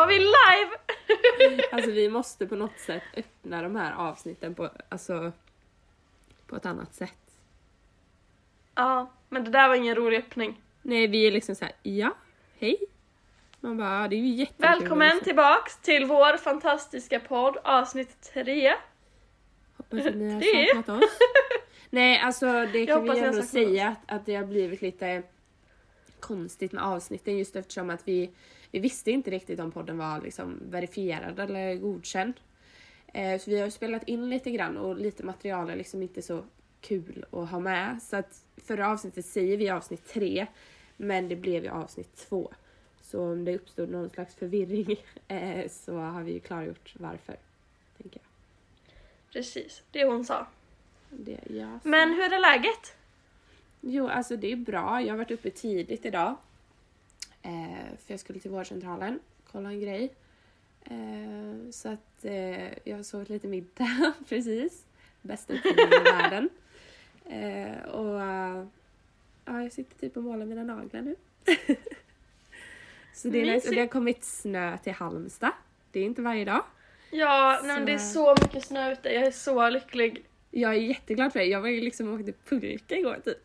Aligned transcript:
var 0.00 0.06
vi 0.06 0.18
live! 0.18 0.76
Alltså 1.72 1.90
vi 1.90 2.08
måste 2.08 2.46
på 2.46 2.56
något 2.56 2.78
sätt 2.78 3.02
öppna 3.16 3.62
de 3.62 3.76
här 3.76 3.92
avsnitten 3.92 4.54
på, 4.54 4.70
alltså, 4.88 5.32
på 6.46 6.56
ett 6.56 6.66
annat 6.66 6.94
sätt. 6.94 7.40
Ja, 8.74 9.10
men 9.28 9.44
det 9.44 9.50
där 9.50 9.68
var 9.68 9.74
ingen 9.74 9.94
rolig 9.94 10.18
öppning. 10.18 10.60
Nej, 10.82 11.06
vi 11.06 11.26
är 11.26 11.30
liksom 11.30 11.54
så 11.54 11.64
här, 11.64 11.74
ja, 11.82 12.14
hej. 12.58 12.76
Man 13.60 13.76
bara, 13.76 14.08
det 14.08 14.16
är 14.16 14.20
ju 14.20 14.34
jättekul. 14.34 14.66
Välkommen 14.68 15.20
tillbaks 15.20 15.76
till 15.76 16.04
vår 16.04 16.36
fantastiska 16.36 17.20
podd, 17.20 17.56
avsnitt 17.64 18.32
3. 18.34 18.74
Hoppas 19.76 20.06
att 20.06 20.14
ni 20.14 20.32
har 20.32 20.40
saknat 20.74 21.02
oss. 21.02 21.10
Nej, 21.90 22.18
alltså 22.18 22.66
det 22.72 22.86
kan 22.86 23.02
vi 23.02 23.18
ändå 23.18 23.42
säga 23.42 23.88
att, 23.88 24.12
att 24.14 24.26
det 24.26 24.34
har 24.34 24.44
blivit 24.44 24.82
lite 24.82 25.22
konstigt 26.20 26.72
med 26.72 26.84
avsnitten 26.84 27.38
just 27.38 27.56
eftersom 27.56 27.90
att 27.90 28.08
vi, 28.08 28.30
vi 28.70 28.78
visste 28.78 29.10
inte 29.10 29.30
riktigt 29.30 29.60
om 29.60 29.72
podden 29.72 29.98
var 29.98 30.20
liksom 30.20 30.58
verifierad 30.70 31.38
eller 31.38 31.74
godkänd. 31.74 32.34
Eh, 33.06 33.40
så 33.40 33.50
vi 33.50 33.60
har 33.60 33.70
spelat 33.70 34.08
in 34.08 34.30
lite 34.30 34.50
grann 34.50 34.76
och 34.76 34.96
lite 34.96 35.22
material 35.22 35.70
är 35.70 35.76
liksom 35.76 36.02
inte 36.02 36.22
så 36.22 36.44
kul 36.80 37.24
att 37.30 37.50
ha 37.50 37.60
med. 37.60 38.02
Så 38.02 38.16
att 38.16 38.44
förra 38.56 38.88
avsnittet 38.88 39.26
säger 39.26 39.56
vi 39.56 39.70
avsnitt 39.70 40.08
tre, 40.08 40.46
men 40.96 41.28
det 41.28 41.36
blev 41.36 41.64
ju 41.64 41.70
avsnitt 41.70 42.16
två. 42.16 42.52
Så 43.02 43.32
om 43.32 43.44
det 43.44 43.54
uppstod 43.54 43.90
någon 43.90 44.10
slags 44.10 44.34
förvirring 44.34 44.96
eh, 45.28 45.68
så 45.70 45.96
har 45.96 46.22
vi 46.22 46.32
ju 46.32 46.40
klargjort 46.40 46.94
varför. 46.98 47.36
Tänker 47.96 48.20
jag. 48.22 48.26
Precis, 49.32 49.82
det 49.90 50.04
hon 50.04 50.24
sa. 50.24 50.46
Det, 51.10 51.40
ja, 51.50 51.78
så. 51.82 51.88
Men 51.88 52.08
hur 52.08 52.32
är 52.32 52.40
läget? 52.40 52.96
Jo, 53.80 54.08
alltså 54.08 54.36
det 54.36 54.52
är 54.52 54.56
bra. 54.56 55.02
Jag 55.02 55.12
har 55.12 55.18
varit 55.18 55.30
uppe 55.30 55.50
tidigt 55.50 56.04
idag. 56.04 56.36
Eh, 57.42 57.96
för 58.04 58.12
jag 58.12 58.20
skulle 58.20 58.40
till 58.40 58.50
vårdcentralen, 58.50 59.18
kolla 59.52 59.68
en 59.68 59.80
grej. 59.80 60.14
Eh, 60.84 61.70
så 61.70 61.88
att 61.88 62.24
eh, 62.24 62.88
jag 62.88 63.06
sovit 63.06 63.28
lite 63.28 63.48
middag 63.48 64.12
precis. 64.28 64.84
Bästa 65.22 65.52
uppfinningen 65.52 65.92
i 65.92 66.10
världen. 66.10 66.48
Eh, 67.24 67.88
och 67.90 68.20
ja, 69.44 69.62
jag 69.62 69.72
sitter 69.72 69.98
typ 69.98 70.16
och 70.16 70.22
målar 70.22 70.46
mina 70.46 70.64
naglar 70.64 71.02
nu. 71.02 71.16
så 73.14 73.28
det 73.28 73.40
är 73.40 73.54
nice. 73.54 73.68
Och 73.68 73.74
det 73.74 73.80
har 73.80 73.88
kommit 73.88 74.24
snö 74.24 74.78
till 74.78 74.92
Halmstad. 74.92 75.52
Det 75.92 76.00
är 76.00 76.04
inte 76.04 76.22
varje 76.22 76.44
dag. 76.44 76.64
Ja, 77.10 77.60
nej, 77.64 77.76
men 77.76 77.86
det 77.86 77.92
är 77.92 77.98
så 77.98 78.36
mycket 78.42 78.64
snö 78.64 78.92
ute, 78.92 79.08
jag 79.08 79.26
är 79.26 79.30
så 79.30 79.68
lycklig. 79.70 80.24
Jag 80.50 80.70
är 80.70 80.78
jätteglad 80.78 81.32
för 81.32 81.38
det. 81.38 81.46
Jag 81.46 81.60
var 81.60 81.68
ju 81.68 81.80
liksom 81.80 82.08
och 82.08 82.20
åkte 82.20 82.32
pulka 82.32 82.96
igår 82.96 83.20
typ. 83.24 83.38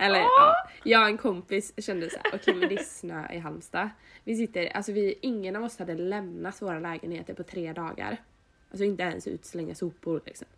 Eller 0.00 0.18
ja, 0.18 0.56
jag 0.84 1.02
och 1.02 1.08
en 1.08 1.18
kompis 1.18 1.72
kände 1.76 2.10
så 2.10 2.18
här, 2.24 2.34
okej 2.34 2.54
men 2.54 2.68
det 2.68 2.74
är 2.74 2.84
snö 2.84 3.32
i 3.32 3.38
Halmstad. 3.38 3.90
Vi 4.24 4.36
sitter, 4.36 4.76
alltså 4.76 4.92
vi, 4.92 5.18
ingen 5.22 5.56
av 5.56 5.64
oss 5.64 5.78
hade 5.78 5.94
lämnat 5.94 6.62
våra 6.62 6.80
lägenheter 6.80 7.34
på 7.34 7.42
tre 7.42 7.72
dagar. 7.72 8.16
Alltså 8.70 8.84
inte 8.84 9.02
ens 9.02 9.26
ut 9.26 9.44
slänga 9.44 9.74
sopor 9.74 10.22
liksom. 10.26 10.48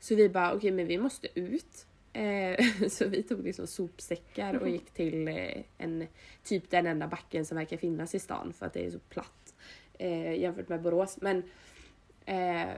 Så 0.00 0.14
vi 0.14 0.28
bara, 0.28 0.54
okej 0.54 0.70
men 0.70 0.86
vi 0.86 0.98
måste 0.98 1.40
ut. 1.40 1.86
Eh, 2.12 2.64
så 2.88 3.08
vi 3.08 3.22
tog 3.22 3.44
liksom 3.44 3.66
sopsäckar 3.66 4.54
och 4.54 4.68
gick 4.68 4.90
till 4.90 5.28
eh, 5.28 5.62
en, 5.78 6.06
typ 6.44 6.70
den 6.70 6.86
enda 6.86 7.06
backen 7.06 7.44
som 7.44 7.56
verkar 7.56 7.76
finnas 7.76 8.14
i 8.14 8.18
stan 8.18 8.52
för 8.52 8.66
att 8.66 8.72
det 8.72 8.86
är 8.86 8.90
så 8.90 8.98
platt 8.98 9.54
eh, 9.98 10.34
jämfört 10.34 10.68
med 10.68 10.82
Borås. 10.82 11.18
Men 11.20 11.42
eh, 12.26 12.74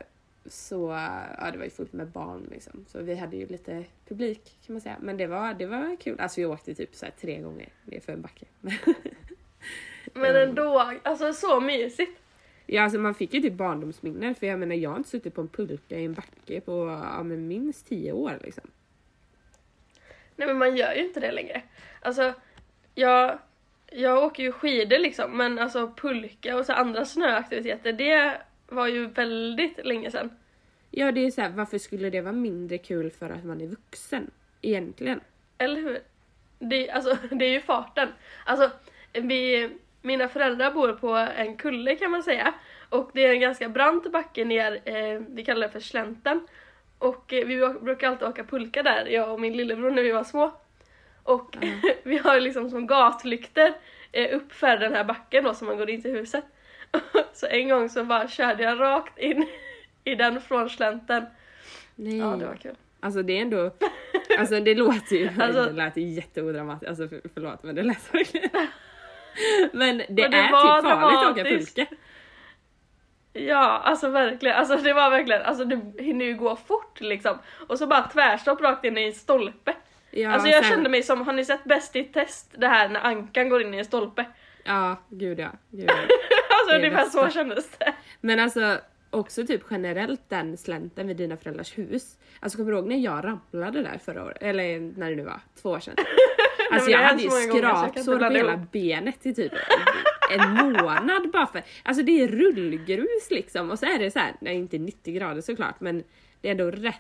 så 0.48 0.90
ja, 1.38 1.50
det 1.50 1.58
var 1.58 1.64
ju 1.64 1.70
fullt 1.70 1.92
med 1.92 2.06
barn 2.06 2.48
liksom. 2.50 2.84
Så 2.88 3.02
vi 3.02 3.14
hade 3.14 3.36
ju 3.36 3.46
lite 3.46 3.84
publik 4.08 4.58
kan 4.66 4.74
man 4.74 4.80
säga. 4.80 4.96
Men 5.00 5.16
det 5.16 5.26
var, 5.26 5.54
det 5.54 5.66
var 5.66 5.96
kul. 6.00 6.20
Alltså 6.20 6.40
vi 6.40 6.46
åkte 6.46 6.74
typ 6.74 6.94
så 6.94 7.06
tre 7.20 7.40
gånger 7.40 7.68
ner 7.84 8.00
för 8.00 8.12
en 8.12 8.22
backe. 8.22 8.46
Men 10.12 10.36
ändå, 10.36 10.92
alltså 11.02 11.32
så 11.32 11.60
mysigt. 11.60 12.20
ja, 12.66 12.82
alltså 12.82 12.98
man 12.98 13.14
fick 13.14 13.34
ju 13.34 13.40
typ 13.40 13.52
barndomsminnen. 13.52 14.34
För 14.34 14.46
jag 14.46 14.58
menar 14.58 14.74
jag 14.74 14.90
har 14.90 14.96
inte 14.96 15.08
suttit 15.08 15.34
på 15.34 15.40
en 15.40 15.48
pulka 15.48 15.98
i 15.98 16.04
en 16.04 16.14
backe 16.14 16.60
på 16.60 17.00
ja, 17.02 17.22
men 17.22 17.48
minst 17.48 17.86
tio 17.86 18.12
år 18.12 18.38
liksom. 18.42 18.70
Nej 20.36 20.48
men 20.48 20.58
man 20.58 20.76
gör 20.76 20.92
ju 20.92 21.06
inte 21.06 21.20
det 21.20 21.32
längre. 21.32 21.62
Alltså, 22.00 22.34
jag, 22.94 23.38
jag 23.90 24.24
åker 24.24 24.42
ju 24.42 24.52
skidor 24.52 24.98
liksom, 24.98 25.36
men 25.36 25.58
alltså 25.58 25.92
pulka 25.96 26.56
och 26.56 26.66
så 26.66 26.72
andra 26.72 27.04
snöaktiviteter, 27.04 27.92
det 27.92 28.40
var 28.68 28.86
ju 28.86 29.06
väldigt 29.06 29.86
länge 29.86 30.10
sedan. 30.10 30.30
Ja, 30.90 31.12
det 31.12 31.26
är 31.26 31.30
så 31.30 31.40
här, 31.40 31.50
varför 31.50 31.78
skulle 31.78 32.10
det 32.10 32.20
vara 32.20 32.32
mindre 32.32 32.78
kul 32.78 33.10
för 33.10 33.30
att 33.30 33.44
man 33.44 33.60
är 33.60 33.66
vuxen? 33.66 34.30
Egentligen. 34.62 35.20
Eller 35.58 35.80
hur? 35.80 35.98
Det, 36.58 36.90
alltså, 36.90 37.16
det 37.30 37.44
är 37.44 37.50
ju 37.50 37.60
farten. 37.60 38.08
Alltså, 38.44 38.70
vi, 39.12 39.70
mina 40.02 40.28
föräldrar 40.28 40.70
bor 40.70 40.92
på 40.92 41.14
en 41.16 41.56
kulle 41.56 41.96
kan 41.96 42.10
man 42.10 42.22
säga. 42.22 42.54
Och 42.88 43.10
det 43.12 43.24
är 43.24 43.32
en 43.32 43.40
ganska 43.40 43.68
brant 43.68 44.12
backe 44.12 44.44
ner, 44.44 44.80
eh, 44.84 45.20
vi 45.28 45.44
kallar 45.44 45.66
det 45.66 45.72
för 45.72 45.80
slänten. 45.80 46.46
Och 46.98 47.32
eh, 47.32 47.46
vi 47.46 47.74
brukar 47.80 48.08
alltid 48.08 48.28
åka 48.28 48.44
pulka 48.44 48.82
där, 48.82 49.06
jag 49.06 49.32
och 49.32 49.40
min 49.40 49.56
lillebror 49.56 49.90
när 49.90 50.02
vi 50.02 50.12
var 50.12 50.24
små. 50.24 50.52
Och 51.22 51.56
vi 52.02 52.18
har 52.18 52.40
liksom 52.40 52.70
som 52.70 52.86
gatlykter 52.86 53.74
eh, 54.12 54.36
upp 54.36 54.52
för 54.52 54.76
den 54.76 54.94
här 54.94 55.04
backen 55.04 55.44
då 55.44 55.54
som 55.54 55.66
man 55.66 55.76
går 55.76 55.90
in 55.90 56.02
till 56.02 56.10
huset. 56.10 56.44
så 57.32 57.46
en 57.46 57.68
gång 57.68 57.88
så 57.88 58.04
bara 58.04 58.28
körde 58.28 58.62
jag 58.62 58.80
rakt 58.80 59.18
in 59.18 59.46
i 60.04 60.14
den 60.14 60.40
från 60.40 60.70
slänten. 60.70 61.26
Nej. 61.94 62.18
Ja, 62.18 62.26
det 62.26 62.46
var 62.46 62.54
kul. 62.56 62.74
Alltså 63.00 63.22
det 63.22 63.38
är 63.38 63.42
ändå, 63.42 63.70
alltså 64.38 64.60
det 64.60 64.74
låter 64.74 65.16
ju, 65.16 65.30
Alltså- 65.40 65.64
det 65.64 65.72
lät 65.72 65.96
ju 65.96 66.02
jätteodramatiskt, 66.02 66.88
alltså 66.88 67.08
för, 67.08 67.20
förlåt 67.34 67.62
men 67.62 67.74
det 67.74 67.82
lät 67.82 68.14
verkligen. 68.14 68.50
Men 69.72 69.98
det, 69.98 70.06
Men 70.08 70.30
det 70.30 70.36
är 70.36 70.52
var 70.52 70.80
typ 70.80 70.90
farligt 70.90 71.18
att 71.18 71.32
åka 71.32 71.44
pulka. 71.44 71.86
Ja, 73.32 73.78
alltså 73.84 74.08
verkligen. 74.08 74.56
Alltså 74.56 74.76
det 74.76 74.92
var 74.92 75.10
verkligen, 75.10 75.42
alltså 75.42 75.64
det 75.64 76.02
hinner 76.04 76.24
ju 76.24 76.34
gå 76.34 76.56
fort 76.56 77.00
liksom. 77.00 77.38
Och 77.68 77.78
så 77.78 77.86
bara 77.86 78.02
tvärstopp 78.02 78.60
rakt 78.60 78.84
in 78.84 78.98
i 78.98 79.02
en 79.02 79.12
stolpe. 79.12 79.74
Ja, 80.10 80.30
alltså 80.30 80.48
jag 80.48 80.64
sen- 80.64 80.72
kände 80.74 80.90
mig 80.90 81.02
som, 81.02 81.26
har 81.26 81.32
ni 81.32 81.44
sett 81.44 81.64
Bäst 81.64 81.96
i 81.96 82.04
test? 82.04 82.54
Det 82.58 82.66
här 82.68 82.88
när 82.88 83.00
ankan 83.00 83.48
går 83.48 83.62
in 83.62 83.74
i 83.74 83.78
en 83.78 83.84
stolpe. 83.84 84.24
Ja, 84.64 84.96
gud 85.08 85.38
ja. 85.40 85.48
Gud, 85.70 85.90
ja. 85.90 85.94
Alltså 86.66 86.78
Det 86.78 86.86
är 86.86 86.90
ungefär 86.90 87.04
bästa. 87.04 87.26
så 87.30 87.34
kändes 87.34 87.70
det. 87.78 87.94
Men 88.20 88.40
alltså 88.40 88.78
också 89.10 89.46
typ 89.46 89.62
generellt 89.70 90.28
den 90.28 90.56
slänten 90.56 91.06
vid 91.08 91.16
dina 91.16 91.36
föräldrars 91.36 91.78
hus. 91.78 92.18
Alltså 92.40 92.58
kommer 92.58 92.72
du 92.72 92.78
ihåg 92.78 92.88
när 92.88 92.96
jag 92.98 93.24
ramlade 93.24 93.82
där 93.82 93.98
förra 94.04 94.24
året? 94.24 94.36
Eller 94.42 94.80
när 94.80 95.10
det 95.10 95.16
nu 95.16 95.22
var, 95.24 95.40
två 95.62 95.70
år 95.70 95.80
sedan. 95.80 95.94
Alltså 96.70 96.90
jag 96.90 96.98
hade 96.98 97.22
ju 97.22 97.30
skrapsår 97.30 98.18
på 98.18 98.24
hela 98.24 98.52
ihop. 98.52 98.72
benet 98.72 99.26
i 99.26 99.34
typ 99.34 99.52
en 100.30 100.50
månad 100.52 101.30
bara 101.32 101.46
för, 101.46 101.62
alltså 101.82 102.02
det 102.02 102.22
är 102.22 102.28
rullgrus 102.28 103.30
liksom 103.30 103.70
och 103.70 103.78
så 103.78 103.86
är 103.86 103.98
det 103.98 104.10
så 104.10 104.18
här, 104.18 104.34
nej 104.40 104.54
inte 104.56 104.78
90 104.78 105.14
grader 105.14 105.40
såklart 105.40 105.80
men 105.80 106.04
det 106.40 106.48
är 106.48 106.52
ändå 106.52 106.70
rätt 106.70 106.94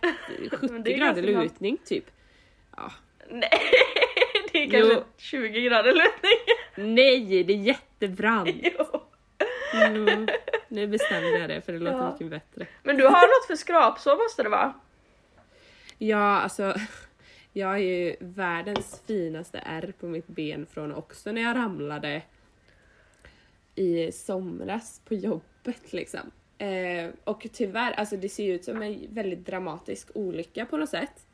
70 0.50 0.66
Men 0.72 0.82
det 0.82 0.94
är 0.94 0.98
grader 0.98 1.22
lutning 1.22 1.76
typ. 1.84 2.04
Ja. 2.76 2.92
Nej, 3.30 3.50
det 4.52 4.58
är 4.64 4.70
kanske 4.70 4.94
Jo. 4.94 5.04
20 5.16 5.60
grader 5.62 5.92
lutning. 5.92 6.94
Nej, 6.94 7.44
det 7.44 7.52
är 7.52 7.56
jättebrant. 7.58 8.50
Jo. 8.78 9.02
Mm. 9.74 10.28
Nu 10.68 10.86
bestämde 10.86 11.38
jag 11.38 11.48
det 11.50 11.60
för 11.60 11.72
det 11.72 11.78
låter 11.78 11.98
Ja. 11.98 12.12
mycket 12.12 12.30
bättre. 12.30 12.66
Men 12.82 12.96
du 12.96 13.04
har 13.04 13.12
något 13.40 13.46
för 13.46 13.56
skrapsår 13.56 14.16
måste 14.24 14.42
det 14.42 14.48
vara? 14.48 14.74
Ja, 15.98 16.40
alltså 16.40 16.74
jag 17.52 17.68
har 17.68 17.76
ju 17.78 18.16
världens 18.20 19.02
finaste 19.06 19.58
ärr 19.58 19.92
på 20.00 20.06
mitt 20.06 20.26
ben 20.26 20.66
från 20.66 20.94
också 20.94 21.32
när 21.32 21.42
jag 21.42 21.56
ramlade 21.56 22.22
i 23.74 24.12
somras 24.12 25.00
på 25.04 25.14
jobbet 25.14 25.92
liksom. 25.92 26.30
Eh, 26.58 27.10
och 27.24 27.46
tyvärr, 27.52 27.92
alltså 27.92 28.16
det 28.16 28.28
ser 28.28 28.44
ju 28.44 28.54
ut 28.54 28.64
som 28.64 28.82
en 28.82 29.06
väldigt 29.14 29.46
dramatisk 29.46 30.08
olycka 30.14 30.66
på 30.66 30.76
något 30.76 30.88
sätt. 30.90 31.26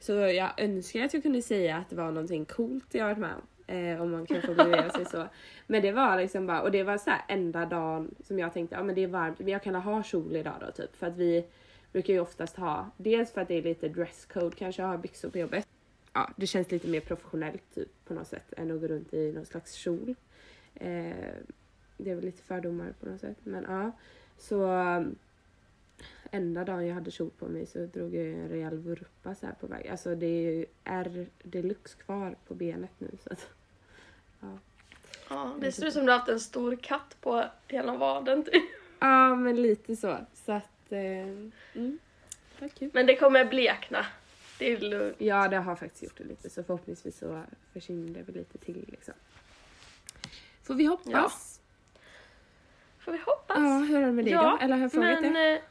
Så 0.00 0.12
jag 0.12 0.60
önskar 0.60 1.04
att 1.04 1.14
jag 1.14 1.22
kunde 1.22 1.42
säga 1.42 1.76
att 1.76 1.90
det 1.90 1.96
var 1.96 2.06
någonting 2.10 2.44
coolt 2.44 2.94
jag 2.94 3.04
varit 3.04 3.18
med 3.18 3.34
om. 3.34 3.46
Eh, 3.66 4.02
om 4.02 4.10
man 4.10 4.26
kan 4.26 4.42
formulera 4.42 4.90
sig 4.90 5.04
så. 5.04 5.28
Men 5.66 5.82
det 5.82 5.92
var 5.92 6.16
liksom 6.16 6.46
bara, 6.46 6.62
och 6.62 6.70
det 6.70 6.82
var 6.82 6.98
så 6.98 7.10
här 7.10 7.22
enda 7.28 7.66
dagen 7.66 8.14
som 8.24 8.38
jag 8.38 8.52
tänkte, 8.52 8.76
ja 8.76 8.82
men 8.82 8.94
det 8.94 9.02
är 9.02 9.06
varmt, 9.06 9.38
men 9.38 9.48
jag 9.48 9.62
kan 9.62 9.74
ha 9.74 10.02
kjol 10.02 10.36
idag 10.36 10.54
då 10.60 10.70
typ. 10.70 10.96
För 10.96 11.06
att 11.06 11.16
vi 11.16 11.44
brukar 11.92 12.12
ju 12.12 12.20
oftast 12.20 12.56
ha, 12.56 12.90
dels 12.96 13.32
för 13.32 13.40
att 13.40 13.48
det 13.48 13.54
är 13.54 13.62
lite 13.62 13.88
dresscode 13.88 14.56
kanske, 14.56 14.82
ha 14.82 14.96
byxor 14.96 15.30
på 15.30 15.38
jobbet. 15.38 15.68
Ja, 16.12 16.30
det 16.36 16.46
känns 16.46 16.70
lite 16.70 16.88
mer 16.88 17.00
professionellt 17.00 17.74
typ 17.74 17.88
på 18.04 18.14
något 18.14 18.28
sätt 18.28 18.52
än 18.56 18.70
att 18.70 18.80
gå 18.80 18.86
runt 18.86 19.14
i 19.14 19.32
någon 19.32 19.46
slags 19.46 19.72
kjol. 19.72 20.14
Eh, 20.74 21.34
det 21.96 22.10
är 22.10 22.14
väl 22.14 22.24
lite 22.24 22.42
fördomar 22.42 22.94
på 23.00 23.06
något 23.06 23.20
sätt, 23.20 23.38
men 23.42 23.64
ja. 23.68 23.92
Så 24.38 24.66
enda 26.30 26.64
dagen 26.64 26.86
jag 26.86 26.94
hade 26.94 27.10
kjol 27.10 27.30
på 27.38 27.46
mig 27.46 27.66
så 27.66 27.86
drog 27.86 28.14
jag 28.14 28.26
en 28.26 28.48
rejäl 28.48 28.78
vurpa 28.78 29.34
så 29.34 29.46
här 29.46 29.54
på 29.60 29.66
väg. 29.66 29.88
Alltså 29.88 30.14
det 30.14 30.26
är 30.26 30.52
ju 30.52 30.66
R 30.84 31.26
deluxe 31.42 31.98
kvar 31.98 32.36
på 32.46 32.54
benet 32.54 32.90
nu 32.98 33.10
så 33.22 33.32
att, 33.32 33.48
ja. 34.52 34.58
Ja, 35.28 35.54
det 35.60 35.72
ser 35.72 35.86
ut 35.86 35.92
som 35.92 36.06
du 36.06 36.12
har 36.12 36.18
haft 36.18 36.28
en 36.28 36.40
stor 36.40 36.76
katt 36.76 37.16
på 37.20 37.44
hela 37.68 37.96
vaden 37.96 38.44
typ. 38.44 38.64
Ja 38.98 39.34
men 39.34 39.62
lite 39.62 39.96
så. 39.96 40.18
Så 40.34 40.52
att, 40.52 40.92
eh, 40.92 41.00
mm, 41.74 41.98
var 42.58 42.68
kul. 42.68 42.90
Men 42.92 43.06
det 43.06 43.16
kommer 43.16 43.44
blekna. 43.44 44.06
Det 44.58 44.72
är 44.72 44.80
lugnt. 44.80 45.16
Ja 45.18 45.48
det 45.48 45.56
har 45.56 45.76
faktiskt 45.76 46.02
gjort 46.02 46.18
det 46.18 46.24
lite 46.24 46.50
så 46.50 46.62
förhoppningsvis 46.64 47.18
så 47.18 47.42
försvinner 47.72 48.14
det 48.14 48.22
väl 48.22 48.34
lite 48.34 48.58
till 48.58 48.84
liksom. 48.88 49.14
Får 50.62 50.74
vi 50.74 50.86
hoppas. 50.86 51.60
Får 52.98 53.12
vi 53.12 53.18
hoppas. 53.18 53.56
Ja, 53.58 53.78
hur 53.78 53.96
är 53.96 54.06
det 54.06 54.12
med 54.12 54.24
dig 54.24 54.34
då? 54.34 54.58
Eller 54.60 54.74
har 54.74 54.82
jag 54.82 54.92
frågat 54.92 55.20
men, 55.22 55.32
det? 55.32 55.62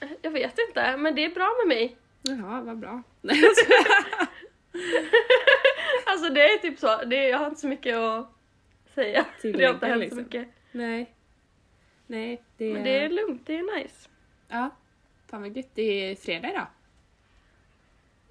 eh, 0.00 0.08
jag 0.22 0.30
vet 0.30 0.58
inte, 0.68 0.96
men 0.96 1.14
det 1.14 1.24
är 1.24 1.34
bra 1.34 1.54
med 1.58 1.76
mig. 1.76 1.96
Jaha, 2.22 2.60
vad 2.60 2.78
bra. 2.78 3.02
Alltså 6.16 6.32
det 6.32 6.40
är 6.44 6.58
typ 6.58 6.78
så, 6.78 7.04
det, 7.04 7.28
jag 7.28 7.38
har 7.38 7.46
inte 7.46 7.60
så 7.60 7.66
mycket 7.68 7.96
att 7.96 8.28
säga. 8.94 9.24
det 9.42 9.64
har 9.64 9.74
inte 9.74 9.86
hänt 9.86 10.00
liksom. 10.00 10.18
så 10.18 10.22
mycket. 10.24 10.48
Nej. 10.72 11.12
Nej, 12.06 12.42
det 12.56 12.64
är... 12.64 12.72
Men 12.74 12.84
det 12.84 12.98
är 12.98 13.08
lugnt, 13.08 13.42
det 13.46 13.56
är 13.58 13.78
nice. 13.78 14.08
Ja, 14.48 14.70
fan 15.30 15.42
vad 15.42 15.56
gött. 15.56 15.70
Det 15.74 15.82
är 16.10 16.14
fredag 16.16 16.50
idag. 16.50 16.66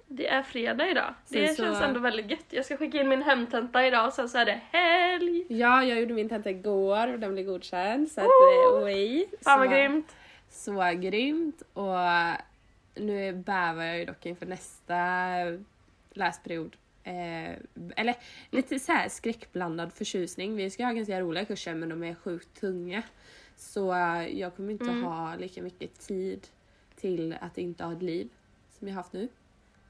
Det 0.08 0.28
är 0.28 0.42
fredag 0.42 0.88
idag. 0.90 1.14
Sen 1.24 1.40
det 1.42 1.48
så- 1.48 1.62
känns 1.62 1.80
ändå 1.82 2.00
väldigt 2.00 2.30
gött. 2.30 2.44
Jag 2.50 2.64
ska 2.64 2.76
skicka 2.76 3.00
in 3.00 3.08
min 3.08 3.22
hemtenta 3.22 3.86
idag 3.86 4.06
och 4.06 4.12
sen 4.12 4.28
så 4.28 4.38
är 4.38 4.44
det 4.44 4.60
helg. 4.72 5.44
Ja, 5.48 5.84
jag 5.84 6.00
gjorde 6.00 6.14
min 6.14 6.28
tenta 6.28 6.50
igår 6.50 7.12
och 7.12 7.18
den 7.18 7.32
blev 7.32 7.46
godkänd. 7.46 8.10
Så 8.10 8.20
att, 8.20 8.26
Oh! 8.26 8.84
oj. 8.84 9.28
Fan 9.42 9.58
vad 9.60 9.68
Så- 9.68 9.74
grymt. 9.74 10.16
Så 10.48 10.92
grymt 11.00 11.62
och 11.72 11.94
nu 12.94 13.32
bävar 13.32 13.84
jag 13.84 13.98
ju 13.98 14.04
dock 14.04 14.26
inför 14.26 14.46
nästa 14.46 14.96
läsperiod. 16.10 16.76
Eh, 17.06 17.56
eller 17.96 18.16
lite 18.50 18.78
så 18.78 18.92
här 18.92 19.08
skräckblandad 19.08 19.92
förtjusning. 19.92 20.56
Vi 20.56 20.70
ska 20.70 20.84
ha 20.84 20.92
ganska 20.92 21.20
roliga 21.20 21.44
kurser 21.44 21.74
men 21.74 21.88
de 21.88 22.04
är 22.04 22.14
sjukt 22.14 22.60
tunga. 22.60 23.02
Så 23.56 23.92
eh, 23.94 24.38
jag 24.38 24.56
kommer 24.56 24.72
inte 24.72 24.84
Mm. 24.84 25.04
ha 25.04 25.36
lika 25.36 25.62
mycket 25.62 26.00
tid 26.00 26.46
till 26.96 27.36
att 27.40 27.58
inte 27.58 27.84
ha 27.84 27.92
ett 27.92 28.02
liv 28.02 28.28
som 28.78 28.88
jag 28.88 28.94
haft 28.94 29.12
nu. 29.12 29.28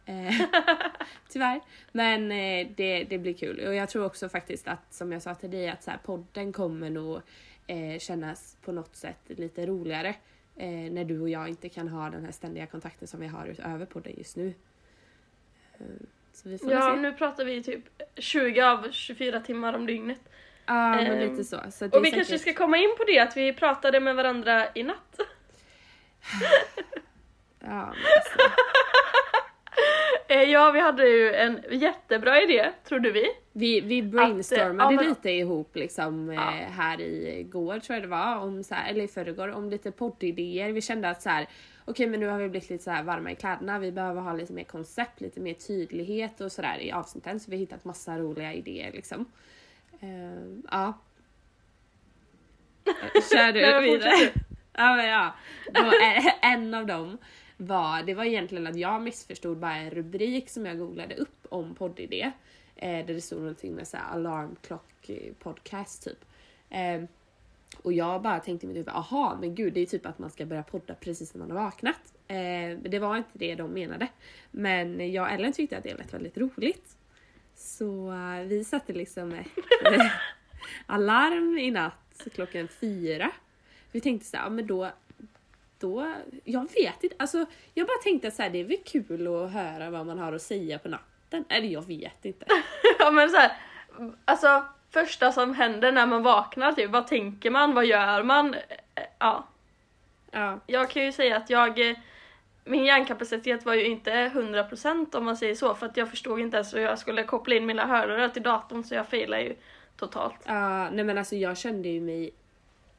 Eh, 0.07 0.35
tyvärr. 1.29 1.61
Men 1.93 2.29
det, 2.77 3.05
det 3.05 3.19
blir 3.19 3.35
kul. 3.35 3.67
Och 3.67 3.75
jag 3.75 3.89
tror 3.89 4.05
också 4.05 4.29
faktiskt 4.29 4.69
att, 4.69 4.95
som 4.95 5.13
jag 5.13 5.23
sa 5.23 5.35
till 5.35 5.51
dig, 5.51 5.69
att 5.69 5.83
så 5.83 5.91
här, 5.91 5.99
podden 5.99 6.53
kommer 6.53 6.91
nog 6.91 7.21
kännas 7.99 8.57
på 8.65 8.73
något 8.73 8.97
sätt 8.97 9.21
lite 9.27 9.67
roligare. 9.67 10.15
När 10.91 11.05
du 11.05 11.21
och 11.21 11.29
jag 11.29 11.49
inte 11.49 11.69
kan 11.69 11.89
ha 11.89 12.11
den 12.11 12.25
här 12.25 12.33
ständiga 12.33 12.67
kontakten 12.67 13.09
som 13.09 13.21
vi 13.21 13.27
har 13.27 13.47
utöver 13.47 13.87
podden 13.87 14.15
just 14.17 14.37
nu. 14.37 14.55
Så 16.37 16.49
vi 16.49 16.59
får 16.59 16.73
Ja, 16.73 16.91
se. 16.95 17.01
nu 17.01 17.13
pratar 17.13 17.45
vi 17.45 17.63
typ 17.63 17.85
20 18.17 18.63
av 18.63 18.89
24 18.91 19.41
timmar 19.41 19.73
om 19.75 19.87
dygnet. 19.87 20.21
Ja, 20.67 20.91
men 20.91 21.07
ehm, 21.07 21.19
lite 21.31 21.45
så. 21.45 21.61
så 21.73 21.85
att 21.85 21.95
Och 21.95 22.05
vi 22.05 22.11
säkert- 22.11 22.15
kanske 22.29 22.39
ska 22.39 22.53
komma 22.55 22.77
in 22.77 22.95
på 22.99 23.05
det, 23.05 23.19
att 23.19 23.37
vi 23.37 23.53
pratade 23.53 24.01
med 24.01 24.17
varandra 24.17 24.67
i 24.75 24.83
natt. 24.83 25.21
Ja, 27.61 27.81
alltså. 27.83 28.39
Eh, 30.29 30.43
Ja, 30.43 30.71
vi 30.71 30.81
hade 30.81 31.09
ju 31.09 31.33
en 31.35 31.61
jättebra 31.71 32.43
idé, 32.43 32.71
trodde 32.85 33.11
vi. 33.11 33.27
Vi, 33.53 33.81
vi 33.81 34.03
brainstormade 34.03 34.95
ja, 34.95 35.01
men- 35.01 35.09
lite 35.09 35.31
ihop 35.31 35.77
liksom 35.77 36.33
Ja. 36.33 36.41
eh, 36.41 36.71
här 36.71 37.01
i 37.01 37.43
går 37.53 37.79
tror 37.79 37.95
jag 37.95 38.03
det 38.03 38.09
var, 38.09 38.37
om 38.37 38.65
så 38.65 38.75
här, 38.75 38.91
eller 38.91 39.05
i 39.05 39.09
förrgår, 39.09 39.49
om 39.49 39.71
lite 39.71 39.91
poddidéer. 39.91 40.73
Vi 40.73 40.81
kände 40.81 41.11
att 41.11 41.23
så 41.23 41.29
här, 41.29 41.47
okej 41.87 42.07
men 42.07 42.21
nu 42.21 42.27
har 42.27 42.39
vi 42.39 42.49
blivit 42.49 42.71
lite 42.71 42.85
så 42.85 42.91
här 42.91 43.03
varma 43.03 43.33
i 43.33 43.37
kläderna, 43.37 43.79
vi 43.79 43.93
behöver 43.93 44.21
ha 44.21 44.33
lite 44.33 44.53
mer 44.53 44.65
koncept, 44.65 45.21
lite 45.21 45.41
mer 45.41 45.55
tydlighet 45.55 46.41
och 46.41 46.53
sådär 46.53 46.79
i 46.79 46.93
avsnitten 46.93 47.41
så 47.41 47.51
vi 47.51 47.57
har 47.57 47.61
hittat 47.61 47.85
massa 47.85 48.19
roliga 48.19 48.53
idéer 48.53 48.93
liksom. 48.93 49.25
Eh, 50.01 50.61
ja. 50.71 50.99
Kör 53.33 53.53
du 53.53 53.91
vidare. 53.91 54.33
Ja 54.73 54.97
men 54.97 55.07
ja. 55.07 55.35
Då, 55.73 55.81
eh, 55.81 56.53
en 56.53 56.75
av 56.75 56.87
dem 56.87 57.19
var, 57.57 58.03
det 58.03 58.15
var 58.15 58.25
egentligen 58.25 58.67
att 58.67 58.77
jag 58.77 59.03
missförstod 59.03 59.59
bara 59.59 59.77
en 59.77 59.91
rubrik 59.91 60.51
som 60.51 60.67
jag 60.67 60.79
googlade 60.79 61.15
upp 61.15 61.47
om 61.49 61.75
poddidé. 61.75 62.33
Eh, 62.77 63.07
där 63.07 63.15
det 63.15 63.21
stod 63.21 63.39
någonting 63.39 63.75
med 63.75 63.89
såhär 63.89 64.05
alarmklock 64.05 65.09
eh, 65.09 65.33
podcast 65.39 66.05
typ. 66.05 66.25
Eh, 66.71 67.03
och 67.83 67.93
jag 67.93 68.23
bara 68.23 68.41
tänkte 68.41 68.67
i 68.67 68.69
mitt 68.69 68.77
huvud, 68.77 68.89
aha 68.89 69.39
men 69.41 69.55
gud 69.55 69.73
det 69.73 69.81
är 69.81 69.87
typ 69.87 70.07
att 70.07 70.19
man 70.19 70.31
ska 70.31 70.47
börja 70.47 70.63
podda 70.63 70.95
precis 70.95 71.35
när 71.35 71.39
man 71.39 71.51
har 71.51 71.65
vaknat. 71.65 72.15
Eh, 72.29 72.79
det 72.91 72.99
var 72.99 73.17
inte 73.17 73.31
det 73.33 73.55
de 73.55 73.71
menade. 73.71 74.09
Men 74.51 75.13
jag 75.13 75.23
och 75.23 75.31
Ellen 75.31 75.53
tyckte 75.53 75.79
att 75.79 75.85
det 75.85 75.95
lät 75.95 76.15
väldigt 76.15 76.39
roligt. 76.39 76.97
Så 77.55 78.13
eh, 78.13 78.47
vi 78.47 78.65
satte 78.65 78.93
liksom 78.93 79.33
ett 79.33 79.47
eh, 79.93 80.07
alarm 80.87 81.59
i 81.59 81.71
natt 81.71 82.27
klockan 82.35 82.69
fyra. 82.69 83.31
Vi 83.93 84.01
tänkte 84.01 84.27
så 84.27 84.37
här, 84.37 84.45
ja, 84.45 84.51
men 84.51 84.67
då, 84.67 84.91
då, 85.79 86.15
jag 86.45 86.73
vet 86.73 87.05
inte, 87.05 87.17
alltså 87.19 87.47
jag 87.75 87.87
bara 87.87 87.99
tänkte 88.03 88.31
så 88.31 88.43
här, 88.43 88.51
det 88.51 88.59
är 88.59 88.65
väl 88.65 88.79
kul 88.85 89.27
att 89.27 89.53
höra 89.53 89.91
vad 89.91 90.07
man 90.07 90.19
har 90.19 90.33
att 90.33 90.43
säga 90.43 90.79
på 90.79 90.89
natten. 90.89 91.45
Eller 91.49 91.69
jag 91.69 91.87
vet 91.87 92.25
inte. 92.25 92.47
Ja 92.99 93.11
men 93.11 93.31
så 93.31 93.37
här, 93.37 93.53
alltså 94.25 94.65
första 95.05 95.33
som 95.33 95.55
händer 95.55 95.93
när 95.93 96.07
man 96.07 96.23
vaknar, 96.23 96.73
typ, 96.73 96.91
vad 96.91 97.07
tänker 97.07 97.51
man, 97.51 97.75
vad 97.75 97.87
gör 97.87 98.23
man? 98.23 98.57
Ja, 99.19 99.47
Ja, 100.37 100.61
jag 100.67 100.91
kan 100.91 101.05
ju 101.05 101.13
säga 101.13 101.37
att 101.37 101.51
jag 101.51 101.91
eh, 101.91 101.97
min 102.65 102.85
hjärnkapacitet 102.85 103.65
var 103.65 103.75
ju 103.75 103.87
inte 103.87 104.11
100% 104.11 105.17
om 105.17 105.25
man 105.25 105.37
säger 105.37 105.55
så 105.55 105.75
för 105.75 105.87
att 105.87 105.97
jag 105.97 106.11
förstod 106.11 106.41
inte 106.41 106.57
ens 106.57 106.75
hur 106.75 106.81
jag 106.81 106.99
skulle 106.99 107.23
koppla 107.23 107.55
in 107.55 107.67
mina 107.67 107.87
hörlurar 107.87 108.29
till 108.29 108.43
datorn 108.43 108.85
så 108.85 108.95
jag 108.95 109.09
failade 109.09 109.43
ju 109.43 109.57
totalt. 109.97 110.35
ja 110.45 110.91
nej 110.91 111.05
men 111.05 111.19
alltså 111.19 111.37
jag 111.37 111.59
kände 111.59 111.89
ju 111.89 112.01
mig 112.01 112.31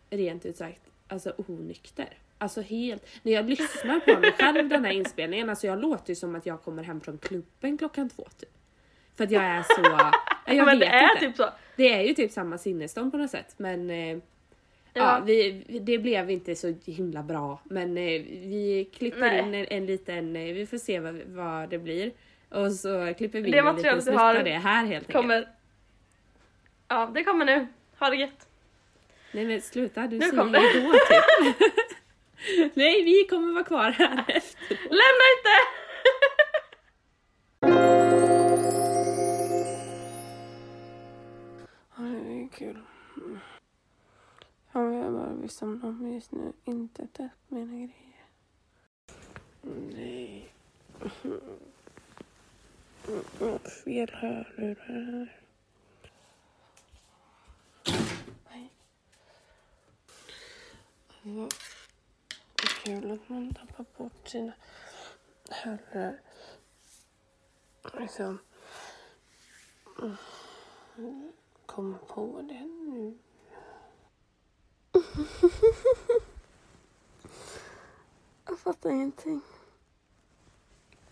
rent 0.10 0.46
ut 0.46 0.58
sagt 0.58 0.82
alltså 1.08 1.34
onykter. 1.38 2.18
Alltså 2.38 2.62
helt, 2.62 3.06
när 3.24 3.32
jag 3.32 3.50
lyssnar 3.50 4.00
på 4.00 4.20
mig 4.20 4.32
själv 4.32 4.70
den 4.70 4.86
här 4.86 4.92
inspelningen, 4.92 5.50
alltså 5.50 5.68
jag 5.68 5.82
låter 5.82 6.10
ju 6.10 6.16
som 6.16 6.36
att 6.36 6.46
jag 6.46 6.64
kommer 6.64 6.84
hem 6.84 7.02
från 7.02 7.18
klubben 7.18 7.78
klockan 7.78 8.10
två 8.10 8.28
typ. 8.40 8.57
För 9.18 9.24
att 9.24 9.32
jag 9.32 9.44
är 9.44 9.64
så, 9.64 9.82
ja, 9.82 10.12
jag 10.46 10.56
men 10.66 10.80
vet 10.80 10.90
det 10.90 10.96
är 10.96 11.12
inte. 11.12 11.26
typ 11.26 11.36
så. 11.36 11.50
Det 11.76 11.94
är 11.94 12.02
ju 12.02 12.14
typ 12.14 12.32
samma 12.32 12.58
sinnesstånd 12.58 13.12
på 13.12 13.18
något 13.18 13.32
sätt 13.32 13.54
men 13.58 13.90
eh, 13.90 14.08
ja. 14.08 14.20
Ja. 14.94 15.22
vi, 15.26 15.52
det 15.82 15.98
blev 15.98 16.30
inte 16.32 16.56
så 16.56 16.74
himla 16.86 17.24
bra 17.24 17.60
men 17.64 17.98
eh, 17.98 18.04
vi 18.24 18.90
klipper 18.98 19.20
Nej. 19.20 19.40
in 19.40 19.54
en, 19.56 19.66
en 19.70 19.86
liten, 19.86 20.36
eh, 20.36 20.54
vi 20.54 20.66
får 20.66 20.78
se 20.78 21.00
vad, 21.00 21.16
vad 21.26 21.70
det 21.70 21.78
blir. 21.78 22.12
Och 22.50 22.72
så 22.72 23.14
klipper 23.18 23.42
vi 23.42 23.52
Det 23.52 23.58
in 23.58 23.68
en 23.68 23.76
liten 23.76 23.76
materialet 23.76 24.04
snutt 24.04 24.16
har 24.20 24.36
av 24.36 24.44
det 24.44 24.52
här 24.52 24.86
helt 24.86 24.92
enkelt. 24.94 25.14
Kommer... 25.14 25.48
Ja, 26.88 27.12
det 27.14 27.24
kommer 27.24 27.46
nu. 27.46 27.68
Ha 28.00 28.10
det 28.10 28.16
gött. 28.16 28.48
Nej 29.32 29.46
men 29.46 29.62
sluta, 29.62 30.08
du 30.08 30.16
Nu 30.18 30.26
säger 30.26 30.38
kom 30.38 30.52
det. 30.52 30.60
hejdå 30.60 30.92
typ. 31.10 32.72
Nej 32.76 33.04
vi 33.04 33.28
kommer 33.30 33.54
vara 33.54 33.64
kvar 33.64 33.92
här 33.92 34.18
efter. 34.28 34.70
Lämna 34.76 35.26
inte! 35.38 35.58
Kul. 42.58 42.82
Mm. 43.18 43.40
Ja, 44.72 44.94
jag 44.94 45.14
bara 45.14 45.34
vill 45.34 45.50
om 45.62 45.98
men 46.02 46.14
just 46.14 46.32
nu 46.32 46.54
inte 46.64 47.08
tagit 47.08 47.32
mina 47.48 47.74
grejer. 47.74 48.26
Nej. 49.62 50.54
Mm, 51.24 51.60
jag 53.40 53.52
har 53.52 53.60
fel 53.60 54.10
hörlurar. 54.14 55.42
Nej. 58.50 58.72
Alltså, 61.08 61.58
det 62.56 62.64
är 62.64 62.86
kul 62.86 63.12
att 63.12 63.30
man 63.30 63.54
tappar 63.54 63.86
bort 63.98 64.28
sina 64.28 64.54
hörlurar. 65.50 66.20
Liksom. 67.94 68.40
Mm. 70.98 71.34
Kom 71.78 71.98
på 72.08 72.42
det 72.42 72.66
nu. 72.66 73.18
Jag 78.46 78.60
fattar 78.60 78.90
ingenting. 78.90 79.42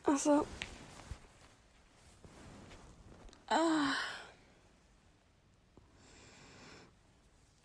Alltså... 0.01 0.45
Ah. 3.47 3.93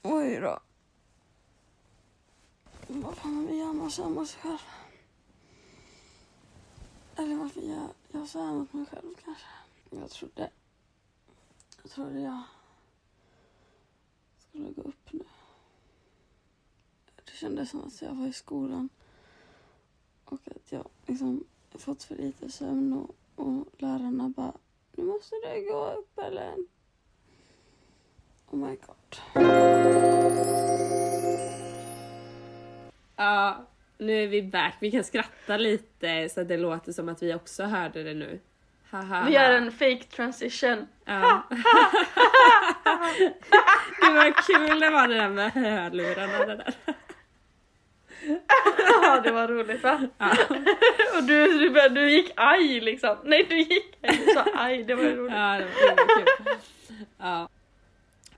Oj 0.02 0.40
då. 0.40 0.58
Vad 2.88 3.16
fan 3.16 3.58
gör 3.58 3.72
man 3.72 3.90
så 3.90 4.02
här 4.02 4.10
mot 4.10 4.28
sig 4.28 4.40
själv? 4.40 4.58
Eller 7.16 7.36
varför 7.36 7.60
gör 7.60 7.88
jag 8.12 8.28
så 8.28 8.42
här 8.42 8.52
mot 8.52 8.72
mig 8.72 8.86
själv 8.86 9.14
kanske? 9.24 9.46
Jag 9.90 10.10
trodde... 10.10 10.50
Jag 11.82 11.90
trodde 11.90 12.20
jag 12.20 12.42
skulle 14.50 14.70
gå 14.70 14.82
upp 14.82 15.12
nu. 15.12 15.24
Det 17.24 17.32
kändes 17.32 17.70
som 17.70 17.84
att 17.84 18.02
jag 18.02 18.14
var 18.14 18.26
i 18.26 18.32
skolan 18.32 18.88
och 20.24 20.40
att 20.44 20.72
jag 20.72 20.88
liksom 21.06 21.44
fått 21.74 22.02
för 22.02 22.14
lite 22.14 22.50
sömn 22.50 22.92
och, 22.92 23.44
och 23.44 23.66
lärarna 23.78 24.28
bara 24.28 24.52
Nu 24.92 25.04
måste 25.04 25.34
du 25.36 25.70
gå 25.72 25.92
upp 25.92 26.18
Ellen. 26.18 26.66
Oh 28.50 28.58
my 28.58 28.76
god. 28.76 29.16
Ja, 33.16 33.66
nu 33.98 34.22
är 34.22 34.28
vi 34.28 34.42
back. 34.42 34.76
Vi 34.80 34.90
kan 34.90 35.04
skratta 35.04 35.56
lite 35.56 36.28
så 36.28 36.40
att 36.40 36.48
det 36.48 36.56
låter 36.56 36.92
som 36.92 37.08
att 37.08 37.22
vi 37.22 37.34
också 37.34 37.64
hörde 37.64 38.02
det 38.02 38.14
nu. 38.14 38.40
Haha. 38.90 39.24
Vi 39.26 39.32
gör 39.32 39.52
en 39.52 39.72
fake 39.72 40.04
transition. 40.04 40.86
Ja. 41.04 41.42
Gud 44.00 44.14
vad 44.14 44.36
kul 44.36 44.80
det 44.80 44.90
var 44.90 45.08
det 45.08 45.14
där 45.14 45.28
med 45.28 45.52
hörlurarna 45.52 46.46
det 46.46 46.56
där. 46.56 46.74
Ja 49.02 49.20
det 49.24 49.32
var 49.32 49.48
roligt 49.48 49.82
va? 49.82 50.08
Ja. 50.18 50.30
Och 51.16 51.22
du, 51.24 51.58
du, 51.58 51.70
började- 51.70 51.94
du 51.94 52.10
gick 52.10 52.32
aj 52.36 52.80
liksom. 52.80 53.16
Nej 53.24 53.46
du 53.48 53.58
gick 53.58 53.96
du 54.00 54.32
sa 54.34 54.44
aj, 54.54 54.82
det 54.84 54.94
var 54.94 55.04
roligt. 55.04 55.32
Ja, 55.34 55.58
det 55.58 55.64
var, 55.64 55.96
det 55.96 56.02
var 56.02 56.18
kul. 56.18 56.54
Ja. 57.18 57.48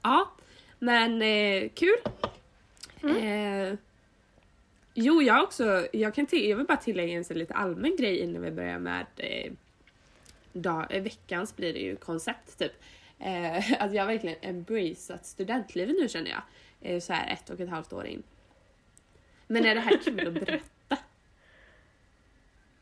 ja, 0.02 0.30
men 0.78 1.22
eh, 1.22 1.68
kul. 1.74 1.96
Eh, 3.22 3.74
jo, 4.94 5.22
jag 5.22 5.42
också, 5.42 5.86
jag, 5.92 6.14
kan 6.14 6.26
till, 6.26 6.48
jag 6.48 6.56
vill 6.56 6.66
bara 6.66 6.76
tillägga 6.76 7.12
en 7.18 7.38
lite 7.38 7.54
allmän 7.54 7.96
grej 7.96 8.18
innan 8.18 8.42
vi 8.42 8.50
börjar 8.50 8.78
med 8.78 9.06
eh, 9.16 9.52
dag, 10.52 10.86
eh, 10.90 11.02
veckans 11.02 11.56
blir 11.56 11.72
det 11.72 11.78
ju 11.80 11.96
koncept 11.96 12.58
typ. 12.58 12.72
Eh, 13.22 13.72
att 13.82 13.94
jag 13.94 14.06
verkligen 14.06 14.36
embraceat 14.40 15.26
studentlivet 15.26 15.96
nu 16.00 16.08
känner 16.08 16.30
jag. 16.30 16.42
Eh, 16.80 17.00
så 17.00 17.12
här 17.12 17.32
ett 17.32 17.50
och 17.50 17.60
ett 17.60 17.68
halvt 17.70 17.92
år 17.92 18.06
in. 18.06 18.22
Men 19.46 19.66
är 19.66 19.74
det 19.74 19.80
här 19.80 19.98
kul 20.04 20.26
att 20.28 20.34
berätta? 20.34 20.96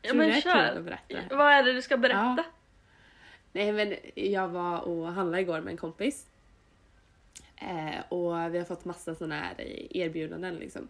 Ja 0.01 0.09
Tror 0.09 0.13
du 0.13 0.19
det 0.19 0.27
men 0.27 0.37
är 0.37 0.41
kul 0.41 0.51
att 0.51 0.73
kör. 0.73 0.81
berätta? 0.81 1.35
Vad 1.35 1.53
är 1.53 1.63
det 1.63 1.73
du 1.73 1.81
ska 1.81 1.97
berätta? 1.97 2.35
Ja. 2.37 2.43
Nej 3.51 3.71
men 3.71 3.95
jag 4.15 4.47
var 4.47 4.79
och 4.79 5.07
handlade 5.07 5.41
igår 5.41 5.61
med 5.61 5.71
en 5.71 5.77
kompis. 5.77 6.27
Eh, 7.55 7.99
och 8.09 8.53
vi 8.53 8.57
har 8.57 8.65
fått 8.65 8.85
massa 8.85 9.15
sådana 9.15 9.35
här 9.35 9.55
erbjudanden 9.97 10.55
liksom. 10.55 10.87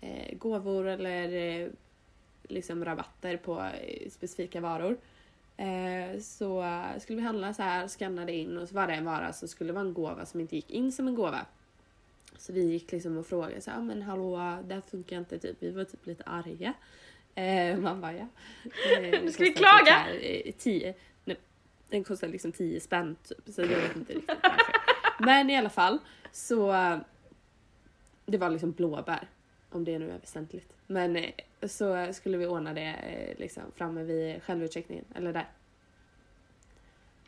Eh, 0.00 0.34
gåvor 0.36 0.86
eller 0.86 1.32
eh, 1.32 1.68
liksom 2.42 2.84
rabatter 2.84 3.36
på 3.36 3.60
eh, 3.60 4.10
specifika 4.10 4.60
varor. 4.60 4.96
Eh, 5.56 6.20
så 6.20 6.64
skulle 7.00 7.16
vi 7.16 7.26
handla 7.26 7.54
så 7.54 7.62
här, 7.62 7.88
skannade 7.88 8.32
in 8.32 8.58
och 8.58 8.68
så 8.68 8.74
var 8.74 8.86
det 8.86 8.94
en 8.94 9.04
vara 9.04 9.32
så 9.32 9.48
skulle 9.48 9.68
det 9.68 9.74
vara 9.74 9.84
en 9.84 9.94
gåva 9.94 10.26
som 10.26 10.40
inte 10.40 10.56
gick 10.56 10.70
in 10.70 10.92
som 10.92 11.08
en 11.08 11.14
gåva. 11.14 11.46
Så 12.38 12.52
vi 12.52 12.62
gick 12.62 12.92
liksom 12.92 13.16
och 13.16 13.26
frågade 13.26 13.60
så 13.60 13.70
här, 13.70 13.78
"Ah, 13.78 13.82
men 13.82 14.02
hallå, 14.02 14.58
det 14.64 14.74
här 14.74 14.82
funkar 14.90 15.18
inte 15.18 15.38
typ. 15.38 15.56
Vi 15.60 15.70
var 15.70 15.84
typ 15.84 16.06
lite 16.06 16.24
arga. 16.24 16.72
Eh, 17.34 17.78
man 17.78 18.00
bara 18.00 18.12
ja. 18.12 18.26
Eh, 18.64 19.00
det 19.10 19.10
Ska 19.32 19.44
vi 19.44 19.52
kostar 19.52 19.54
typ 19.54 19.56
klaga? 19.56 19.84
så 19.86 19.90
här, 19.92 20.18
eh, 20.46 20.52
tio, 20.58 20.94
nej, 21.24 21.36
den 21.88 22.04
kostar 22.04 22.28
liksom 22.28 22.52
10 22.52 22.80
spänn 22.80 23.16
typ. 23.22 23.54
Så 23.54 23.60
jag 23.60 23.68
vet 23.68 23.96
inte 23.96 24.12
riktigt 24.12 24.28
varför. 24.42 24.72
Men 25.24 25.50
i 25.50 25.56
alla 25.56 25.70
fall 25.70 25.98
så 26.32 26.72
eh, 26.72 26.98
det 28.26 28.38
var 28.38 28.50
liksom 28.50 28.72
blåbär. 28.72 29.28
Om 29.70 29.84
det 29.84 29.98
nu 29.98 30.10
är 30.10 30.18
väsentligt. 30.18 30.72
Men 30.86 31.16
så 31.68 32.12
skulle 32.12 32.38
vi 32.38 32.46
ordna 32.46 32.74
det 32.74 32.94
eh, 32.94 33.38
liksom 33.38 33.62
framme 33.74 34.02
vid 34.02 34.42
självutcheckningen, 34.42 35.04
eller 35.14 35.32
där. 35.32 35.48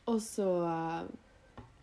Och 0.05 0.23
så 0.23 0.64
eh, 0.64 1.03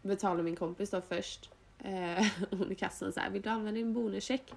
betalade 0.01 0.43
min 0.43 0.55
kompis 0.55 0.89
då 0.89 1.01
först. 1.01 1.49
Eh, 1.79 2.25
hon 2.49 2.71
i 2.71 2.75
kassan 2.75 3.13
så 3.13 3.19
här, 3.19 3.29
vill 3.29 3.41
du 3.41 3.49
använda 3.49 3.77
din 3.77 3.93
bonuscheck? 3.93 4.53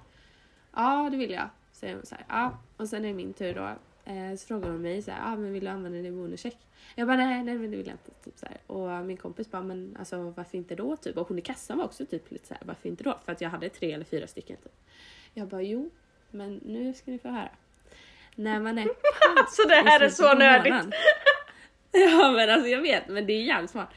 Ja, 0.72 1.08
det 1.10 1.16
vill 1.16 1.30
jag. 1.30 1.48
Säger 1.72 1.94
hon 1.94 2.06
så 2.06 2.14
här, 2.14 2.24
ja. 2.28 2.58
Och 2.76 2.88
sen 2.88 3.04
är 3.04 3.08
det 3.08 3.14
min 3.14 3.32
tur 3.32 3.54
då. 3.54 3.68
Eh, 4.12 4.36
så 4.36 4.46
frågar 4.46 4.70
hon 4.70 4.82
mig 4.82 5.02
så 5.02 5.10
här, 5.10 5.30
ja 5.30 5.36
men 5.36 5.52
vill 5.52 5.64
du 5.64 5.70
använda 5.70 5.98
din 5.98 6.16
bonuscheck? 6.16 6.58
Jag 6.94 7.06
bara 7.06 7.16
nej, 7.16 7.42
nej 7.42 7.58
men 7.58 7.70
det 7.70 7.76
vill 7.76 7.86
jag 7.86 7.94
inte. 7.94 8.10
Typ 8.24 8.38
så 8.38 8.46
här. 8.46 8.58
Och 8.66 9.06
min 9.06 9.16
kompis 9.16 9.50
bara, 9.50 9.62
men 9.62 9.96
alltså 9.98 10.30
varför 10.30 10.58
inte 10.58 10.74
då? 10.74 10.96
Typ. 10.96 11.16
Och 11.16 11.28
hon 11.28 11.38
i 11.38 11.42
kassan 11.42 11.78
var 11.78 11.84
också 11.84 12.06
typ 12.06 12.30
lite 12.30 12.46
så 12.46 12.54
här, 12.54 12.62
varför 12.66 12.88
inte 12.88 13.04
då? 13.04 13.18
För 13.24 13.32
att 13.32 13.40
jag 13.40 13.50
hade 13.50 13.68
tre 13.68 13.92
eller 13.92 14.04
fyra 14.04 14.26
stycken. 14.26 14.56
Typ. 14.56 14.72
Jag 15.34 15.48
bara, 15.48 15.62
jo, 15.62 15.90
men 16.30 16.60
nu 16.64 16.94
ska 16.94 17.10
ni 17.10 17.18
få 17.18 17.28
höra. 17.28 17.50
När 18.34 18.60
man 18.60 18.78
är 18.78 18.88
Så 19.50 19.68
det 19.68 19.74
här 19.74 20.00
är 20.00 20.08
så 20.08 20.34
nördigt. 20.34 20.76
Ja 21.96 22.32
men 22.32 22.50
alltså 22.50 22.68
jag 22.68 22.82
vet, 22.82 23.08
men 23.08 23.26
det 23.26 23.32
är 23.32 23.42
jävligt 23.42 23.70
smart. 23.70 23.88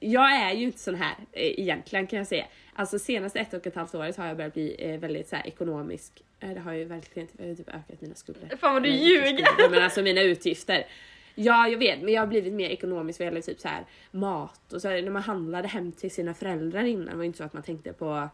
Jag 0.00 0.32
är 0.32 0.52
ju 0.52 0.64
inte 0.64 0.78
sån 0.78 0.94
här 0.94 1.14
eh, 1.32 1.60
egentligen 1.60 2.06
kan 2.06 2.18
jag 2.18 2.26
säga. 2.26 2.46
Alltså 2.74 2.98
senaste 2.98 3.38
ett 3.40 3.54
och 3.54 3.66
ett 3.66 3.74
halvt 3.74 3.94
året 3.94 4.16
har 4.16 4.26
jag 4.26 4.36
börjat 4.36 4.54
bli 4.54 4.76
eh, 4.78 5.00
väldigt 5.00 5.28
så 5.28 5.36
här, 5.36 5.46
ekonomisk. 5.46 6.22
Eh, 6.40 6.50
det 6.50 6.60
har 6.60 6.72
ju 6.72 6.84
verkligen 6.84 7.28
jag 7.38 7.48
har 7.48 7.54
typ 7.54 7.68
ökat 7.68 8.00
mina 8.00 8.14
skulder. 8.14 8.56
Fan 8.56 8.74
vad 8.74 8.82
du 8.82 8.88
inte 8.88 9.04
ljuger. 9.04 9.70
Men 9.70 9.82
alltså 9.82 10.02
mina 10.02 10.20
utgifter. 10.22 10.86
Ja 11.34 11.68
jag 11.68 11.78
vet 11.78 12.02
men 12.02 12.14
jag 12.14 12.22
har 12.22 12.26
blivit 12.26 12.52
mer 12.52 12.70
ekonomisk 12.70 13.20
vad 13.20 13.26
gäller 13.26 13.40
typ 13.40 13.60
så 13.60 13.68
här 13.68 13.84
mat 14.10 14.72
och 14.72 14.82
så 14.82 14.88
här, 14.88 15.02
när 15.02 15.10
man 15.10 15.22
handlade 15.22 15.68
hem 15.68 15.92
till 15.92 16.10
sina 16.10 16.34
föräldrar 16.34 16.84
innan 16.84 17.06
det 17.06 17.16
var 17.16 17.24
inte 17.24 17.38
så 17.38 17.44
att 17.44 17.52
man 17.52 17.62
tänkte 17.62 17.92
på 17.92 18.28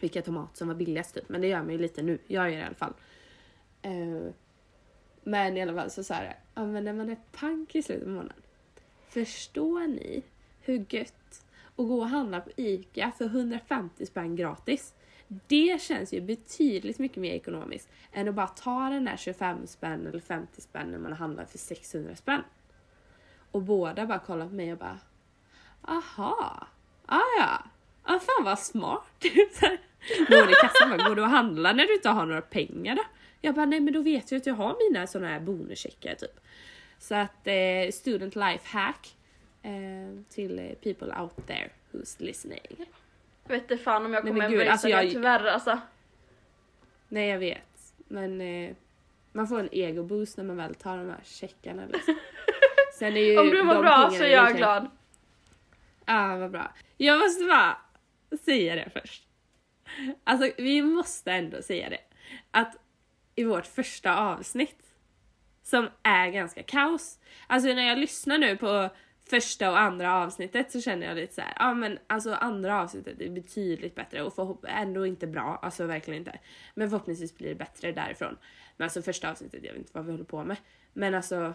vilka 0.00 0.22
tomater 0.22 0.56
som 0.56 0.68
var 0.68 0.74
billigast 0.74 1.14
typ. 1.14 1.28
Men 1.28 1.40
det 1.40 1.48
gör 1.48 1.58
man 1.62 1.70
ju 1.70 1.78
lite 1.78 2.02
nu. 2.02 2.18
Jag 2.26 2.50
gör 2.50 2.56
det 2.56 2.62
i 2.62 2.66
alla 2.66 2.74
fall. 2.74 2.92
Eh, 3.82 4.32
men 5.22 5.56
i 5.56 5.62
alla 5.62 5.74
fall 5.74 5.90
så 5.90 6.04
sa 6.04 6.14
det, 6.14 6.36
ja 6.54 6.66
men 6.66 6.84
när 6.84 6.92
man 6.92 7.10
är 7.10 7.18
pank 7.32 7.74
i 7.74 7.82
slutet 7.82 8.06
av 8.06 8.12
månaden. 8.12 8.42
Förstår 9.08 9.86
ni 9.86 10.22
hur 10.60 10.84
gött 10.88 11.44
att 11.76 11.88
gå 11.88 12.00
och 12.00 12.08
handla 12.08 12.40
på 12.40 12.50
ICA 12.56 13.12
för 13.18 13.24
150 13.24 14.06
spänn 14.06 14.36
gratis? 14.36 14.94
Det 15.28 15.82
känns 15.82 16.12
ju 16.12 16.20
betydligt 16.20 16.98
mycket 16.98 17.16
mer 17.16 17.34
ekonomiskt 17.34 17.88
än 18.12 18.28
att 18.28 18.34
bara 18.34 18.46
ta 18.46 18.88
den 18.88 19.04
där 19.04 19.16
25 19.16 19.66
spänn 19.66 20.06
eller 20.06 20.20
50 20.20 20.60
spänn 20.60 20.88
när 20.90 20.98
man 20.98 21.12
handlar 21.12 21.44
för 21.44 21.58
600 21.58 22.16
spänn. 22.16 22.42
Och 23.50 23.62
båda 23.62 24.06
bara 24.06 24.18
kollar 24.18 24.48
på 24.48 24.54
mig 24.54 24.72
och 24.72 24.78
bara 24.78 24.98
Aha, 25.88 26.66
ah 27.06 27.20
ja, 27.38 27.62
ah, 28.02 28.18
fan 28.18 28.44
vad 28.44 28.58
smart. 28.58 29.24
Någon 30.28 30.50
i 30.50 30.52
kassan 30.52 30.90
bara, 30.90 31.08
går 31.08 31.16
du 31.16 31.22
och 31.22 31.28
handlar 31.28 31.74
när 31.74 31.86
du 31.86 31.94
inte 31.94 32.08
har 32.08 32.26
några 32.26 32.40
pengar 32.40 32.96
då? 32.96 33.02
Jag 33.44 33.54
bara, 33.54 33.66
nej 33.66 33.80
men 33.80 33.92
då 33.94 34.02
vet 34.02 34.30
jag 34.32 34.38
att 34.38 34.46
jag 34.46 34.54
har 34.54 34.90
mina 34.90 35.06
såna 35.06 35.28
här 35.28 35.40
bonuscheckar 35.40 36.14
typ. 36.14 36.40
Så 36.98 37.14
att 37.14 37.46
eh, 37.46 37.90
student 37.92 38.36
life 38.36 38.68
hack 38.78 39.16
eh, 39.62 40.22
till 40.28 40.74
people 40.82 41.20
out 41.20 41.46
there 41.46 41.70
who's 41.92 42.22
listening. 42.22 42.60
Jag 43.44 43.48
vet 43.54 43.62
inte 43.70 43.78
fan 43.84 44.06
om 44.06 44.14
jag 44.14 44.24
Nej, 44.24 44.32
kommer 44.32 44.44
embracea 44.44 44.72
alltså 44.72 44.86
det 44.88 44.92
jag- 44.92 45.10
tyvärr 45.10 45.44
alltså. 45.44 45.78
Nej 47.08 47.28
jag 47.28 47.38
vet, 47.38 47.94
men 48.08 48.40
eh, 48.40 48.74
man 49.32 49.48
får 49.48 49.60
en 49.60 49.68
ego 49.72 50.02
boost 50.02 50.36
när 50.36 50.44
man 50.44 50.56
väl 50.56 50.74
tar 50.74 50.96
de 50.98 51.08
här 51.08 51.20
checkarna 51.24 51.82
liksom. 51.92 52.14
Sen 52.94 53.16
är 53.16 53.20
ju 53.20 53.38
Om 53.38 53.48
du 53.50 53.62
mår 53.62 53.82
bra 53.82 54.10
så 54.10 54.16
är 54.16 54.20
jag 54.20 54.30
egentligen- 54.30 54.56
glad. 54.58 54.90
Ja, 56.06 56.36
vad 56.36 56.50
bra. 56.50 56.72
Jag 56.96 57.18
måste 57.18 57.44
bara 57.44 57.76
säga 58.44 58.74
det 58.74 58.90
först. 59.00 59.26
Alltså, 60.24 60.50
vi 60.62 60.82
måste 60.82 61.32
ändå 61.32 61.62
säga 61.62 61.90
det. 61.90 62.00
Att 62.50 62.76
i 63.34 63.44
vårt 63.44 63.66
första 63.66 64.16
avsnitt, 64.18 64.94
som 65.62 65.88
är 66.02 66.28
ganska 66.28 66.62
kaos. 66.62 67.18
Alltså 67.46 67.68
när 67.68 67.88
jag 67.88 67.98
lyssnar 67.98 68.38
nu 68.38 68.56
på 68.56 68.88
första 69.30 69.70
och 69.70 69.78
andra 69.78 70.14
avsnittet 70.14 70.72
så 70.72 70.80
känner 70.80 71.06
jag 71.06 71.16
lite 71.16 71.34
så 71.34 71.40
här, 71.40 71.54
ja 71.58 71.74
men 71.74 71.98
alltså 72.06 72.34
andra 72.34 72.80
avsnittet 72.80 73.20
är 73.20 73.28
betydligt 73.28 73.94
bättre 73.94 74.22
och 74.22 74.34
förhopp- 74.34 74.64
ändå 74.68 75.06
inte 75.06 75.26
bra, 75.26 75.58
alltså 75.62 75.86
verkligen 75.86 76.18
inte. 76.18 76.38
Men 76.74 76.90
förhoppningsvis 76.90 77.38
blir 77.38 77.48
det 77.48 77.54
bättre 77.54 77.92
därifrån. 77.92 78.38
Men 78.76 78.84
alltså 78.84 79.02
första 79.02 79.30
avsnittet, 79.30 79.64
jag 79.64 79.72
vet 79.72 79.78
inte 79.78 79.92
vad 79.94 80.04
vi 80.04 80.10
håller 80.12 80.24
på 80.24 80.44
med. 80.44 80.56
Men 80.92 81.14
alltså, 81.14 81.54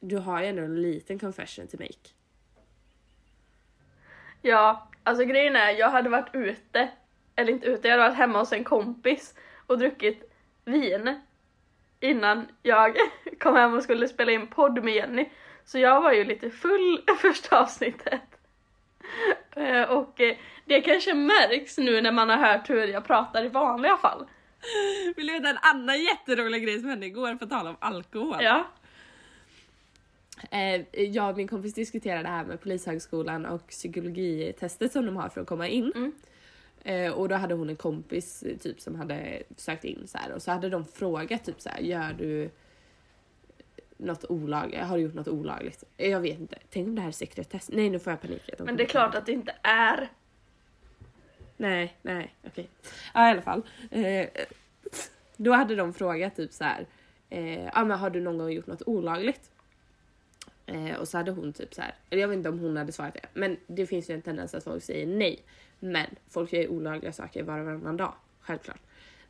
du 0.00 0.16
har 0.16 0.42
ju 0.42 0.46
ändå 0.46 0.62
en 0.62 0.82
liten 0.82 1.18
confession 1.18 1.66
to 1.66 1.76
make. 1.80 2.08
Ja, 4.42 4.88
alltså 5.02 5.24
grejen 5.24 5.56
är 5.56 5.70
jag 5.70 5.90
hade 5.90 6.08
varit 6.08 6.34
ute, 6.34 6.90
eller 7.36 7.52
inte 7.52 7.66
ute, 7.66 7.88
jag 7.88 7.96
hade 7.96 8.08
varit 8.08 8.18
hemma 8.18 8.38
hos 8.38 8.52
en 8.52 8.64
kompis 8.64 9.34
och 9.68 9.78
druckit 9.78 10.32
vin 10.64 11.20
innan 12.00 12.46
jag 12.62 12.96
kom 13.38 13.56
hem 13.56 13.74
och 13.74 13.82
skulle 13.82 14.08
spela 14.08 14.32
in 14.32 14.46
podd 14.46 14.84
med 14.84 14.94
Jenny. 14.94 15.28
Så 15.64 15.78
jag 15.78 16.00
var 16.00 16.12
ju 16.12 16.24
lite 16.24 16.50
full 16.50 17.02
första 17.18 17.60
avsnittet. 17.60 18.20
Eh, 19.56 19.82
Och 19.82 20.20
eh, 20.20 20.36
det 20.64 20.80
kanske 20.80 21.14
märks 21.14 21.78
nu 21.78 22.00
när 22.00 22.12
man 22.12 22.28
har 22.30 22.36
hört 22.36 22.70
hur 22.70 22.86
jag 22.86 23.04
pratar 23.04 23.44
i 23.44 23.48
vanliga 23.48 23.96
fall. 23.96 24.26
Vill 25.16 25.26
du 25.26 25.32
veta 25.32 25.48
en 25.48 25.58
annan 25.62 26.02
jätterolig 26.02 26.62
grej 26.62 26.80
som 26.80 26.88
hände 26.88 27.06
igår 27.06 27.34
på 27.34 27.46
tal 27.46 27.66
om 27.66 27.76
alkohol? 27.78 28.36
Ja. 28.40 28.64
Eh, 30.50 31.02
jag 31.02 31.30
och 31.30 31.36
min 31.36 31.48
kompis 31.48 31.74
diskuterade 31.74 32.22
det 32.22 32.28
här 32.28 32.44
med 32.44 32.60
Polishögskolan 32.60 33.46
och 33.46 33.66
psykologitestet 33.68 34.92
som 34.92 35.06
de 35.06 35.16
har 35.16 35.28
för 35.28 35.40
att 35.40 35.46
komma 35.46 35.68
in. 35.68 35.92
Mm. 35.94 36.12
Eh, 36.84 37.12
och 37.12 37.28
då 37.28 37.34
hade 37.34 37.54
hon 37.54 37.68
en 37.70 37.76
kompis 37.76 38.42
eh, 38.42 38.56
typ 38.56 38.80
som 38.80 38.94
hade 38.94 39.42
sökt 39.56 39.84
in 39.84 40.06
så 40.06 40.18
här 40.18 40.32
och 40.32 40.42
så 40.42 40.50
hade 40.50 40.68
de 40.68 40.84
frågat 40.84 41.44
typ 41.44 41.60
så 41.60 41.68
här, 41.68 41.80
gör 41.80 42.12
du 42.18 42.50
något 43.96 44.24
olagligt? 44.24 44.80
Har 44.80 44.96
du 44.96 45.02
gjort 45.02 45.14
något 45.14 45.28
olagligt? 45.28 45.84
Eh, 45.96 46.10
Jag 46.10 46.20
vet 46.20 46.38
inte. 46.40 46.58
Tänk 46.70 46.88
om 46.88 46.94
det 46.94 47.00
här 47.00 47.08
är 47.08 47.12
sekretess? 47.12 47.70
Nej 47.72 47.90
nu 47.90 47.98
får 47.98 48.10
jag 48.12 48.20
panik. 48.20 48.50
De 48.58 48.64
Men 48.64 48.76
det 48.76 48.82
är 48.82 48.88
klart 48.88 49.14
att 49.14 49.26
det 49.26 49.32
inte 49.32 49.54
är. 49.62 50.08
Nej, 51.56 51.96
nej, 52.02 52.34
okej. 52.46 52.68
Ja 53.14 53.28
i 53.28 53.30
alla 53.30 53.42
fall. 53.42 53.62
Eh, 53.90 54.28
då 55.36 55.52
hade 55.52 55.76
de 55.76 55.94
frågat 55.94 56.36
typ 56.36 56.52
så 56.52 56.64
här. 56.64 56.86
Eh, 57.30 57.64
ja 57.64 57.84
men 57.84 57.98
har 57.98 58.10
du 58.10 58.20
någon 58.20 58.38
gång 58.38 58.50
gjort 58.52 58.66
något 58.66 58.82
olagligt? 58.86 59.50
Eh, 60.66 60.94
och 60.96 61.08
så 61.08 61.16
hade 61.16 61.30
hon 61.30 61.52
typ 61.52 61.74
så 61.74 61.82
här. 61.82 61.94
Eller 62.10 62.20
jag 62.22 62.28
vet 62.28 62.36
inte 62.36 62.48
om 62.48 62.58
hon 62.58 62.76
hade 62.76 62.92
svarat 62.92 63.14
det. 63.14 63.26
Men 63.34 63.56
det 63.66 63.86
finns 63.86 64.10
ju 64.10 64.14
en 64.14 64.22
tendens 64.22 64.54
att 64.54 64.64
folk 64.64 64.82
säger 64.82 65.06
nej. 65.06 65.42
Men 65.78 66.06
folk 66.30 66.52
gör 66.52 66.60
ju 66.60 66.68
olagliga 66.68 67.12
saker 67.12 67.42
var 67.42 67.58
och 67.58 67.64
varannan 67.66 67.96
dag. 67.96 68.14
Självklart. 68.40 68.80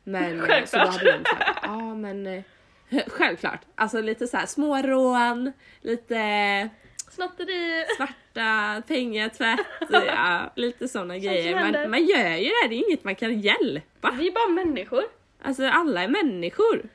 Men 0.03 0.39
eh, 0.51 0.65
så 0.65 0.77
då 0.77 0.83
Självklart. 0.85 0.87
hade 0.87 1.11
de. 1.11 1.23
Ja 1.63 1.95
men. 1.95 2.27
Eh, 2.27 2.43
självklart. 3.07 3.61
Alltså 3.75 4.01
lite 4.01 4.27
så 4.27 4.37
här 4.37 4.45
smårån. 4.45 5.51
Lite 5.81 6.69
Snatteri. 7.09 7.85
svarta 7.97 8.81
pengar, 8.87 9.29
tvätt, 9.29 9.59
ja, 10.07 10.51
lite 10.55 10.87
sådana 10.87 11.17
grejer. 11.17 11.55
Man, 11.55 11.89
man 11.91 12.05
gör 12.05 12.35
ju 12.35 12.43
det, 12.49 12.67
det 12.69 12.75
är 12.75 12.87
inget 12.87 13.03
man 13.03 13.15
kan 13.15 13.39
hjälpa. 13.39 14.11
Vi 14.11 14.27
är 14.27 14.31
bara 14.31 14.65
människor. 14.65 15.03
Alltså 15.41 15.65
alla 15.67 16.03
är 16.03 16.07
människor. 16.07 16.89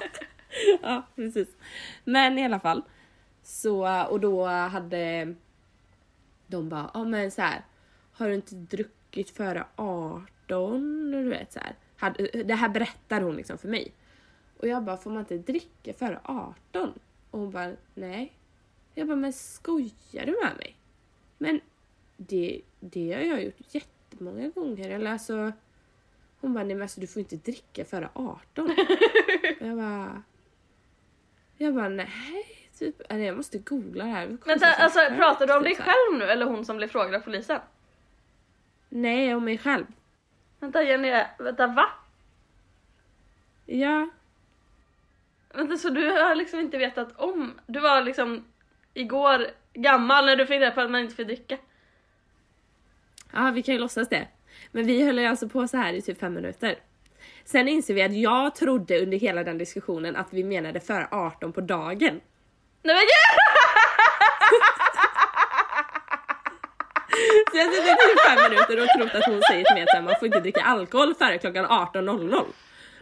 ja, 0.82 1.02
precis. 1.16 1.48
Men 2.04 2.38
i 2.38 2.44
alla 2.44 2.60
fall. 2.60 2.82
Så, 3.42 4.04
och 4.10 4.20
då 4.20 4.46
hade 4.46 5.34
de 6.46 6.68
bara, 6.68 6.90
ja 6.94 7.04
men 7.04 7.30
så 7.30 7.42
här, 7.42 7.62
har 8.20 8.28
du 8.28 8.34
inte 8.34 8.54
druckit 8.54 9.30
före 9.30 9.66
18? 9.76 11.10
Du 11.10 11.28
vet 11.28 11.52
så 11.52 11.60
här. 11.60 11.74
Det 12.44 12.54
här 12.54 12.68
berättar 12.68 13.20
hon 13.20 13.36
liksom 13.36 13.58
för 13.58 13.68
mig. 13.68 13.94
Och 14.56 14.68
jag 14.68 14.82
bara, 14.84 14.96
får 14.96 15.10
man 15.10 15.20
inte 15.20 15.38
dricka 15.38 15.94
före 15.94 16.20
18? 16.24 16.98
Och 17.30 17.38
hon 17.40 17.50
bara, 17.50 17.72
nej. 17.94 18.32
Jag 18.94 19.06
bara, 19.06 19.16
men 19.16 19.32
skojar 19.32 20.26
du 20.26 20.32
med 20.44 20.56
mig? 20.56 20.76
Men 21.38 21.60
det, 22.16 22.60
det 22.80 23.12
har 23.12 23.20
jag 23.20 23.44
gjort 23.44 23.74
jättemånga 23.74 24.48
gånger. 24.48 24.90
Eller 24.90 25.10
alltså, 25.10 25.52
hon 26.40 26.54
bara, 26.54 26.64
nej 26.64 26.74
men 26.74 26.82
alltså 26.82 27.00
du 27.00 27.06
får 27.06 27.20
inte 27.20 27.36
dricka 27.36 27.84
före 27.84 28.08
18. 28.12 28.70
Och 29.60 29.66
jag 29.66 29.76
bara, 29.76 30.22
jag 31.56 31.74
bara, 31.74 31.88
nej. 31.88 32.46
Typ, 32.78 33.00
eller 33.08 33.24
jag 33.24 33.36
måste 33.36 33.58
googla 33.58 34.04
det 34.04 34.10
här. 34.10 34.38
Vänta, 34.46 34.66
alltså 34.66 34.98
pratar 35.16 35.46
du 35.46 35.56
om 35.56 35.62
dig 35.62 35.74
typ 35.74 35.84
själv 35.84 36.18
nu 36.18 36.24
eller 36.24 36.46
hon 36.46 36.64
som 36.64 36.76
blev 36.76 36.88
frågad 36.88 37.14
av 37.14 37.20
polisen? 37.20 37.60
Nej, 38.90 39.34
om 39.34 39.44
mig 39.44 39.58
själv. 39.58 39.86
Vänta 40.60 40.82
Jenny, 40.82 41.24
vänta 41.38 41.66
va? 41.66 41.86
Ja, 43.66 44.08
Vänta 45.54 45.76
så 45.76 45.90
du 45.90 46.10
har 46.10 46.34
liksom 46.34 46.60
inte 46.60 46.78
vetat 46.78 47.16
om, 47.16 47.60
du 47.66 47.80
var 47.80 48.02
liksom 48.02 48.44
igår 48.94 49.46
gammal 49.72 50.26
när 50.26 50.36
du 50.36 50.46
fick 50.46 50.60
reda 50.60 50.70
på 50.70 50.80
att 50.80 50.90
man 50.90 51.00
inte 51.00 51.14
får 51.14 51.24
dricka? 51.24 51.58
Ja, 53.32 53.50
vi 53.54 53.62
kan 53.62 53.74
ju 53.74 53.80
låtsas 53.80 54.08
det. 54.08 54.28
Men 54.72 54.86
vi 54.86 55.04
höll 55.04 55.18
ju 55.18 55.26
alltså 55.26 55.48
på 55.48 55.68
så 55.68 55.76
här 55.76 55.92
i 55.92 56.02
typ 56.02 56.20
fem 56.20 56.34
minuter. 56.34 56.78
Sen 57.44 57.68
inser 57.68 57.94
vi 57.94 58.02
att 58.02 58.16
jag 58.16 58.54
trodde 58.54 59.02
under 59.02 59.18
hela 59.18 59.44
den 59.44 59.58
diskussionen 59.58 60.16
att 60.16 60.32
vi 60.32 60.44
menade 60.44 60.80
före 60.80 61.08
18 61.10 61.52
på 61.52 61.60
dagen. 61.60 62.20
Nej 62.82 62.94
men 62.94 63.06
Så 67.50 67.56
jag 67.56 67.64
har 67.64 67.72
suttit 67.72 68.14
i 68.14 68.28
fem 68.28 68.50
minuter 68.50 68.82
och 68.82 68.88
trott 68.88 69.14
att 69.22 69.26
hon 69.32 69.42
säger 69.50 69.64
till 69.64 69.74
mig 69.74 69.86
att 69.88 70.04
man 70.04 70.14
får 70.18 70.26
inte 70.26 70.40
dricka 70.40 70.60
alkohol 70.62 71.14
före 71.14 71.38
klockan 71.38 71.66
18.00. 71.66 72.44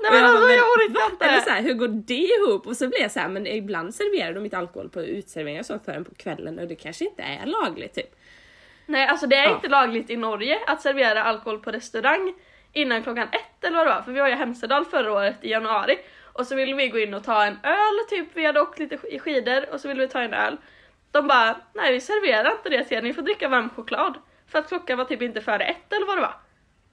Nej 0.00 0.12
men 0.12 0.24
alltså 0.24 0.50
jag 0.50 0.64
orkar 0.64 1.12
inte! 1.12 1.24
Eller 1.24 1.40
så 1.40 1.50
här, 1.50 1.62
hur 1.62 1.74
går 1.74 1.88
det 1.88 2.14
ihop? 2.14 2.66
Och 2.66 2.76
så 2.76 2.88
blir 2.88 3.00
jag 3.00 3.10
så 3.10 3.20
här, 3.20 3.28
men 3.28 3.46
ibland 3.46 3.94
serverar 3.94 4.32
de 4.34 4.44
inte 4.44 4.58
alkohol 4.58 4.88
på 4.88 5.02
uteserveringar 5.02 5.60
och 5.60 5.66
sånt 5.66 5.84
förrän 5.84 6.04
på 6.04 6.14
kvällen 6.14 6.58
och 6.58 6.66
det 6.68 6.74
kanske 6.74 7.04
inte 7.04 7.22
är 7.22 7.46
lagligt 7.46 7.94
typ. 7.94 8.14
Nej 8.86 9.06
alltså 9.06 9.26
det 9.26 9.36
är 9.36 9.44
Ja. 9.44 9.54
inte 9.54 9.68
lagligt 9.68 10.10
i 10.10 10.16
Norge 10.16 10.58
att 10.66 10.82
servera 10.82 11.24
alkohol 11.24 11.58
på 11.58 11.70
restaurang 11.70 12.34
innan 12.72 13.02
klockan 13.02 13.28
ett 13.32 13.64
eller 13.64 13.76
vad 13.76 13.86
det 13.86 13.90
var, 13.94 14.02
för 14.02 14.12
vi 14.12 14.20
var 14.20 14.28
i 14.28 14.32
Hemsedal 14.32 14.84
förra 14.84 15.12
året 15.12 15.36
i 15.40 15.50
januari 15.50 15.98
och 16.32 16.46
så 16.46 16.54
ville 16.54 16.74
vi 16.74 16.88
gå 16.88 16.98
in 16.98 17.14
och 17.14 17.24
ta 17.24 17.44
en 17.44 17.58
öl, 17.62 17.98
typ 18.10 18.28
vi 18.34 18.44
hade 18.46 18.60
åkt 18.60 18.78
lite 18.78 18.98
i 19.10 19.18
skidor 19.18 19.72
och 19.72 19.80
så 19.80 19.88
ville 19.88 20.00
vi 20.00 20.08
ta 20.08 20.20
en 20.20 20.34
öl. 20.34 20.56
De 21.10 21.26
bara, 21.26 21.56
nej 21.74 21.92
vi 21.92 22.00
serverar 22.00 22.50
inte 22.52 22.68
det 22.68 22.84
till 22.84 22.96
er, 22.96 23.02
ni 23.02 23.14
får 23.14 23.22
dricka 23.22 23.48
varm 23.48 23.70
choklad. 23.76 24.14
För 24.48 24.58
att 24.58 24.68
klockan 24.68 24.98
var 24.98 25.04
typ 25.04 25.22
inte 25.22 25.40
före 25.40 25.64
ett 25.64 25.92
eller 25.92 26.06
vad 26.06 26.16
det 26.16 26.20
var. 26.20 26.36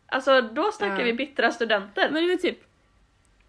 Alltså 0.07 0.41
då 0.41 0.71
snackar 0.71 0.99
Ja. 0.99 1.03
vi 1.05 1.13
bittra 1.13 1.51
studenter. 1.51 2.09
Men 2.11 2.23
det 2.23 2.29
var 2.29 2.37
typ 2.37 2.59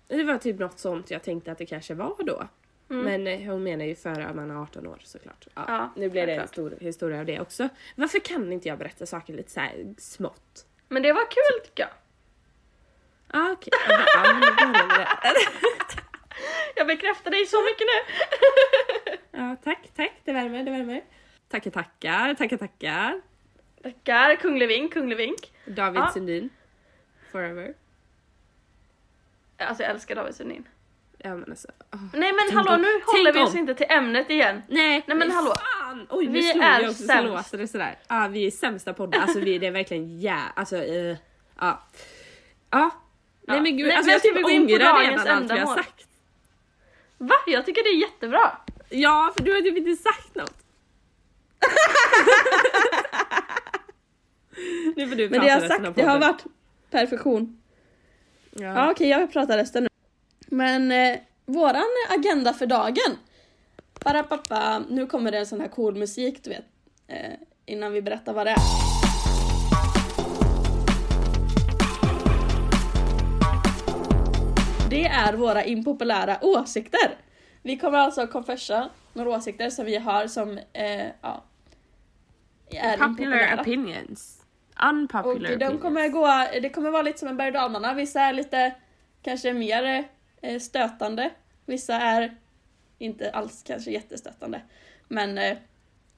det 0.09 0.25
var 0.25 0.39
typ 0.39 0.59
något 0.59 0.79
sånt 0.79 1.11
jag 1.11 1.23
tänkte 1.23 1.53
att 1.53 1.59
det 1.59 1.67
kanske 1.67 1.95
var 1.95 2.17
då. 2.19 2.49
Men 2.89 3.27
eh, 3.27 3.41
hon 3.51 3.63
menar 3.63 3.85
ju 3.85 3.95
före 3.95 4.35
man 4.35 4.51
är 4.51 4.63
18 4.63 4.87
år 4.87 5.01
såklart. 5.05 5.47
Ja, 5.55 5.65
Ja, 5.69 5.93
nu 5.97 6.11
blir 6.11 6.27
det 6.27 6.35
en 6.35 6.49
stor 6.49 6.75
historia 6.81 7.21
av 7.21 7.27
det 7.27 7.40
också. 7.40 7.69
Varför 7.97 8.19
kan 8.19 8.53
inte 8.53 8.69
jag 8.69 8.79
berätta 8.79 9.07
saker 9.07 9.33
lite 9.35 9.51
så 9.51 9.61
här 9.61 9.95
smått? 9.99 10.66
Men 10.88 11.03
det 11.03 11.12
var 11.12 11.23
kul 11.31 11.64
tycker 11.64 11.83
jag. 11.83 11.90
Ah, 13.40 13.53
okej. 13.53 13.73
Ja, 13.88 14.33
det. 15.23 15.38
Jag 16.77 16.87
bekräftar 16.87 17.31
dig 17.31 17.47
så 17.47 17.62
mycket 17.62 17.87
nu. 17.87 18.16
ja, 19.40 19.57
tack, 19.64 19.88
tack. 19.97 20.12
Det 20.25 20.33
värmer, 20.33 20.62
det 20.64 20.71
värmer. 20.71 21.05
Tackar, 21.49 21.71
tackar, 21.71 22.35
tackar, 22.35 22.57
tackar. 22.57 23.21
Tackar, 23.90 24.37
kunglig 24.37 24.68
vink, 24.68 24.92
kunglig 24.92 25.16
vink. 25.16 25.53
David 25.66 26.01
Ja. 26.01 26.11
Sundin. 26.14 26.51
Forever. 27.33 27.75
Alltså 29.59 29.83
jag 29.83 29.90
älskar 29.92 30.14
David 30.14 30.35
Sundin. 30.35 30.68
Ja 31.18 31.35
men 31.35 31.51
alltså. 31.51 31.68
åh. 31.92 32.01
Nej 32.12 32.33
men 32.33 32.57
hallå 32.57 32.77
nu 32.77 32.88
tänk 32.92 33.05
håller 33.07 33.33
vi 33.33 33.40
om. 33.40 33.46
oss 33.46 33.55
inte 33.55 33.75
till 33.75 33.87
ämnet 33.88 34.31
igen. 34.31 34.62
Nej, 34.68 35.05
Nej, 35.07 35.16
men 35.16 35.31
hallå. 35.31 35.55
Fan. 35.81 36.07
Oj, 36.11 36.27
nu 36.27 36.33
Vi 36.33 36.42
slog 36.42 36.64
är 36.64 36.81
jag 36.81 36.90
också 36.90 37.03
så 37.03 37.07
sämst. 37.09 37.51
det 37.53 37.68
sådär. 37.68 37.99
Ja, 38.09 38.29
vi 38.33 38.46
är 38.46 38.51
sämsta 38.51 38.92
podden. 38.94 39.20
Alltså 39.22 39.40
vi, 39.40 39.59
det 39.59 39.66
är 39.66 39.70
verkligen 39.70 40.20
ja, 40.20 40.38
alltså 40.57 40.77
eh, 40.77 41.16
ja. 41.61 41.83
Ja. 42.70 42.90
Nej 43.49 43.61
men 43.61 43.77
gud, 43.77 43.87
Nej, 43.87 43.96
alltså 43.96 44.07
men 44.07 44.12
jag 44.12 44.20
ska 44.20 44.29
typ 44.35 44.42
på 44.42 44.49
ångrar 44.49 45.01
redan 45.11 45.29
allt 45.29 45.53
vi 45.53 45.59
har 45.59 45.75
sagt. 45.77 46.07
Va? 47.18 47.35
Jag 47.46 47.66
tycker 47.66 47.83
det 47.83 47.88
är 47.90 48.01
jättebra. 48.01 48.59
Ja, 48.88 49.33
för 49.37 49.44
du 49.44 49.53
har 49.55 49.61
typ 49.61 49.77
inte 49.77 50.03
sagt 50.03 50.35
något. 50.35 50.55
nu 54.97 55.09
får 55.09 55.16
du 55.16 55.29
Men 55.31 55.40
det 55.40 55.47
jag 55.47 55.61
har 55.61 55.69
sagt, 55.69 55.97
det 55.97 56.03
har 56.03 56.19
varit 56.19 56.45
perfektion. 56.90 57.61
Ja, 58.51 58.64
Ja. 58.66 58.90
okej, 58.90 59.09
jag 59.09 59.33
pratar 59.33 59.57
resten 59.59 59.83
nu. 59.83 59.88
Men 60.47 60.92
eh, 60.92 61.19
våran 61.47 61.85
agenda 62.19 62.53
för 62.53 62.66
dagen. 62.66 63.16
Bara 64.05 64.23
pappa, 64.23 64.83
nu 64.90 65.07
kommer 65.07 65.33
det 65.33 65.38
en 65.38 65.47
sån 65.47 65.61
här 65.61 65.69
cool 65.69 65.95
musik 65.97 66.45
du 66.45 66.51
vet. 66.51 66.64
Eh, 67.09 67.33
innan 67.66 67.92
vi 67.92 68.03
berättar 68.03 68.33
vad 68.33 68.47
det 68.47 68.51
är. 68.51 68.57
Det 74.90 75.05
är 75.05 75.33
våra 75.33 75.64
impopulära 75.64 76.38
åsikter. 76.42 77.19
Vi 77.62 77.77
kommer 77.79 77.99
alltså 77.99 78.27
konfessa 78.27 78.90
några 79.12 79.31
åsikter 79.31 79.71
som 79.71 79.85
vi 79.85 79.97
har 79.97 80.27
som 80.27 80.59
eh, 80.73 81.07
ja, 81.23 81.45
är 82.71 82.97
Popular 82.97 83.07
impopulära. 83.09 83.61
opinions. 83.61 84.42
Och 84.79 84.89
Unpopular 84.89 85.51
de 85.51 85.55
opinions. 85.55 85.83
kommer 85.83 86.09
gå, 86.09 86.27
det 86.62 86.69
kommer 86.69 86.91
vara 86.91 87.03
lite 87.03 87.19
som 87.19 87.29
en 87.29 87.37
berg 87.37 87.53
och. 87.53 87.95
Vissa 87.95 88.21
är 88.21 88.33
lite 88.33 88.75
kanske 89.23 89.53
mer 89.53 90.09
eh, 90.43 90.59
stötande. 90.61 91.31
Vissa 91.67 91.95
är 91.95 92.37
inte 92.99 93.31
alls 93.31 93.62
kanske 93.67 93.91
jättestötande. 93.91 94.61
Men 95.09 95.39
eh, 95.39 95.57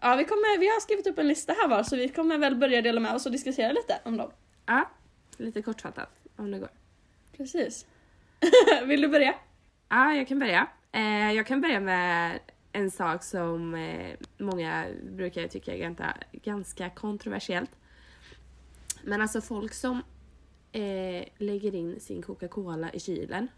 ja, 0.00 0.14
vi, 0.16 0.24
kommer, 0.24 0.58
vi 0.58 0.68
har 0.68 0.80
skrivit 0.80 1.06
upp 1.06 1.18
en 1.18 1.28
lista 1.28 1.52
här 1.52 1.68
var 1.68 1.82
så 1.82 1.96
vi 1.96 2.08
kommer 2.08 2.38
väl 2.38 2.56
börja 2.56 2.82
dela 2.82 3.00
med 3.00 3.14
oss 3.14 3.26
och 3.26 3.32
diskutera 3.32 3.72
lite 3.72 3.98
om 4.04 4.16
dem. 4.16 4.30
Ja, 4.66 4.90
lite 5.36 5.62
kortfattat 5.62 6.10
om 6.36 6.50
det 6.50 6.58
går. 6.58 6.70
Precis. 7.36 7.86
Vill 8.84 9.00
du 9.00 9.08
börja? 9.08 9.34
Ja, 9.88 10.14
jag 10.14 10.28
kan 10.28 10.38
börja. 10.38 10.66
Eh, 10.92 11.32
jag 11.32 11.46
kan 11.46 11.60
börja 11.60 11.80
med 11.80 12.38
en 12.72 12.90
sak 12.90 13.22
som 13.22 13.76
många 14.38 14.86
brukar 15.02 15.48
tycka 15.48 15.74
är 15.74 15.78
ganska, 15.78 16.14
ganska 16.32 16.90
kontroversiellt. 16.90 17.70
Men 19.04 19.22
alltså 19.22 19.40
folk 19.40 19.74
som 19.74 20.02
eh, 20.72 21.24
lägger 21.36 21.74
in 21.74 22.00
sin 22.00 22.22
Coca-Cola 22.22 22.92
i 22.92 23.00
kylen. 23.00 23.48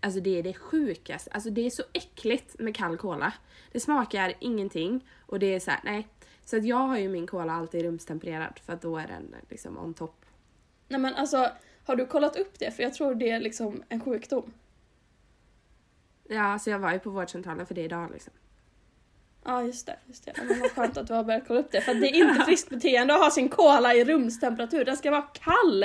Alltså 0.00 0.20
det 0.20 0.38
är 0.38 0.42
det 0.42 0.54
sjukaste. 0.54 1.30
Alltså 1.30 1.50
det 1.50 1.66
är 1.66 1.70
så 1.70 1.82
äckligt 1.92 2.58
med 2.58 2.76
kall 2.76 2.96
cola. 2.96 3.32
Det 3.72 3.80
smakar 3.80 4.34
ingenting 4.40 5.08
och 5.26 5.38
det 5.38 5.54
är 5.54 5.60
så 5.60 5.70
här, 5.70 5.80
nej. 5.84 6.08
Så 6.44 6.56
att 6.56 6.64
jag 6.64 6.76
har 6.76 6.98
ju 6.98 7.08
min 7.08 7.26
cola 7.26 7.52
alltid 7.52 7.82
rumstempererad 7.82 8.60
för 8.64 8.72
att 8.72 8.82
då 8.82 8.98
är 8.98 9.06
den 9.06 9.34
liksom 9.48 9.78
on 9.78 9.94
top. 9.94 10.26
Nej 10.88 11.00
men 11.00 11.14
alltså, 11.14 11.50
har 11.84 11.96
du 11.96 12.06
kollat 12.06 12.36
upp 12.36 12.58
det? 12.58 12.70
För 12.70 12.82
jag 12.82 12.94
tror 12.94 13.14
det 13.14 13.30
är 13.30 13.40
liksom 13.40 13.82
en 13.88 14.00
sjukdom. 14.00 14.52
Ja, 16.28 16.58
så 16.58 16.70
jag 16.70 16.78
var 16.78 16.92
ju 16.92 16.98
på 16.98 17.10
vårdcentralen 17.10 17.66
för 17.66 17.74
det 17.74 17.82
idag 17.82 18.10
liksom. 18.12 18.32
Ja 19.44 19.62
just 19.62 19.86
det, 19.86 19.96
just 20.06 20.24
det. 20.24 20.32
Men 20.48 20.60
vad 20.60 20.70
skönt 20.70 20.96
att 20.96 21.06
du 21.06 21.14
har 21.14 21.24
börjat 21.24 21.42
kolla 21.46 21.60
upp 21.60 21.72
det. 21.72 21.80
För 21.80 21.92
att 21.92 22.00
det 22.00 22.08
är 22.08 22.28
inte 22.28 22.44
friskt 22.44 22.70
beteende 22.70 23.14
att 23.14 23.20
ha 23.20 23.30
sin 23.30 23.48
cola 23.48 23.94
i 23.94 24.04
rumstemperatur. 24.04 24.84
Den 24.84 24.96
ska 24.96 25.10
vara 25.10 25.22
kall! 25.22 25.84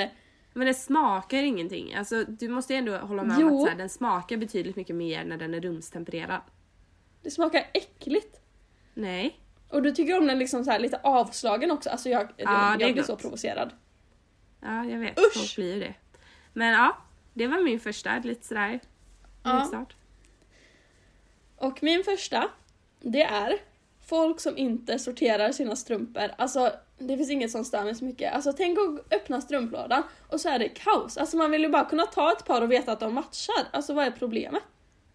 Men 0.54 0.68
det 0.68 0.74
smakar 0.74 1.44
ingenting. 1.44 1.96
Alltså, 1.96 2.24
du 2.24 2.50
måste 2.50 2.76
ändå 2.76 2.98
hålla 2.98 3.24
med 3.24 3.36
om 3.38 3.42
Jo. 3.42 3.56
att 3.58 3.64
så 3.64 3.70
här, 3.70 3.78
den 3.78 3.90
smakar 3.90 4.38
betydligt 4.38 4.76
mycket 4.76 4.96
mer 4.96 5.26
när 5.26 5.38
den 5.38 5.54
är 5.54 5.62
rumstempererad. 5.62 6.42
Det 7.22 7.32
smakar 7.32 7.70
äckligt. 7.74 8.40
Nej. 8.94 9.40
Och 9.70 9.82
du 9.84 9.92
tycker 9.92 10.18
om 10.18 10.28
den 10.28 10.40
liksom 10.40 10.66
så 10.66 10.72
här 10.72 10.80
lite 10.80 11.00
avslagen 11.04 11.72
också. 11.72 11.90
Alltså 11.90 12.10
jag, 12.10 12.30
Ja, 12.38 12.50
är 12.50 12.70
jag 12.70 12.78
blir 12.78 12.94
gott. 12.94 13.06
så 13.06 13.16
provocerad. 13.16 13.74
Ja, 14.62 14.86
jag 14.86 15.00
vet. 15.00 15.20
Usch! 15.20 15.34
Folk 15.34 15.56
blir 15.56 15.74
ju 15.74 15.80
det. 15.80 15.94
Men 16.54 16.68
ja, 16.74 16.98
det 17.34 17.48
var 17.48 17.64
min 17.64 17.80
första. 17.80 18.20
Lite 18.20 18.48
sådär 18.48 18.80
Ja. 19.44 19.86
Och 21.58 21.84
min 21.84 22.04
första, 22.04 22.50
det 23.12 23.24
är 23.24 23.58
folk 24.06 24.40
som 24.40 24.58
inte 24.58 25.00
sorterar 25.00 25.52
sina 25.52 25.76
strumpor. 25.76 26.32
Alltså 26.38 26.72
det 26.98 27.18
finns 27.18 27.30
inget 27.32 27.52
som 27.52 27.66
stör 27.66 27.84
mig 27.84 27.96
så 27.96 28.06
mycket. 28.06 28.34
Alltså 28.34 28.54
tänk 28.54 28.78
att 28.80 29.14
öppna 29.14 29.42
strumplådan 29.42 30.04
och 30.30 30.42
så 30.42 30.50
är 30.50 30.60
det 30.60 30.70
kaos. 30.70 31.18
Alltså 31.18 31.38
man 31.38 31.52
vill 31.52 31.62
ju 31.62 31.70
bara 31.70 31.86
kunna 31.86 32.06
ta 32.06 32.32
ett 32.32 32.46
par 32.46 32.62
och 32.62 32.72
veta 32.72 32.92
att 32.92 33.00
de 33.00 33.14
matchar. 33.14 33.68
Alltså 33.72 33.94
vad 33.94 34.06
är 34.06 34.12
problemet? 34.12 34.64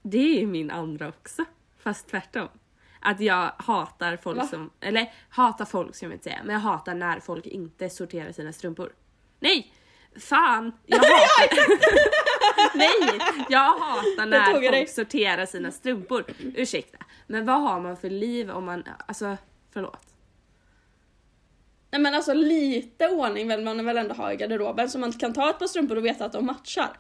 Det 0.03 0.42
är 0.42 0.46
min 0.46 0.70
andra 0.70 1.09
också. 1.09 1.44
Fast 1.79 2.09
tvärtom. 2.09 2.48
att 3.00 3.20
jag 3.20 3.53
hatar 3.59 4.16
folk 4.16 4.38
Va? 4.38 4.46
som, 4.46 4.70
eller 4.81 5.12
hatar 5.29 5.64
folk 5.64 5.94
ska 5.94 6.07
jag 6.07 6.12
inte 6.12 6.24
säga, 6.24 6.40
men 6.44 6.53
jag 6.55 6.61
hatar 6.61 6.94
när 6.94 7.20
folk 7.20 7.46
inte 7.46 7.90
sorterar 7.90 8.33
sina 8.33 8.53
strumpor. 8.53 8.92
Nej! 9.40 9.72
Fan! 10.20 10.72
Jag 10.87 10.98
hatar... 11.05 11.79
Nej! 12.79 13.20
Jag 13.48 13.79
hatar 13.79 14.26
när 14.26 14.53
folk 14.53 14.70
dig. 14.70 14.87
sorterar 14.87 15.46
sina 15.46 15.70
strumpor. 15.70 16.24
Ursäkta. 16.55 16.98
Men 17.31 17.47
vad 17.47 17.61
har 17.61 17.81
man 17.81 17.97
för 17.97 18.11
liv 18.11 18.51
om 18.51 18.64
man, 18.64 18.85
alltså 19.07 19.37
förlåt. 19.71 20.14
Nej 21.90 22.01
men 22.01 22.14
alltså 22.14 22.35
lite 22.35 23.09
ordning 23.09 23.49
vill 23.49 23.64
man 23.64 23.85
väl 23.85 23.99
ändå 23.99 24.14
ha 24.14 24.33
i 24.33 24.37
garderoben 24.37 24.90
så 24.90 24.99
man 24.99 25.12
kan 25.12 25.33
ta 25.33 25.51
ett 25.51 25.59
par 25.59 25.66
strumpor 25.66 25.97
och 25.97 26.05
veta 26.05 26.25
att 26.25 26.33
de 26.33 26.47
matchar. 26.47 26.97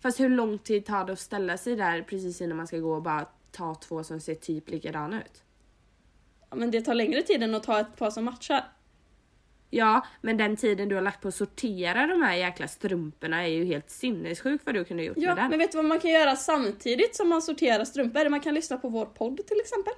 Fast 0.00 0.20
hur 0.20 0.28
lång 0.28 0.58
tid 0.58 0.86
tar 0.86 1.04
det 1.04 1.12
att 1.12 1.18
ställa 1.18 1.56
sig 1.56 1.76
där 1.76 2.02
precis 2.02 2.40
innan 2.40 2.56
man 2.56 2.66
ska 2.66 2.78
gå 2.78 2.94
och 2.94 3.02
bara 3.02 3.26
ta 3.50 3.74
två 3.74 4.04
som 4.04 4.20
ser 4.20 4.34
typ 4.34 4.70
likadana 4.70 5.22
ut? 5.22 5.42
Ja, 6.50 6.56
men 6.56 6.70
det 6.70 6.82
tar 6.82 6.94
längre 6.94 7.22
tid 7.22 7.42
än 7.42 7.54
att 7.54 7.62
ta 7.62 7.80
ett 7.80 7.96
par 7.96 8.10
som 8.10 8.24
matchar. 8.24 8.64
Ja, 9.74 10.06
men 10.20 10.36
den 10.36 10.56
tiden 10.56 10.88
du 10.88 10.94
har 10.94 11.02
lagt 11.02 11.20
på 11.20 11.28
att 11.28 11.34
sortera 11.34 12.06
de 12.06 12.22
här 12.22 12.34
jäkla 12.34 12.68
strumporna 12.68 13.42
är 13.42 13.48
ju 13.48 13.64
helt 13.64 13.90
sinnessjuk 13.90 14.60
vad 14.64 14.74
du 14.74 14.84
kunde 14.84 15.02
gjort 15.02 15.16
Ja, 15.20 15.28
med 15.28 15.36
den. 15.36 15.50
men 15.50 15.58
vet 15.58 15.72
du 15.72 15.76
vad 15.78 15.84
man 15.84 16.00
kan 16.00 16.10
göra 16.10 16.36
samtidigt 16.36 17.16
som 17.16 17.28
man 17.28 17.42
sorterar 17.42 17.84
strumpor? 17.84 18.28
Man 18.28 18.40
kan 18.40 18.54
lyssna 18.54 18.76
på 18.76 18.88
vår 18.88 19.06
podd 19.06 19.46
till 19.46 19.60
exempel. 19.60 19.92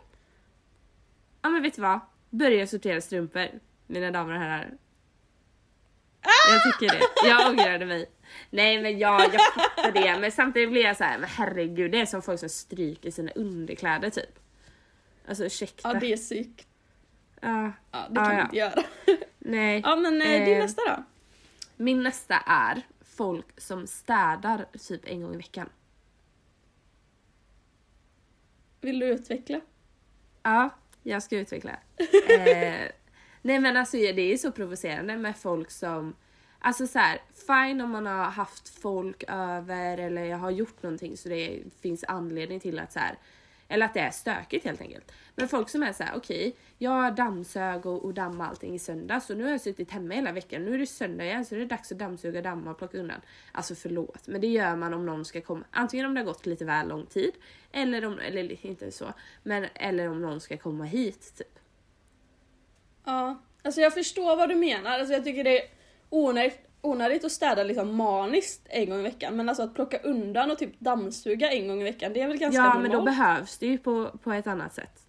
Ja 1.42 1.48
men 1.48 1.62
vet 1.62 1.74
du 1.76 1.82
vad? 1.82 2.00
Börja 2.30 2.66
sortera 2.66 3.00
strumpor, 3.00 3.46
mina 3.86 4.10
damer 4.10 4.34
och 4.34 4.40
herrar. 4.40 4.74
Jag 6.48 6.62
tycker 6.80 6.94
det. 6.94 7.28
Jag 7.28 7.50
ångrade 7.50 7.86
mig. 7.86 8.06
Nej 8.50 8.82
men 8.82 8.98
jag, 8.98 9.20
jag 9.20 9.32
fattar 9.54 9.92
det, 9.92 10.18
men 10.20 10.32
samtidigt 10.32 10.70
blir 10.70 10.82
jag 10.82 10.96
så 10.96 11.04
här, 11.04 11.18
men 11.18 11.28
herregud 11.28 11.90
det 11.92 12.00
är 12.00 12.06
som 12.06 12.22
folk 12.22 12.40
som 12.40 12.48
stryker 12.48 13.10
sina 13.10 13.30
underkläder 13.34 14.10
typ. 14.10 14.38
Alltså 15.28 15.44
ursäkta. 15.44 15.88
Ja, 15.94 16.00
det 16.00 16.12
är 16.12 16.16
psyk. 16.16 16.66
Ja, 17.40 17.72
Ja, 17.92 18.06
det 18.10 18.20
Ja, 18.20 18.24
kan 18.24 18.24
ja. 18.24 18.32
man 18.36 18.40
inte 18.44 18.56
göra. 18.56 18.82
Nej. 19.44 19.80
Ja, 19.84 19.96
men 19.96 20.22
eh, 20.22 20.44
din 20.44 20.56
Eh, 20.56 20.62
nästa 20.62 20.82
då? 20.86 21.04
Min 21.76 22.02
nästa 22.02 22.34
är 22.46 22.82
folk 23.00 23.60
som 23.60 23.86
städar 23.86 24.66
typ 24.88 25.08
en 25.08 25.22
gång 25.22 25.34
i 25.34 25.36
veckan. 25.36 25.68
Vill 28.80 28.98
du 28.98 29.06
utveckla? 29.06 29.60
Ja, 30.42 30.70
jag 31.02 31.22
ska 31.22 31.38
utveckla. 31.38 31.70
eh, 32.28 32.90
nej 33.42 33.60
men 33.60 33.76
alltså 33.76 33.96
det 33.96 34.32
är 34.32 34.36
så 34.36 34.52
provocerande 34.52 35.16
med 35.16 35.36
folk 35.36 35.70
som 35.70 36.14
Alltså 36.66 36.86
så 36.86 36.98
här, 36.98 37.20
fine 37.46 37.80
om 37.80 37.90
man 37.90 38.06
har 38.06 38.24
haft 38.24 38.68
folk 38.68 39.24
över 39.28 39.98
eller 39.98 40.24
jag 40.24 40.38
har 40.38 40.50
gjort 40.50 40.82
någonting 40.82 41.16
så 41.16 41.28
det 41.28 41.62
finns 41.80 42.04
anledning 42.08 42.60
till 42.60 42.78
att 42.78 42.92
så 42.92 42.98
här, 42.98 43.18
eller 43.74 43.86
att 43.86 43.94
det 43.94 44.00
är 44.00 44.10
stökigt 44.10 44.64
helt 44.64 44.80
enkelt. 44.80 45.12
Men 45.34 45.48
folk 45.48 45.68
som 45.68 45.82
är 45.82 45.92
så 45.92 46.02
här, 46.02 46.16
okej, 46.16 46.56
jag 46.78 47.14
dammsög 47.14 47.86
och, 47.86 48.04
och 48.04 48.14
dammade 48.14 48.50
allting 48.50 48.74
i 48.74 48.78
söndags 48.78 49.30
och 49.30 49.36
nu 49.36 49.44
har 49.44 49.50
jag 49.50 49.60
suttit 49.60 49.90
hemma 49.90 50.14
hela 50.14 50.32
veckan. 50.32 50.64
Nu 50.64 50.74
är 50.74 50.78
det 50.78 50.86
söndag 50.86 51.24
igen 51.24 51.44
så 51.44 51.54
det 51.54 51.62
är 51.62 51.66
dags 51.66 51.92
att 51.92 51.98
dammsuga, 51.98 52.42
damma 52.42 52.70
och 52.70 52.78
plocka 52.78 52.98
undan. 52.98 53.20
Alltså 53.52 53.74
förlåt, 53.74 54.28
men 54.28 54.40
det 54.40 54.46
gör 54.46 54.76
man 54.76 54.94
om 54.94 55.06
någon 55.06 55.24
ska 55.24 55.40
komma. 55.40 55.64
Antingen 55.70 56.06
om 56.06 56.14
det 56.14 56.20
har 56.20 56.26
gått 56.26 56.46
lite 56.46 56.64
väl 56.64 56.88
lång 56.88 57.06
tid 57.06 57.32
eller 57.72 58.04
om, 58.04 58.18
eller 58.18 58.66
inte 58.66 58.90
så, 58.92 59.12
men 59.42 59.66
eller 59.74 60.08
om 60.08 60.22
någon 60.22 60.40
ska 60.40 60.56
komma 60.56 60.84
hit 60.84 61.34
typ. 61.38 61.58
Ja, 63.04 63.42
alltså 63.62 63.80
jag 63.80 63.94
förstår 63.94 64.36
vad 64.36 64.48
du 64.48 64.54
menar. 64.54 64.90
Alltså 64.90 65.12
jag 65.12 65.24
tycker 65.24 65.44
det 65.44 65.62
är 65.62 65.68
onödigt, 66.08 66.60
onödigt 66.84 67.24
att 67.24 67.32
städa 67.32 67.62
liksom 67.62 67.96
maniskt 67.96 68.66
en 68.70 68.90
gång 68.90 69.00
i 69.00 69.02
veckan. 69.02 69.36
Men 69.36 69.48
alltså 69.48 69.62
att 69.62 69.74
plocka 69.74 69.98
undan 69.98 70.50
och 70.50 70.58
typ 70.58 70.80
dammsuga 70.80 71.50
en 71.50 71.68
gång 71.68 71.80
i 71.80 71.84
veckan, 71.84 72.12
det 72.12 72.20
är 72.20 72.28
väl 72.28 72.38
ganska 72.38 72.60
Ja 72.60 72.64
normalt? 72.64 72.82
men 72.82 72.90
då 72.90 73.02
behövs 73.04 73.58
det 73.58 73.66
ju 73.66 73.78
på, 73.78 74.10
på 74.22 74.32
ett 74.32 74.46
annat 74.46 74.74
sätt. 74.74 75.00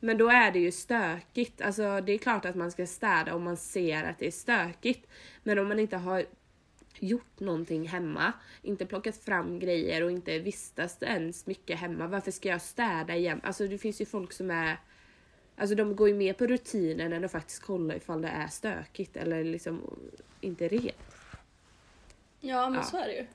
Men 0.00 0.18
då 0.18 0.28
är 0.28 0.52
det 0.52 0.58
ju 0.58 0.72
stökigt. 0.72 1.60
Alltså 1.60 2.00
det 2.00 2.12
är 2.12 2.18
klart 2.18 2.44
att 2.44 2.54
man 2.54 2.70
ska 2.70 2.86
städa 2.86 3.34
om 3.34 3.42
man 3.42 3.56
ser 3.56 4.04
att 4.04 4.18
det 4.18 4.26
är 4.26 4.30
stökigt. 4.30 5.10
Men 5.42 5.58
om 5.58 5.68
man 5.68 5.78
inte 5.78 5.96
har 5.96 6.24
gjort 7.00 7.40
någonting 7.40 7.88
hemma, 7.88 8.32
inte 8.62 8.86
plockat 8.86 9.16
fram 9.16 9.58
grejer 9.58 10.02
och 10.02 10.10
inte 10.10 10.38
vistas 10.38 11.02
ens 11.02 11.46
mycket 11.46 11.78
hemma. 11.78 12.06
Varför 12.06 12.30
ska 12.30 12.48
jag 12.48 12.62
städa 12.62 13.16
igen? 13.16 13.40
Alltså 13.44 13.66
det 13.66 13.78
finns 13.78 14.00
ju 14.00 14.06
folk 14.06 14.32
som 14.32 14.50
är 14.50 14.76
Alltså 15.58 15.74
de 15.74 15.96
går 15.96 16.08
ju 16.08 16.14
mer 16.14 16.32
på 16.32 16.46
rutinen 16.46 17.12
än 17.12 17.24
att 17.24 17.32
faktiskt 17.32 17.62
kolla 17.62 17.96
ifall 17.96 18.22
det 18.22 18.28
är 18.28 18.48
stökigt 18.48 19.16
eller 19.16 19.44
liksom 19.44 19.98
inte 20.40 20.68
rent. 20.68 20.96
Ja 22.40 22.68
men 22.70 22.74
Ja. 22.74 22.82
så 22.82 22.96
är 22.96 23.06
det 23.06 23.14
ju. 23.14 23.26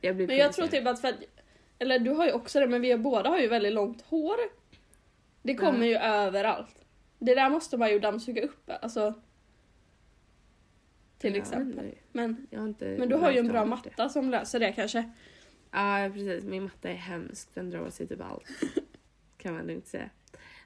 Jag 0.00 0.16
Men 0.16 0.36
jag 0.36 0.52
tror 0.52 0.66
typ 0.66 0.86
att 0.86 1.00
för 1.00 1.08
att, 1.08 1.14
eller 1.78 1.98
du 1.98 2.10
har 2.10 2.26
ju 2.26 2.32
också 2.32 2.60
det 2.60 2.66
men 2.66 2.80
vi 2.80 2.96
båda 2.96 3.30
har 3.30 3.38
ju 3.38 3.48
väldigt 3.48 3.72
långt 3.72 4.02
hår. 4.02 4.36
Det 5.42 5.54
kommer 5.54 5.78
Ja. 5.78 5.84
ju 5.86 5.96
överallt. 5.96 6.84
Det 7.18 7.34
där 7.34 7.50
måste 7.50 7.76
man 7.76 7.90
ju 7.90 7.98
dammsuga 7.98 8.42
upp 8.42 8.70
alltså. 8.82 9.14
Till 11.18 11.34
Ja, 11.34 11.40
exempel. 11.42 11.94
Men, 12.12 12.46
inte 12.52 12.96
men 12.98 13.08
du 13.08 13.14
har 13.14 13.30
ju 13.32 13.38
en 13.38 13.48
bra 13.48 13.60
av 13.60 13.66
det. 13.66 13.70
matta 13.70 14.08
som 14.08 14.30
löser 14.30 14.60
det 14.60 14.72
kanske. 14.72 15.10
Ja 15.70 16.10
precis, 16.12 16.44
min 16.44 16.62
matta 16.62 16.88
är 16.90 16.94
hemsk. 16.94 17.54
Den 17.54 17.70
drar 17.70 17.90
sig 17.90 18.06
typ 18.06 18.20
allt. 18.20 18.48
kan 19.38 19.54
man 19.54 19.66
lugnt 19.66 19.86
säga. 19.86 20.10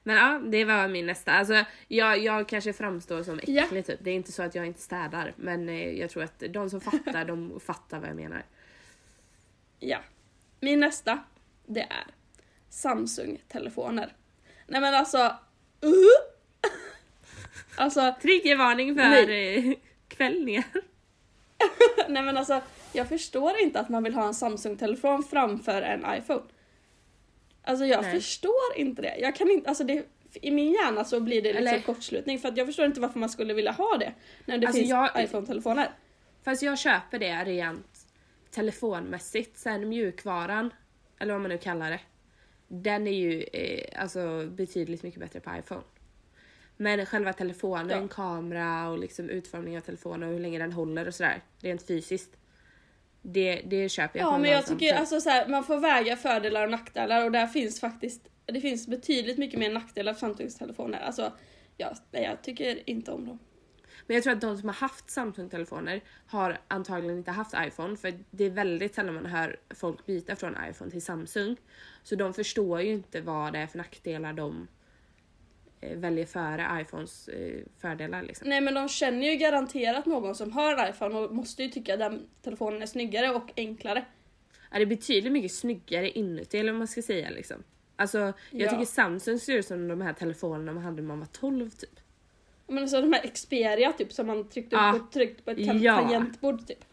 Men 0.03 0.15
ja, 0.15 0.39
det 0.39 0.65
var 0.65 0.87
min 0.87 1.05
nästa. 1.05 1.31
Alltså, 1.31 1.63
jag, 1.87 2.19
jag 2.19 2.47
kanske 2.47 2.73
framstår 2.73 3.23
som 3.23 3.39
äcklig 3.39 3.85
typ. 3.85 3.99
Det 4.03 4.11
är 4.11 4.15
inte 4.15 4.31
så 4.31 4.43
att 4.43 4.55
jag 4.55 4.65
inte 4.65 4.81
städar. 4.81 5.33
Men 5.35 5.69
eh, 5.69 5.89
jag 5.89 6.09
tror 6.09 6.23
att 6.23 6.43
de 6.49 6.69
som 6.69 6.81
fattar, 6.81 7.25
de 7.25 7.59
fattar 7.65 7.99
vad 7.99 8.09
jag 8.09 8.15
menar. 8.15 8.43
Ja. 9.79 9.97
Min 10.59 10.79
nästa, 10.79 11.23
det 11.65 11.81
är 11.81 12.05
Samsung-telefoner. 12.69 14.13
Nej 14.67 14.81
men 14.81 14.93
alltså... 14.93 15.17
Uh! 15.85 16.41
alltså, 17.75 18.15
Triggervarning 18.21 18.95
för 18.95 19.29
eh, 19.29 19.73
kvällningar. 20.07 20.65
nej 22.07 22.23
men 22.23 22.37
alltså, 22.37 22.61
jag 22.93 23.09
förstår 23.09 23.57
inte 23.61 23.79
att 23.79 23.89
man 23.89 24.03
vill 24.03 24.13
ha 24.13 24.27
en 24.27 24.33
Samsung-telefon 24.33 25.23
framför 25.23 25.81
en 25.81 26.05
iPhone. 26.17 26.43
Alltså 27.63 27.85
jag 27.85 28.01
Nej. 28.01 28.11
förstår 28.15 28.75
inte 28.75 29.01
det. 29.01 29.15
Jag 29.19 29.35
kan 29.35 29.49
inte, 29.51 29.69
alltså 29.69 29.83
det, 29.83 30.03
I 30.33 30.51
min 30.51 30.71
hjärna 30.71 31.03
så 31.05 31.19
blir 31.19 31.41
det 31.41 31.53
liksom 31.53 31.67
Eller- 31.67 31.81
kortslutning 31.81 32.39
för 32.39 32.49
att 32.49 32.57
jag 32.57 32.67
förstår 32.67 32.85
inte 32.85 32.99
varför 33.01 33.19
man 33.19 33.29
skulle 33.29 33.53
vilja 33.53 33.71
ha 33.71 33.97
det 33.97 34.13
när 34.45 34.57
det 34.57 34.67
Alltså, 34.67 34.79
finns 34.79 34.89
jag- 34.89 35.23
iPhone-telefoner. 35.23 35.91
Fast 36.43 36.61
jag 36.63 36.79
köper 36.79 37.19
det 37.19 37.43
rent 37.43 38.07
telefonmässigt. 38.51 39.57
Sen 39.57 39.89
mjukvaran, 39.89 40.73
eller 41.19 41.33
vad 41.33 41.41
man 41.41 41.49
nu 41.49 41.57
kallar 41.57 41.89
det. 41.89 41.99
Den 42.67 43.07
är 43.07 43.11
ju 43.11 43.41
eh, 43.53 44.01
alltså 44.01 44.45
betydligt 44.47 45.03
mycket 45.03 45.19
bättre 45.19 45.39
på 45.39 45.51
iPhone. 45.59 45.81
Men 46.77 47.05
själva 47.05 47.33
telefonen, 47.33 48.01
Ja. 48.01 48.07
kamera 48.07 48.89
och 48.89 48.99
liksom 48.99 49.29
utformning 49.29 49.77
av 49.77 49.81
telefonen 49.81 50.23
och 50.29 50.33
hur 50.33 50.39
länge 50.41 50.59
den 50.59 50.71
håller 50.71 51.07
och 51.07 51.15
sådär. 51.15 51.41
Rent 51.59 51.87
fysiskt. 51.87 52.37
Det, 53.21 53.61
det 53.65 53.89
köper 53.89 54.19
jag 54.19 54.27
Ja 54.27 54.37
men 54.37 54.45
en 54.45 54.51
jag 54.51 54.65
tycker 54.65 54.95
alltså 54.95 55.21
så 55.21 55.29
här, 55.29 55.47
man 55.47 55.63
får 55.63 55.77
väga 55.77 56.15
fördelar 56.15 56.63
och 56.63 56.71
nackdelar 56.71 57.25
och 57.25 57.31
där 57.31 57.47
finns 57.47 57.79
faktiskt 57.79 58.21
det 58.45 58.61
finns 58.61 58.87
betydligt 58.87 59.37
mycket 59.37 59.59
mer 59.59 59.73
nackdelar 59.73 60.13
för 60.13 60.19
Samsungs 60.19 60.55
telefoner. 60.55 60.99
Alltså, 60.99 61.31
ja, 61.77 61.93
nej, 62.11 62.23
jag 62.23 62.41
tycker 62.41 62.89
inte 62.89 63.11
om 63.11 63.25
dem. 63.25 63.39
Men 64.07 64.15
jag 64.15 64.23
tror 64.23 64.33
att 64.33 64.41
de 64.41 64.57
som 64.57 64.69
har 64.69 64.75
haft 64.75 65.09
Samsung-telefoner 65.09 66.01
har 66.27 66.57
antagligen 66.67 67.17
inte 67.17 67.31
haft 67.31 67.53
iPhone 67.67 67.97
för 67.97 68.13
det 68.31 68.43
är 68.43 68.49
väldigt 68.49 68.95
sällan 68.95 69.15
man 69.15 69.25
hör 69.25 69.59
folk 69.69 70.05
byta 70.05 70.35
från 70.35 70.57
iPhone 70.69 70.91
till 70.91 71.01
Samsung. 71.01 71.57
Så 72.03 72.15
de 72.15 72.33
förstår 72.33 72.81
ju 72.81 72.91
inte 72.91 73.21
vad 73.21 73.53
det 73.53 73.59
är 73.59 73.67
för 73.67 73.77
nackdelar 73.77 74.33
de 74.33 74.67
väljer 75.81 76.25
före 76.25 76.81
iPhones 76.81 77.27
eh, 77.27 77.61
fördelar 77.79 78.23
liksom. 78.23 78.49
Nej 78.49 78.61
men 78.61 78.73
de 78.73 78.89
känner 78.89 79.31
ju 79.31 79.35
garanterat 79.37 80.05
någon 80.05 80.35
som 80.35 80.51
har 80.51 80.73
en 80.75 80.89
iPhone 80.89 81.15
och 81.19 81.35
måste 81.35 81.63
ju 81.63 81.69
tycka 81.69 81.93
att 81.93 81.99
den 81.99 82.27
telefonen 82.41 82.81
är 82.81 82.85
snyggare 82.85 83.29
och 83.29 83.51
enklare. 83.57 84.05
Ja, 84.71 84.77
det 84.77 84.83
är 84.83 84.85
betydligt 84.85 85.33
mycket 85.33 85.51
snyggare 85.51 86.09
inuti 86.09 86.57
eller 86.57 86.71
vad 86.71 86.79
man 86.79 86.87
ska 86.87 87.01
säga 87.01 87.29
liksom. 87.29 87.63
Alltså 87.95 88.17
jag 88.19 88.33
Ja. 88.51 88.69
tycker 88.71 88.85
Samsung 88.85 89.39
ser 89.39 89.53
ut 89.57 89.65
som 89.67 89.87
de 89.87 90.01
här 90.01 90.13
telefonerna 90.13 90.73
man 90.73 90.83
hade 90.83 90.95
när 91.01 91.07
man 91.07 91.19
var 91.19 91.27
12 91.27 91.69
typ. 91.69 91.99
Men 92.67 92.77
alltså 92.83 93.01
de 93.01 93.13
här 93.13 93.27
Xperia 93.27 93.91
typ 93.91 94.13
som 94.13 94.27
man 94.27 94.49
tryckte 94.49 94.75
upp 94.75 94.81
Ja. 94.81 94.95
och 94.95 95.11
tryckte 95.11 95.43
på 95.43 95.51
ett 95.51 95.81
Ja. 95.81 95.95
tangentbord 95.97 96.67
typ. 96.67 96.85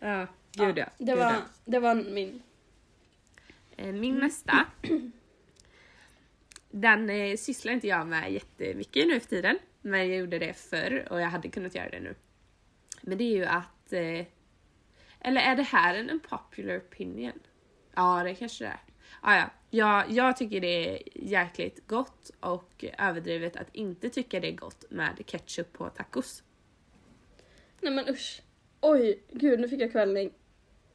Ja, 0.00 0.26
gud 0.52 0.78
ja. 0.78 0.86
det, 0.98 1.14
var, 1.14 1.34
det 1.64 1.78
var 1.78 1.94
min. 1.94 2.42
Eh, 3.76 3.86
Min 3.92 4.14
nästa. 4.14 4.66
Den 6.76 7.10
eh, 7.10 7.36
sysslar 7.36 7.72
inte 7.72 7.86
jag 7.86 8.06
med 8.06 8.32
jättemycket 8.32 9.06
nu 9.06 9.20
för 9.20 9.28
tiden. 9.28 9.58
Men 9.82 10.08
jag 10.08 10.18
gjorde 10.18 10.38
det 10.38 10.54
förr 10.54 11.06
och 11.10 11.20
jag 11.20 11.28
hade 11.28 11.48
kunnat 11.48 11.74
göra 11.74 11.88
det 11.88 12.00
nu. 12.00 12.14
Men 13.00 13.18
det 13.18 13.24
är 13.24 13.36
ju 13.36 13.44
att... 13.44 13.92
Eh, 13.92 14.26
eller 15.20 15.40
är 15.40 15.56
det 15.56 15.62
här 15.62 15.94
en 15.94 16.10
unpopular 16.10 16.78
opinion? 16.78 17.38
Ja, 17.94 18.22
det 18.24 18.34
kanske 18.34 18.64
det 18.64 18.68
är. 18.68 18.80
Ah, 19.20 19.36
ja. 19.36 19.50
jag, 19.70 20.10
jag 20.10 20.36
tycker 20.36 20.60
det 20.60 20.88
är 20.88 21.02
jäkligt 21.14 21.86
gott 21.86 22.30
och 22.40 22.84
överdrivet 22.98 23.56
att 23.56 23.74
inte 23.74 24.10
tycka 24.10 24.40
det 24.40 24.48
är 24.48 24.56
gott 24.56 24.84
med 24.90 25.22
ketchup 25.26 25.72
på 25.72 25.88
tacos. 25.88 26.42
Nej 27.80 27.92
men 27.92 28.08
usch. 28.08 28.42
Oj, 28.80 29.22
gud 29.32 29.60
nu 29.60 29.68
fick 29.68 29.80
jag 29.80 29.92
kvällning. 29.92 30.32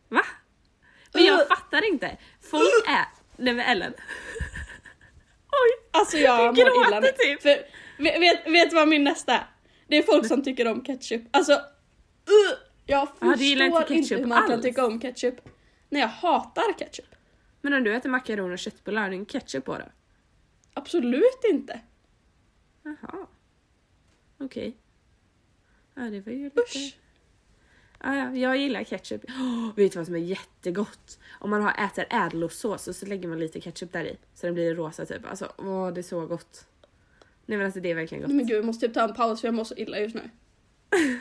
Va? 0.08 0.26
Men 1.14 1.24
jag 1.24 1.48
fattar 1.48 1.88
inte. 1.88 2.18
Folk 2.42 2.88
är... 2.88 3.06
Nej 3.38 3.54
men 3.54 3.66
Ellen. 3.66 3.94
Alltså 5.92 6.18
jag 6.18 6.56
Du 6.56 6.64
mår 6.64 6.88
illa 6.88 7.02
typ. 7.02 7.42
För, 7.42 7.66
vet, 8.20 8.48
vet, 8.48 8.74
vad 8.74 8.88
min 8.88 9.04
nästa 9.04 9.34
är? 9.34 9.48
Det 9.88 9.98
är 9.98 10.04
folk 10.04 10.26
som 10.26 10.44
tycker 10.44 10.68
om 10.68 10.84
ketchup. 10.84 11.22
Alltså, 11.32 11.52
uh, 11.54 12.58
jag 12.86 13.08
Ja, 13.20 13.36
du 13.38 13.44
gillar 13.46 13.66
inte 13.66 13.78
förstår 13.80 13.98
inte 13.98 14.16
hur 14.16 14.26
man 14.26 14.42
kan 14.42 14.52
alls. 14.52 14.64
tycka 14.64 14.86
om 14.86 15.00
ketchup. 15.00 15.36
Nej 15.90 16.02
jag 16.02 16.08
hatar 16.08 16.74
ketchup. 16.78 17.16
Men 17.62 17.74
om 17.74 17.84
du 17.84 17.96
äter 17.96 18.10
makaroner 18.10 18.54
och 18.54 18.60
köttbullar, 18.60 19.02
har 19.02 19.10
du 19.10 19.26
ketchup 19.26 19.66
på 19.66 19.78
det? 19.78 19.92
Absolut 20.74 21.44
inte. 21.50 21.80
Jaha. 22.84 23.28
Okej. 24.40 24.78
Ja, 25.96 26.02
det 26.02 26.22
var 26.22 26.32
ju 26.32 26.44
lite... 26.44 26.62
Usch. 26.62 26.98
Ja, 28.04 28.16
ja, 28.16 28.36
jag 28.36 28.58
gillar 28.58 28.84
ketchup. 28.84 29.24
Oh, 29.30 29.76
vet 29.76 29.92
du 29.92 30.00
vad 30.00 30.06
som 30.06 30.16
är 30.16 30.20
jättegott? 30.20 31.20
Om 31.40 31.50
man 31.50 31.62
har, 31.62 31.86
äter 31.86 32.06
ädellostsås 32.10 32.88
och 32.88 32.96
så 32.96 33.06
lägger 33.06 33.28
man 33.28 33.40
lite 33.40 33.62
ketchup 33.62 33.92
där 33.94 34.06
i 34.06 34.18
så 34.34 34.46
den 34.46 34.54
blir 34.54 34.76
rosa 34.76 35.06
typ. 35.06 35.26
Alltså, 35.30 35.52
åh, 35.58 35.92
det 35.94 36.02
är 36.02 36.04
så 36.04 36.26
gott. 36.26 36.66
Nej 37.46 37.58
men 37.58 37.66
alltså 37.66 37.80
det 37.80 37.92
är 37.92 37.96
verkligen 37.96 38.22
gott. 38.24 38.32
Men 38.36 38.48
gud 38.48 38.58
jag 38.58 38.66
måste 38.66 38.86
typ 38.88 38.94
ta 38.94 39.04
en 39.04 39.14
paus 39.14 39.42
för 39.42 39.48
jag 39.48 39.56
mår 39.56 39.64
så 39.64 39.76
illa 39.76 40.00
just 40.00 40.16
nu. 40.16 40.30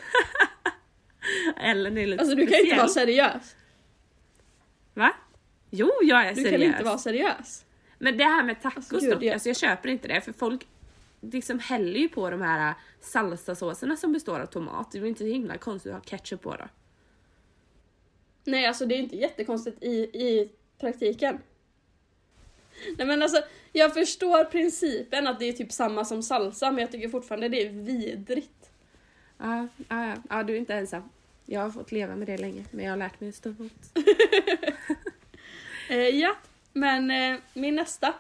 Ellen 1.57 1.99
är 1.99 2.07
lite 2.07 2.21
Alltså 2.23 2.37
du 2.37 2.47
kan 2.47 2.61
inte 2.61 2.77
vara 2.77 2.89
speciell. 2.89 3.07
seriös. 3.07 3.57
Va? 4.95 5.13
Jo, 5.71 5.91
jag 6.03 6.27
är 6.27 6.35
Du 6.35 6.43
seriös. 6.43 6.51
kan 6.53 6.63
inte 6.63 6.85
vara 6.85 6.99
seriös. 6.99 7.65
Men 7.99 8.17
det 8.19 8.25
här 8.25 8.43
med 8.43 8.63
tacos 8.63 8.77
Alltså, 8.93 9.07
gud, 9.07 9.11
dock, 9.17 9.23
jag- 9.23 9.33
alltså 9.33 9.49
jag 9.49 9.57
köper 9.57 9.89
inte 9.89 10.09
det 10.09 10.21
för 10.21 10.33
folk 10.33 10.67
liksom 11.21 11.59
häller 11.59 12.01
ju 12.01 12.09
på 12.09 12.31
de 12.31 12.43
här 12.43 12.75
salsasåserna 13.01 13.97
som 13.97 14.13
består 14.13 14.41
av 14.41 14.47
tomat. 14.47 14.93
Det 14.93 14.99
är 14.99 15.05
inte 15.05 15.19
så 15.19 15.27
himla 15.27 15.59
konstigt 15.59 15.93
att 15.93 15.99
ha 15.99 16.19
ketchup 16.19 16.43
på 16.43 16.57
då? 16.57 16.65
Nej 18.45 18.67
alltså 18.67 18.87
det 18.87 18.95
är 18.95 18.99
inte 18.99 19.17
jättekonstigt 19.17 19.83
i, 19.83 19.95
i 19.99 20.51
praktiken. 20.79 21.39
Nej 22.99 23.07
men 23.07 23.23
alltså 23.23 23.43
jag 23.73 23.95
förstår 23.95 24.45
principen 24.45 25.27
att 25.27 25.39
det 25.39 25.45
är 25.45 25.53
typ 25.53 25.73
samma 25.73 26.05
som 26.05 26.23
salsa 26.23 26.71
men 26.71 26.81
jag 26.81 26.93
tycker 26.93 27.09
fortfarande 27.09 27.49
det 27.49 27.67
är 27.67 27.71
vidrigt. 27.71 28.71
Ja, 29.39 29.69
ja, 29.89 30.07
ja. 30.07 30.15
ja, 30.31 30.43
du 30.43 30.55
är 30.55 30.59
inte 30.59 30.75
ensam. 30.75 31.03
Jag 31.47 31.61
har 31.61 31.71
fått 31.71 31.93
leva 31.93 32.17
med 32.17 32.29
det 32.29 32.39
länge, 32.39 32.65
men 32.71 32.85
jag 32.85 32.93
har 32.93 32.97
lärt 32.97 33.21
mig 33.21 33.29
att 33.29 33.35
stå 33.35 33.51
emot. 33.51 33.73
Eh, 35.91 36.09
ja, 36.09 36.37
men 36.73 37.11
eh, 37.11 37.41
min 37.55 37.75
nästa. 37.75 38.15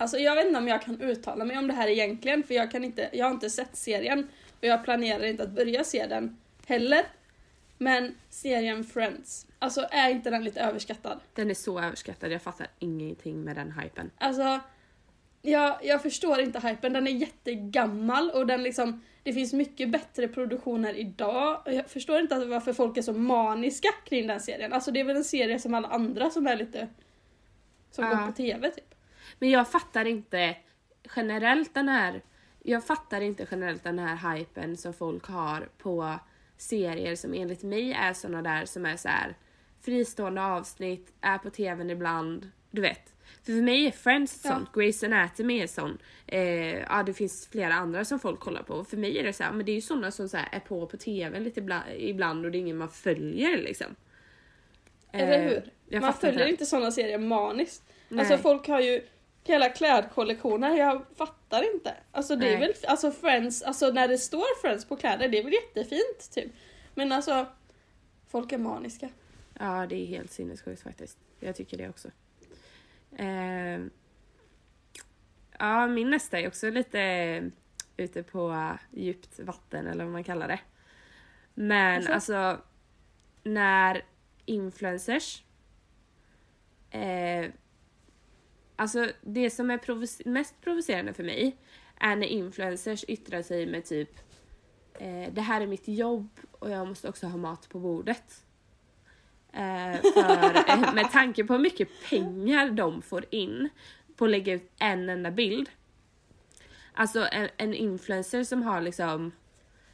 Alltså 0.00 0.18
jag 0.18 0.34
vet 0.34 0.46
inte 0.46 0.58
om 0.58 0.68
jag 0.68 0.82
kan 0.82 1.00
uttala 1.00 1.44
mig 1.44 1.58
om 1.58 1.66
det 1.66 1.74
här 1.74 1.88
egentligen 1.88 2.42
för 2.42 2.54
jag 2.54 2.70
kan 2.70 2.84
inte, 2.84 3.08
jag 3.12 3.26
har 3.26 3.32
inte 3.32 3.50
sett 3.50 3.76
serien 3.76 4.28
och 4.58 4.64
jag 4.64 4.84
planerar 4.84 5.24
inte 5.24 5.42
att 5.42 5.50
börja 5.50 5.84
se 5.84 6.06
den 6.06 6.36
heller. 6.66 7.02
Men 7.78 8.14
serien 8.30 8.84
Friends, 8.84 9.46
alltså 9.58 9.86
är 9.90 10.10
inte 10.10 10.30
den 10.30 10.44
lite 10.44 10.60
överskattad? 10.60 11.20
Den 11.34 11.50
är 11.50 11.54
så 11.54 11.80
överskattad, 11.80 12.32
jag 12.32 12.42
fattar 12.42 12.66
ingenting 12.78 13.44
med 13.44 13.56
den 13.56 13.72
hypen. 13.72 14.10
Alltså, 14.18 14.60
jag, 15.42 15.78
jag 15.82 16.02
förstår 16.02 16.40
inte 16.40 16.60
hypen. 16.68 16.92
Den 16.92 17.06
är 17.06 17.10
jättegammal 17.12 18.30
och 18.30 18.46
den 18.46 18.62
liksom, 18.62 19.04
det 19.22 19.32
finns 19.32 19.52
mycket 19.52 19.90
bättre 19.90 20.28
produktioner 20.28 20.94
idag. 20.94 21.62
Och 21.66 21.72
Jag 21.72 21.90
förstår 21.90 22.20
inte 22.20 22.44
varför 22.44 22.72
folk 22.72 22.96
är 22.96 23.02
så 23.02 23.12
maniska 23.12 23.88
kring 24.04 24.26
den 24.26 24.40
serien. 24.40 24.72
Alltså 24.72 24.90
det 24.90 25.00
är 25.00 25.04
väl 25.04 25.16
en 25.16 25.24
serie 25.24 25.58
som 25.58 25.74
alla 25.74 25.88
andra 25.88 26.30
som 26.30 26.46
är 26.46 26.56
lite 26.56 26.88
som 27.90 28.04
Ja. 28.04 28.10
går 28.14 28.26
på 28.26 28.32
TV 28.32 28.70
typ. 28.70 28.89
Men 29.38 29.50
jag 29.50 29.70
fattar 29.70 30.04
inte 30.04 30.56
generellt 31.16 31.74
den 31.74 31.88
här 31.88 32.22
jag 32.62 32.84
fattar 32.84 33.20
inte 33.20 33.46
generellt 33.50 33.84
den 33.84 33.98
här 33.98 34.36
hypen 34.36 34.76
som 34.76 34.92
folk 34.92 35.26
har 35.26 35.68
på 35.78 36.18
serier 36.56 37.16
som 37.16 37.34
enligt 37.34 37.62
mig 37.62 37.92
är 37.92 38.12
såna 38.12 38.42
där 38.42 38.64
som 38.64 38.86
är 38.86 38.96
så 38.96 39.08
här 39.08 39.34
fristående 39.82 40.42
avsnitt, 40.44 41.12
är 41.20 41.38
på 41.38 41.50
tvn 41.50 41.90
ibland, 41.90 42.50
du 42.70 42.80
vet. 42.82 43.14
För 43.42 43.52
för 43.52 43.62
mig 43.62 43.86
är 43.86 43.90
Friends 43.90 44.40
Ja. 44.44 44.50
sånt, 44.50 44.68
Grey's 44.72 45.04
Anatomy 45.04 45.60
är 45.60 45.66
sån, 45.66 45.98
eh, 46.26 46.78
ja 46.78 47.02
det 47.06 47.14
finns 47.14 47.48
flera 47.48 47.74
andra 47.74 48.04
som 48.04 48.18
folk 48.18 48.40
kollar 48.40 48.62
på. 48.62 48.84
För 48.84 48.96
mig 48.96 49.18
är 49.18 49.24
det 49.24 49.32
så 49.32 49.42
här, 49.44 49.52
men 49.52 49.66
det 49.66 49.72
är 49.72 49.74
ju 49.74 49.80
såna 49.80 50.10
som 50.10 50.28
så 50.28 50.36
här 50.36 50.48
är 50.52 50.60
på 50.60 50.86
på 50.86 50.96
tvn 50.96 51.44
lite 51.44 51.60
ibland, 51.60 51.84
ibland 51.96 52.44
och 52.44 52.50
det 52.52 52.58
är 52.58 52.60
ingen 52.60 52.76
man 52.76 52.90
följer 52.90 53.58
liksom. 53.58 53.94
Eller 55.12 55.38
Eh, 55.38 55.44
hur? 55.50 55.62
jag 55.88 56.00
Man 56.02 56.12
följer 56.14 56.46
inte 56.46 56.66
sådana 56.66 56.90
serier 56.90 57.18
maniskt. 57.18 57.82
Nej. 58.08 58.20
Alltså 58.20 58.38
folk 58.38 58.68
har 58.68 58.80
ju 58.80 59.02
hela 59.44 59.68
klädkollektioner, 59.68 60.76
jag 60.76 61.04
fattar 61.16 61.74
inte. 61.74 61.94
Alltså 62.12 62.36
det 62.36 62.48
är 62.48 62.58
Nej. 62.58 62.68
väl, 62.68 62.74
alltså 62.86 63.10
Friends, 63.10 63.62
alltså 63.62 63.90
när 63.90 64.08
det 64.08 64.18
står 64.18 64.60
Friends 64.60 64.84
på 64.84 64.96
kläder, 64.96 65.28
det 65.28 65.38
är 65.38 65.44
väl 65.44 65.52
jättefint 65.52 66.30
typ. 66.32 66.52
Men 66.94 67.12
alltså, 67.12 67.46
folk 68.28 68.52
är 68.52 68.58
maniska. 68.58 69.08
Ja, 69.58 69.86
det 69.86 69.94
är 69.96 70.06
helt 70.06 70.30
sinnessjukt 70.32 70.82
faktiskt. 70.82 71.18
Jag 71.40 71.56
tycker 71.56 71.76
det 71.76 71.88
också. 71.88 72.08
Eh, 73.16 73.80
ja, 75.58 75.86
min 75.86 76.10
nästa 76.10 76.40
är 76.40 76.48
också 76.48 76.70
lite 76.70 77.50
ute 77.96 78.22
på 78.22 78.72
djupt 78.90 79.38
vatten 79.38 79.86
eller 79.86 80.04
vad 80.04 80.12
man 80.12 80.24
kallar 80.24 80.48
det. 80.48 80.60
Men 81.54 81.96
Alltså? 81.96 82.12
alltså, 82.12 82.64
när 83.42 84.04
influencers 84.44 85.42
eh, 86.90 87.50
Alltså 88.80 89.12
det 89.20 89.50
som 89.50 89.70
är 89.70 89.78
provoc- 89.78 90.28
mest 90.28 90.60
provocerande 90.60 91.12
för 91.12 91.24
mig 91.24 91.56
är 91.96 92.16
när 92.16 92.26
influencers 92.26 93.04
yttrar 93.08 93.42
sig 93.42 93.66
med 93.66 93.84
typ 93.84 94.18
eh, 94.94 95.32
det 95.32 95.40
här 95.40 95.60
är 95.60 95.66
mitt 95.66 95.88
jobb 95.88 96.28
och 96.52 96.70
jag 96.70 96.88
måste 96.88 97.08
också 97.08 97.26
ha 97.26 97.36
mat 97.36 97.68
på 97.68 97.78
bordet. 97.78 98.44
Eh, 99.52 100.00
för, 100.14 100.68
eh, 100.68 100.94
med 100.94 101.10
tanke 101.12 101.44
på 101.44 101.52
hur 101.52 101.60
mycket 101.60 101.88
pengar 102.08 102.70
de 102.70 103.02
får 103.02 103.24
in 103.30 103.68
på 104.16 104.24
att 104.24 104.30
lägga 104.30 104.54
ut 104.54 104.70
en 104.78 105.08
enda 105.08 105.30
bild. 105.30 105.70
Alltså 106.94 107.28
en, 107.32 107.48
en 107.56 107.74
influencer 107.74 108.44
som 108.44 108.62
har 108.62 108.80
liksom, 108.80 109.32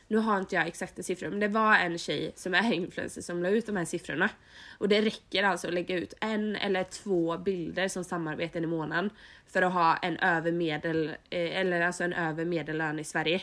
nu 0.08 0.16
har 0.16 0.38
inte 0.38 0.54
jag 0.54 0.66
exakta 0.66 1.02
siffror 1.02 1.30
men 1.30 1.40
det 1.40 1.48
var 1.48 1.76
en 1.76 1.98
tjej 1.98 2.32
som 2.36 2.54
är 2.54 2.72
influencer 2.72 3.22
som 3.22 3.42
la 3.42 3.48
ut 3.48 3.66
de 3.66 3.76
här 3.76 3.84
siffrorna. 3.84 4.30
Och 4.78 4.88
det 4.88 5.00
räcker 5.00 5.42
alltså 5.42 5.68
att 5.68 5.74
lägga 5.74 5.96
ut 5.96 6.14
en 6.20 6.56
eller 6.56 6.84
två 6.84 7.38
bilder 7.38 7.88
som 7.88 8.04
samarbeten 8.04 8.64
i 8.64 8.66
månaden 8.66 9.10
för 9.46 9.62
att 9.62 9.72
ha 9.72 9.96
en 9.96 10.16
över 10.16 10.52
medel, 10.52 11.08
eh, 11.08 11.60
eller 11.60 11.80
alltså 11.80 12.04
en 12.04 12.12
över 12.12 12.44
medellön 12.44 12.98
i 12.98 13.04
Sverige. 13.04 13.42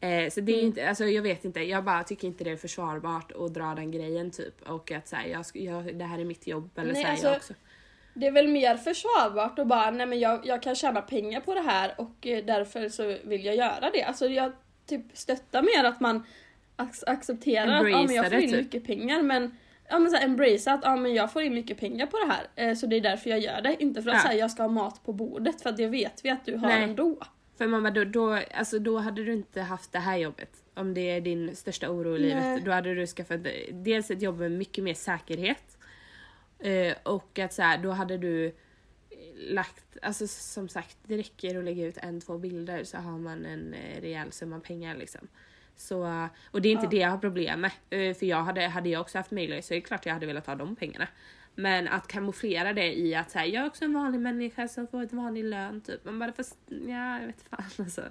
Eh, 0.00 0.30
så 0.30 0.40
det 0.40 0.52
är 0.52 0.62
inte, 0.62 0.88
alltså 0.88 1.04
jag 1.04 1.22
vet 1.22 1.44
inte, 1.44 1.60
jag 1.60 1.84
bara 1.84 2.04
tycker 2.04 2.28
inte 2.28 2.44
det 2.44 2.50
är 2.50 2.56
försvarbart 2.56 3.32
att 3.32 3.54
dra 3.54 3.74
den 3.74 3.90
grejen 3.90 4.30
typ. 4.30 4.68
Och 4.68 4.92
att 4.92 5.08
säga 5.08 5.26
jag, 5.26 5.44
jag, 5.52 5.98
det 5.98 6.04
här 6.04 6.18
är 6.18 6.24
mitt 6.24 6.46
jobb 6.46 6.70
eller 6.78 6.92
Nej, 6.92 7.02
så 7.02 7.06
här, 7.06 7.12
alltså, 7.12 7.26
jag 7.26 7.36
också. 7.36 7.54
Det 8.14 8.26
är 8.26 8.32
väl 8.32 8.48
mer 8.48 8.76
försvarbart 8.76 9.58
att 9.58 9.66
bara, 9.66 9.90
nej 9.90 10.06
men 10.06 10.20
jag, 10.20 10.46
jag 10.46 10.62
kan 10.62 10.74
tjäna 10.74 11.02
pengar 11.02 11.40
på 11.40 11.54
det 11.54 11.60
här 11.60 11.94
och 11.98 12.26
eh, 12.26 12.44
därför 12.44 12.88
så 12.88 13.16
vill 13.24 13.44
jag 13.44 13.56
göra 13.56 13.90
det. 13.92 14.02
Alltså 14.02 14.26
jag 14.26 14.52
typ 14.86 15.02
stöttar 15.12 15.62
mer 15.62 15.84
att 15.88 16.00
man 16.00 16.26
ac- 16.76 17.04
accepterar 17.06 17.66
att 17.84 17.90
ja, 17.90 18.02
men 18.02 18.14
jag 18.14 18.24
Embracea 18.24 18.30
får 18.30 18.38
in 18.38 18.50
typ. 18.50 18.58
mycket 18.64 18.86
pengar 18.86 19.22
men 19.22 19.56
Ja 19.88 19.98
men 19.98 20.10
såhär 20.10 20.24
embrace 20.24 20.72
att 20.72 20.80
ja, 20.82 20.96
men 20.96 21.14
jag 21.14 21.32
får 21.32 21.42
in 21.42 21.54
mycket 21.54 21.80
pengar 21.80 22.06
på 22.06 22.16
det 22.18 22.32
här 22.32 22.70
eh, 22.70 22.74
så 22.76 22.86
det 22.86 22.96
är 22.96 23.00
därför 23.00 23.30
jag 23.30 23.38
gör 23.40 23.60
det. 23.60 23.76
Inte 23.82 24.02
för 24.02 24.10
att 24.10 24.16
Ja. 24.16 24.22
säga 24.22 24.34
jag 24.40 24.50
ska 24.50 24.62
ha 24.62 24.68
mat 24.68 25.04
på 25.04 25.12
bordet 25.12 25.62
för 25.62 25.70
att 25.70 25.76
det 25.76 25.86
vet 25.86 26.24
vi 26.24 26.30
att 26.30 26.44
du 26.44 26.56
har 26.56 26.68
Nej. 26.68 26.82
ändå. 26.82 27.18
För 27.58 27.66
mamma, 27.66 27.90
då, 27.90 28.04
då, 28.04 28.38
alltså, 28.54 28.78
då 28.78 28.98
hade 28.98 29.24
du 29.24 29.32
inte 29.32 29.60
haft 29.60 29.92
det 29.92 29.98
här 29.98 30.16
jobbet. 30.16 30.50
Om 30.74 30.94
det 30.94 31.00
är 31.10 31.20
din 31.20 31.56
största 31.56 31.90
oro 31.90 32.16
i 32.16 32.20
Nej. 32.20 32.28
livet. 32.28 32.64
Då 32.64 32.70
hade 32.72 32.94
du 32.94 33.06
skaffat 33.06 33.40
dels 33.72 34.10
ett 34.10 34.22
jobb 34.22 34.38
med 34.38 34.50
mycket 34.52 34.84
mer 34.84 34.94
säkerhet. 34.94 35.76
Eh, 36.58 36.94
och 37.02 37.38
att 37.38 37.52
så 37.52 37.62
här, 37.62 37.78
då 37.78 37.90
hade 37.90 38.18
du 38.18 38.54
lagt, 39.48 39.84
alltså 40.02 40.26
som 40.28 40.68
sagt 40.68 40.96
det 41.02 41.16
räcker 41.16 41.58
att 41.58 41.64
lägga 41.64 41.86
ut 41.86 41.98
en, 41.98 42.20
två 42.20 42.38
bilder 42.38 42.84
så 42.84 42.96
har 42.96 43.18
man 43.18 43.46
en 43.46 43.74
eh, 43.74 44.00
rejäl 44.00 44.32
summa 44.32 44.60
pengar 44.60 44.96
liksom. 44.96 45.28
Så, 45.76 46.28
och 46.50 46.62
det 46.62 46.68
är 46.68 46.72
inte 46.72 46.84
Ja. 46.84 46.90
det 46.90 46.96
jag 46.96 47.08
har 47.10 47.18
problem 47.18 47.60
med. 47.60 47.70
Eh, 48.10 48.14
För 48.16 48.26
jag 48.26 48.42
hade, 48.42 48.60
hade 48.68 48.88
jag 48.88 49.00
också 49.00 49.18
haft 49.18 49.30
möjlighet 49.30 49.64
så 49.64 49.74
är 49.74 49.78
det 49.78 49.80
klart 49.82 50.06
jag 50.06 50.14
hade 50.14 50.26
velat 50.26 50.46
ha 50.46 50.54
de 50.54 50.76
pengarna. 50.76 51.08
Men 51.54 51.88
att 51.88 52.08
kamouflera 52.08 52.72
det 52.72 52.98
i 52.98 53.14
att 53.14 53.30
säga 53.30 53.46
jag 53.46 53.62
är 53.62 53.66
också 53.68 53.84
en 53.84 53.92
vanlig 53.94 54.20
människa 54.20 54.68
som 54.68 54.86
får 54.86 55.02
ett 55.02 55.12
vanlig 55.12 55.44
lön 55.44 55.80
typ. 55.80 56.04
Man 56.04 56.18
bara 56.18 56.32
fast, 56.32 56.56
ja 56.66 57.18
jag 57.20 57.26
vet 57.26 57.42
fan 57.50 57.64
alltså. 57.84 58.02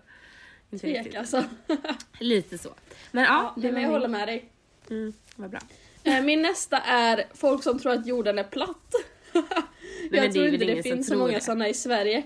Inte 0.71 0.85
Tvek 0.87 0.97
riktigt. 0.97 1.15
alltså. 1.19 1.43
Lite 2.19 2.57
så. 2.57 2.69
Men 3.11 3.23
ja, 3.23 3.53
Ja, 3.55 3.61
det 3.61 3.71
men 3.71 3.81
jag 3.81 3.87
min- 3.89 3.95
håller 3.95 4.07
med 4.07 4.27
dig. 4.27 4.49
Mm, 4.89 5.13
vad 5.35 5.49
bra. 5.49 5.59
Eh, 6.03 6.23
Min 6.23 6.41
nästa 6.41 6.77
är 6.77 7.23
folk 7.33 7.63
som 7.63 7.79
tror 7.79 7.91
att 7.93 8.07
jorden 8.07 8.39
är 8.39 8.43
platt. 8.43 8.93
men 10.09 10.23
jag 10.23 10.33
tror 10.33 10.47
inte 10.47 10.65
det 10.65 10.83
finns 10.83 11.07
så 11.07 11.17
många 11.17 11.33
det. 11.33 11.41
sådana 11.41 11.67
i 11.69 11.73
Sverige. 11.73 12.23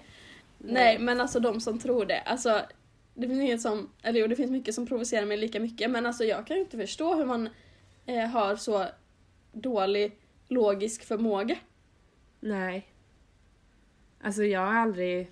Nej 0.58 1.00
men 1.00 1.22
alltså 1.22 1.40
de 1.40 1.60
som 1.62 1.80
tror 1.80 2.06
det. 2.06 2.20
Alltså, 2.20 2.62
det 3.14 3.28
finns 3.28 3.42
inget 3.42 3.62
som, 3.62 3.90
eller 4.04 4.20
jo 4.20 4.28
det 4.28 4.36
finns 4.36 4.52
mycket 4.52 4.76
som 4.76 4.88
provocerar 4.88 5.26
mig 5.26 5.38
lika 5.38 5.60
mycket 5.60 5.92
men 5.92 6.06
alltså 6.06 6.24
jag 6.24 6.48
kan 6.48 6.56
ju 6.58 6.64
inte 6.64 6.78
förstå 6.78 7.16
hur 7.16 7.26
man 7.26 7.50
eh, 8.06 8.26
har 8.26 8.56
så 8.56 8.86
dålig 9.52 10.12
logisk 10.48 11.04
förmåga. 11.04 11.56
Nej. 12.40 12.88
Alltså 14.22 14.44
jag 14.44 14.60
har 14.60 14.74
aldrig 14.74 15.32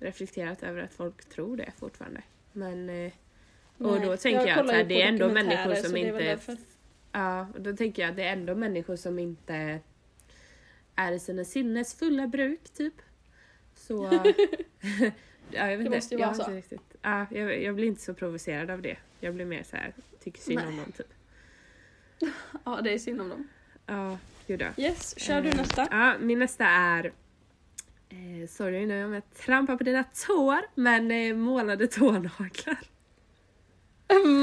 reflekterat 0.00 0.62
över 0.62 0.82
att 0.82 0.94
folk 0.94 1.24
tror 1.28 1.56
det 1.56 1.72
fortfarande. 1.78 2.22
Men 2.52 2.90
eh, 2.90 3.12
Och 3.78 3.98
Nej, 3.98 4.06
då 4.06 4.16
tänker 4.16 4.46
jag 4.46 4.58
att 4.58 4.70
här, 4.70 4.84
det 4.84 5.02
är 5.02 5.08
ändå 5.08 5.28
människor 5.28 5.74
som 5.74 5.96
inte- 5.96 6.38
ja, 7.12 7.46
och 7.54 7.60
då 7.60 7.76
tänker 7.76 8.02
jag 8.02 8.10
att 8.10 8.16
det 8.16 8.22
är 8.22 8.32
ändå 8.32 8.54
människor 8.54 8.96
som 8.96 9.18
inte 9.18 9.78
är 10.96 11.12
i 11.12 11.18
sina 11.18 11.44
sinnes 11.44 11.94
fulla 11.94 12.26
bruk 12.26 12.68
typ. 12.76 12.94
Så... 13.74 14.04
ja, 15.50 15.70
jag 15.70 15.78
vet 15.78 15.90
Det 15.90 15.96
måste 15.96 16.14
ju 16.14 16.20
vara 16.20 16.34
så. 16.34 16.50
Riktigt, 16.50 16.96
ja, 17.02 17.26
jag, 17.30 17.62
jag 17.62 17.74
blir 17.74 17.86
inte 17.86 18.02
så 18.02 18.14
provocerad 18.14 18.70
av 18.70 18.82
det. 18.82 18.96
Jag 19.20 19.34
blir 19.34 19.44
mer 19.44 19.62
så 19.62 19.76
här, 19.76 19.94
tycker 20.20 20.40
synd 20.40 20.60
Nej. 20.60 20.68
om 20.68 20.76
dem 20.76 20.92
typ. 20.92 21.12
Ja, 22.64 22.80
det 22.80 22.92
är 22.94 22.98
synd 22.98 23.20
om 23.20 23.28
dem. 23.28 23.48
Ja, 23.86 24.18
gud 24.46 24.62
ja. 24.62 24.70
Yes, 24.76 25.18
kör 25.18 25.42
du 25.42 25.48
Eh, 25.48 25.56
nästa. 25.56 25.88
Ja, 25.90 26.18
min 26.18 26.38
nästa 26.38 26.64
är... 26.64 27.12
Eh, 28.08 28.48
sorry 28.48 28.86
nu 28.86 29.04
om 29.04 29.12
jag 29.12 29.34
trampar 29.34 29.76
på 29.76 29.84
dina 29.84 30.04
tår, 30.04 30.60
men 30.74 31.10
eh, 31.10 31.34
målade 31.34 31.86
tånaglar. 31.86 32.78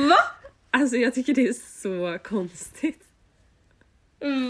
Va? 0.09 0.17
Alltså 0.71 0.97
jag 0.97 1.13
tycker 1.13 1.33
det 1.33 1.47
är 1.47 1.53
så 1.53 2.19
konstigt. 2.23 3.03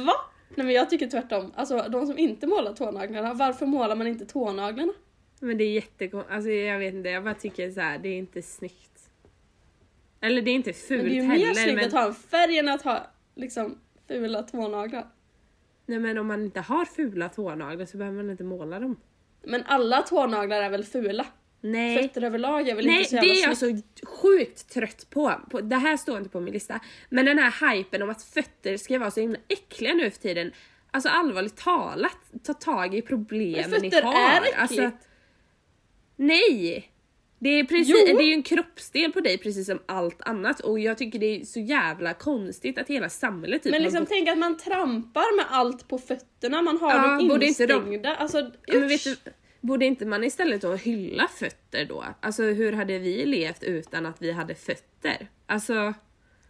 Va? 0.06 0.14
Nej 0.56 0.66
men 0.66 0.76
jag 0.76 0.90
tycker 0.90 1.08
tvärtom. 1.08 1.54
Alltså 1.56 1.86
de 1.90 2.08
som 2.08 2.18
inte 2.18 2.48
målar 2.48 2.74
tånaglarna, 2.74 3.34
varför 3.34 3.66
målar 3.66 3.96
man 3.96 4.08
inte 4.08 4.26
tånaglarna? 4.26 4.94
Men 5.40 5.58
det 5.58 5.64
är 5.64 5.72
jättekonstigt, 5.72 6.34
alltså 6.34 6.50
jag 6.50 6.80
vet 6.80 6.94
inte, 6.94 7.10
jag 7.10 7.24
bara 7.24 7.34
tycker 7.34 7.72
så 7.72 7.82
här, 7.82 8.00
det 8.00 8.10
är 8.10 8.18
inte 8.18 8.42
snyggt. 8.42 9.10
Eller 10.22 10.42
det 10.42 10.52
är 10.52 10.56
inte 10.56 10.74
fult 10.74 11.04
Men 11.04 11.10
det 11.10 11.18
är 11.18 11.22
ju 11.22 11.22
heller. 11.22 11.48
mer 11.48 11.54
snyggt 11.54 11.76
men, 11.76 11.86
att 11.86 11.94
ha 11.94 12.08
en 12.08 12.14
färg 12.14 12.58
än 12.58 12.70
att 12.70 12.82
ha 12.82 13.08
liksom 13.36 13.80
fula 14.08 14.44
tånaglar. 14.44 15.08
Nej 15.86 16.00
men 16.00 16.18
om 16.18 16.28
man 16.28 16.46
inte 16.46 16.60
har 16.60 16.86
fula 16.86 17.30
tånaglar 17.30 17.86
så 17.86 17.98
behöver 17.98 18.18
man 18.18 18.30
inte 18.30 18.44
måla 18.44 18.80
dem. 18.80 18.96
Men 19.44 19.64
alla 19.66 20.02
tånaglar 20.02 20.62
är 20.62 20.70
väl 20.70 20.84
fula? 20.84 21.26
Nej. 21.62 22.02
Fötter 22.04 22.24
överlag 22.24 22.70
är 22.70 22.76
väl 22.76 22.86
Nej, 22.86 22.98
inte 22.98 23.10
så 23.10 23.16
det 23.16 23.26
jävla 23.28 23.44
är 23.46 23.48
jag 23.48 23.58
så 23.58 23.82
sjukt 24.08 24.70
trött 24.74 25.08
på. 25.10 25.34
på. 25.52 25.62
Det 25.62 25.76
här 25.76 25.98
står 25.98 26.18
inte 26.18 26.30
på 26.30 26.40
min 26.40 26.54
lista. 26.54 26.80
Men 27.10 27.26
den 27.26 27.40
här 27.40 27.76
hypen 27.76 28.02
om 28.02 28.10
att 28.10 28.24
fötter 28.24 28.78
ska 28.78 29.00
vara 29.00 29.12
så 29.12 29.20
himla 29.22 29.40
äckliga 29.48 29.94
nu 29.94 30.12
för 30.12 30.20
tiden. 30.20 30.52
Alltså 30.92 31.10
allvarligt 31.10 31.58
talat, 31.58 32.18
ta 32.44 32.54
tag 32.54 32.96
i 32.96 33.02
problemen 33.02 33.72
Men 33.72 33.82
ni 33.82 33.92
fötter 33.92 34.04
har. 34.04 34.14
är 34.14 34.38
äckligt. 34.42 34.58
Alltså, 34.58 34.92
nej! 36.16 36.92
Det 37.42 37.50
är, 37.50 37.64
precis, 37.64 37.96
Jo. 38.08 38.18
det 38.18 38.24
är 38.24 38.28
ju 38.28 38.34
en 38.34 38.44
kroppsdel 38.44 39.12
på 39.12 39.20
dig 39.20 39.38
precis 39.38 39.66
som 39.66 39.80
allt 39.86 40.22
annat 40.22 40.60
och 40.60 40.80
jag 40.80 40.98
tycker 40.98 41.20
det 41.20 41.26
är 41.42 41.46
så 41.46 41.60
jävla 41.60 42.14
konstigt 42.14 42.78
att 42.78 42.88
hela 42.88 43.10
samhället 43.10 43.64
typ 43.64 43.72
Men 43.72 43.84
liksom 43.84 44.06
tänk 44.06 44.30
att 44.30 44.38
man 44.38 44.58
trampar 44.58 45.36
med 45.38 45.46
allt 45.50 45.88
på 45.88 45.98
fötterna, 45.98 46.62
man 46.62 46.78
har 46.78 46.92
Ja, 46.96 47.08
dem 47.18 47.28
borde 47.28 47.46
inte 47.46 47.66
de- 47.66 47.74
instängda. 47.74 48.16
Alltså 48.16 48.52
Ja, 48.66 48.76
usch. 48.76 49.04
du, 49.04 49.16
borde 49.62 49.86
inte 49.86 50.06
man 50.06 50.24
istället 50.24 50.62
då 50.62 50.76
hylla 50.76 51.28
fötter 51.28 51.86
då? 51.86 52.06
Alltså 52.20 52.44
hur 52.44 52.74
hade 52.74 53.00
vi 53.00 53.26
levt 53.26 53.64
utan 53.64 54.06
att 54.06 54.22
vi 54.22 54.32
hade 54.32 54.56
fötter? 54.56 55.28
Alltså 55.46 55.94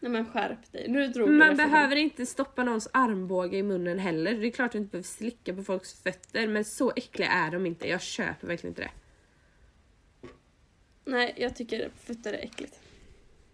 Nej 0.01 0.11
men 0.11 0.25
skärp 0.25 0.71
dig, 0.71 0.85
nu 0.87 1.07
drog 1.07 1.29
man 1.29 1.55
behöver 1.55 1.95
inte 1.95 2.25
stoppa 2.25 2.63
någons 2.63 2.89
armbåge 2.93 3.57
i 3.57 3.63
munnen 3.63 3.99
heller. 3.99 4.33
Det 4.33 4.47
är 4.47 4.51
klart 4.51 4.71
du 4.71 4.77
inte 4.77 4.91
behöver 4.91 5.07
slicka 5.07 5.53
på 5.53 5.63
folks 5.63 6.03
fötter 6.03 6.47
men 6.47 6.65
så 6.65 6.91
äckliga 6.95 7.29
är 7.29 7.51
de 7.51 7.65
inte. 7.65 7.87
Jag 7.87 8.01
köper 8.01 8.47
verkligen 8.47 8.71
inte 8.71 8.81
det. 8.81 8.91
Nej, 11.05 11.33
jag 11.37 11.55
tycker 11.55 11.89
fötter 12.05 12.33
är 12.33 12.37
äckligt. 12.37 12.79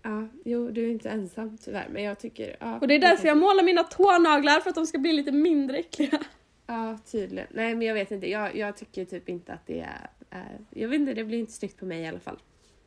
Ja, 0.01 0.27
jo 0.45 0.71
du 0.71 0.85
är 0.85 0.91
inte 0.91 1.09
ensam 1.09 1.57
tyvärr 1.57 1.87
men 1.89 2.03
jag 2.03 2.19
tycker... 2.19 2.57
Ja, 2.59 2.79
Och 2.79 2.87
det 2.87 2.95
är 2.95 2.99
därför 2.99 3.27
jag 3.27 3.37
målar 3.37 3.63
mina 3.63 3.83
tånaglar, 3.83 4.59
för 4.59 4.69
att 4.69 4.75
de 4.75 4.85
ska 4.85 4.97
bli 4.97 5.13
lite 5.13 5.31
mindre 5.31 5.77
äckliga. 5.77 6.19
Ja 6.65 6.97
tydligen. 7.05 7.47
Nej 7.51 7.75
men 7.75 7.87
jag 7.87 7.93
vet 7.93 8.11
inte, 8.11 8.29
jag, 8.29 8.55
jag 8.55 8.77
tycker 8.77 9.05
typ 9.05 9.29
inte 9.29 9.53
att 9.53 9.67
det 9.67 9.79
är, 9.79 10.09
är... 10.29 10.59
Jag 10.69 10.89
vet 10.89 10.99
inte, 10.99 11.13
det 11.13 11.23
blir 11.23 11.39
inte 11.39 11.51
snyggt 11.51 11.77
på 11.79 11.85
mig 11.85 12.01
i 12.01 12.07
alla 12.07 12.19
fall. 12.19 12.41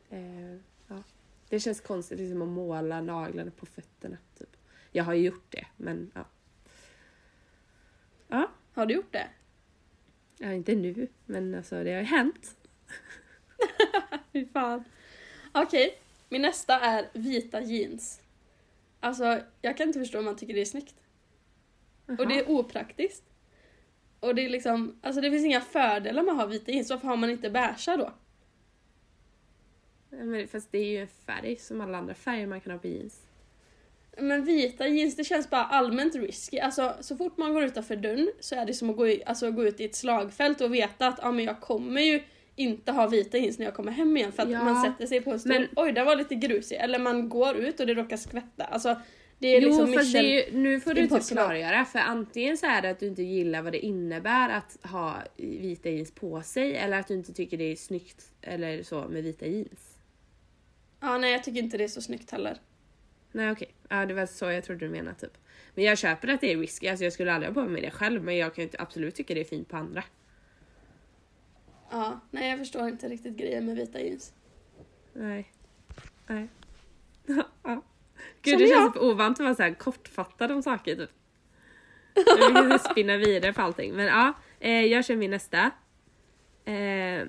Eh, 0.09 0.53
ja. 0.87 1.03
Det 1.49 1.59
känns 1.59 1.81
konstigt 1.81 2.19
liksom 2.19 2.41
att 2.41 2.47
måla 2.47 3.01
naglarna 3.01 3.51
på 3.51 3.65
fötterna. 3.65 4.17
Typ. 4.37 4.57
Jag 4.91 5.03
har 5.03 5.13
ju 5.13 5.25
gjort 5.25 5.45
det 5.51 5.65
men 5.77 6.11
ja. 6.15 6.25
Ja, 8.27 8.51
Har 8.73 8.85
du 8.85 8.93
gjort 8.93 9.13
det? 9.13 9.27
ja 10.37 10.53
inte 10.53 10.75
nu 10.75 11.07
men 11.25 11.55
alltså 11.55 11.83
det 11.83 11.91
har 11.93 11.99
ju 11.99 12.05
hänt. 12.05 12.57
Fy 14.33 14.45
fan. 14.45 14.83
Okej, 15.51 15.99
min 16.29 16.41
nästa 16.41 16.79
är 16.79 17.09
vita 17.13 17.61
jeans. 17.61 18.21
Alltså, 18.99 19.41
jag 19.61 19.77
kan 19.77 19.87
inte 19.87 19.99
förstå 19.99 20.19
om 20.19 20.25
man 20.25 20.35
tycker 20.35 20.53
det 20.53 20.61
är 20.61 20.65
snyggt. 20.65 20.95
Och 22.05 22.27
det 22.27 22.39
är 22.39 22.49
opraktiskt. 22.49 23.23
Och 24.19 24.35
det 24.35 24.45
är 24.45 24.49
liksom, 24.49 24.99
alltså 25.01 25.21
det 25.21 25.31
finns 25.31 25.45
inga 25.45 25.61
fördelar 25.61 26.23
med 26.23 26.31
att 26.31 26.39
ha 26.39 26.45
vita 26.45 26.71
jeans, 26.71 26.89
varför 26.89 27.07
har 27.07 27.17
man 27.17 27.29
inte 27.29 27.49
beiga 27.49 27.97
då? 27.97 28.13
Men, 30.09 30.47
fast 30.47 30.71
det 30.71 30.77
är 30.77 30.85
ju 30.85 30.97
en 30.97 31.07
färg 31.25 31.55
som 31.55 31.81
alla 31.81 31.97
andra 31.97 32.13
färger 32.13 32.47
man 32.47 32.61
kan 32.61 32.71
ha 32.71 32.79
på 32.79 32.87
jeans. 32.87 33.21
Men 34.17 34.45
vita 34.45 34.87
jeans, 34.87 35.15
det 35.15 35.23
känns 35.23 35.49
bara 35.49 35.63
allmänt 35.63 36.15
risky. 36.15 36.59
Alltså 36.59 36.95
så 36.99 37.17
fort 37.17 37.37
man 37.37 37.53
går 37.53 37.63
utanför 37.63 37.95
dörren 37.95 38.31
så 38.39 38.55
är 38.55 38.65
det 38.65 38.73
som 38.73 38.89
att 38.89 38.97
gå, 38.97 39.07
i, 39.07 39.23
alltså, 39.25 39.51
gå 39.51 39.65
ut 39.65 39.79
i 39.79 39.85
ett 39.85 39.95
slagfält 39.95 40.61
och 40.61 40.73
veta 40.73 41.07
att 41.07 41.23
ah, 41.23 41.31
men 41.31 41.45
jag 41.45 41.61
kommer 41.61 42.01
ju 42.01 42.21
inte 42.55 42.91
ha 42.91 43.07
vita 43.07 43.37
jeans 43.37 43.57
när 43.59 43.65
jag 43.65 43.75
kommer 43.75 43.91
hem 43.91 44.17
igen 44.17 44.31
för 44.31 44.43
att 44.43 44.49
Ja, 44.49 44.63
man 44.63 44.83
sätter 44.83 45.07
sig 45.07 45.21
på 45.21 45.31
en 45.31 45.39
stol, 45.39 45.53
men- 45.53 45.67
oj 45.75 45.91
den 45.91 46.05
var 46.05 46.15
lite 46.15 46.35
grusig. 46.35 46.75
Eller 46.75 46.99
man 46.99 47.29
går 47.29 47.55
ut 47.55 47.79
och 47.79 47.87
det 47.87 47.93
råkar 47.93 48.17
skvätta. 48.17 48.63
Alltså 48.63 49.01
det 49.39 49.47
är 49.47 49.61
jo 49.61 49.67
liksom 49.67 49.93
fast 49.93 50.13
det 50.13 50.19
är 50.19 50.51
ju, 50.51 50.57
nu 50.59 50.79
får 50.79 50.93
du 50.93 51.01
typ 51.01 51.11
impossible. 51.11 51.41
klargöra 51.41 51.85
för 51.85 51.99
antingen 51.99 52.57
så 52.57 52.65
är 52.65 52.81
det 52.81 52.89
att 52.89 52.99
du 52.99 53.07
inte 53.07 53.23
gillar 53.23 53.61
vad 53.61 53.71
det 53.73 53.85
innebär 53.85 54.49
att 54.49 54.77
ha 54.83 55.17
vita 55.37 55.89
jeans 55.89 56.11
på 56.11 56.41
sig 56.41 56.75
eller 56.75 56.99
att 56.99 57.07
du 57.07 57.13
inte 57.13 57.33
tycker 57.33 57.57
det 57.57 57.63
är 57.71 57.75
snyggt 57.75 58.31
eller 58.41 58.83
så 58.83 59.07
med 59.07 59.23
vita 59.23 59.45
jeans. 59.45 59.97
Ja 60.99 61.17
nej 61.17 61.31
jag 61.31 61.43
tycker 61.43 61.59
inte 61.59 61.77
det 61.77 61.83
är 61.83 61.87
så 61.87 62.01
snyggt 62.01 62.31
heller. 62.31 62.57
Nej 63.31 63.51
okej, 63.51 63.69
ja, 63.89 64.05
det 64.05 64.13
var 64.13 64.25
så 64.25 64.45
jag 64.45 64.63
trodde 64.63 64.85
du 64.85 64.89
menade 64.89 65.15
typ. 65.19 65.37
Men 65.75 65.83
jag 65.83 65.97
köper 65.97 66.27
att 66.27 66.41
det 66.41 66.51
är 66.53 66.57
risky, 66.57 66.87
alltså 66.87 67.03
jag 67.03 67.13
skulle 67.13 67.33
aldrig 67.33 67.53
ha 67.53 67.63
på 67.63 67.69
mig 67.69 67.81
det 67.81 67.91
själv 67.91 68.23
men 68.23 68.37
jag 68.37 68.55
kan 68.55 68.61
ju 68.61 68.67
inte- 68.67 68.81
absolut 68.81 69.15
tycka 69.15 69.33
det 69.33 69.39
är 69.39 69.45
fint 69.45 69.67
på 69.69 69.77
andra. 69.77 70.03
Ja, 71.91 72.19
nej 72.31 72.49
jag 72.49 72.59
förstår 72.59 72.87
inte 72.87 73.07
riktigt 73.09 73.37
grejen 73.37 73.65
med 73.65 73.75
vita 73.75 73.99
jeans. 74.01 74.33
Nej. 75.13 75.51
Nej. 76.27 76.47
ja. 77.63 77.81
Gud 78.41 78.51
Som 78.53 78.59
det 78.61 78.67
känns 78.67 78.81
jag. 78.83 78.93
typ 78.93 79.01
ovant 79.01 79.39
att 79.39 79.43
vara 79.43 79.55
så 79.55 79.63
här 79.63 79.73
kortfattad 79.73 80.51
om 80.51 80.63
saker 80.63 80.95
typ. 80.95 81.09
Jag 82.39 82.63
vill 82.63 82.79
spinna 82.79 83.17
vidare 83.17 83.53
på 83.53 83.61
allting 83.61 83.93
men 83.95 84.05
ja, 84.05 84.33
eh, 84.59 84.85
jag 84.85 85.05
kör 85.05 85.15
min 85.15 85.31
nästa. 85.31 85.71
Eh, 86.65 87.23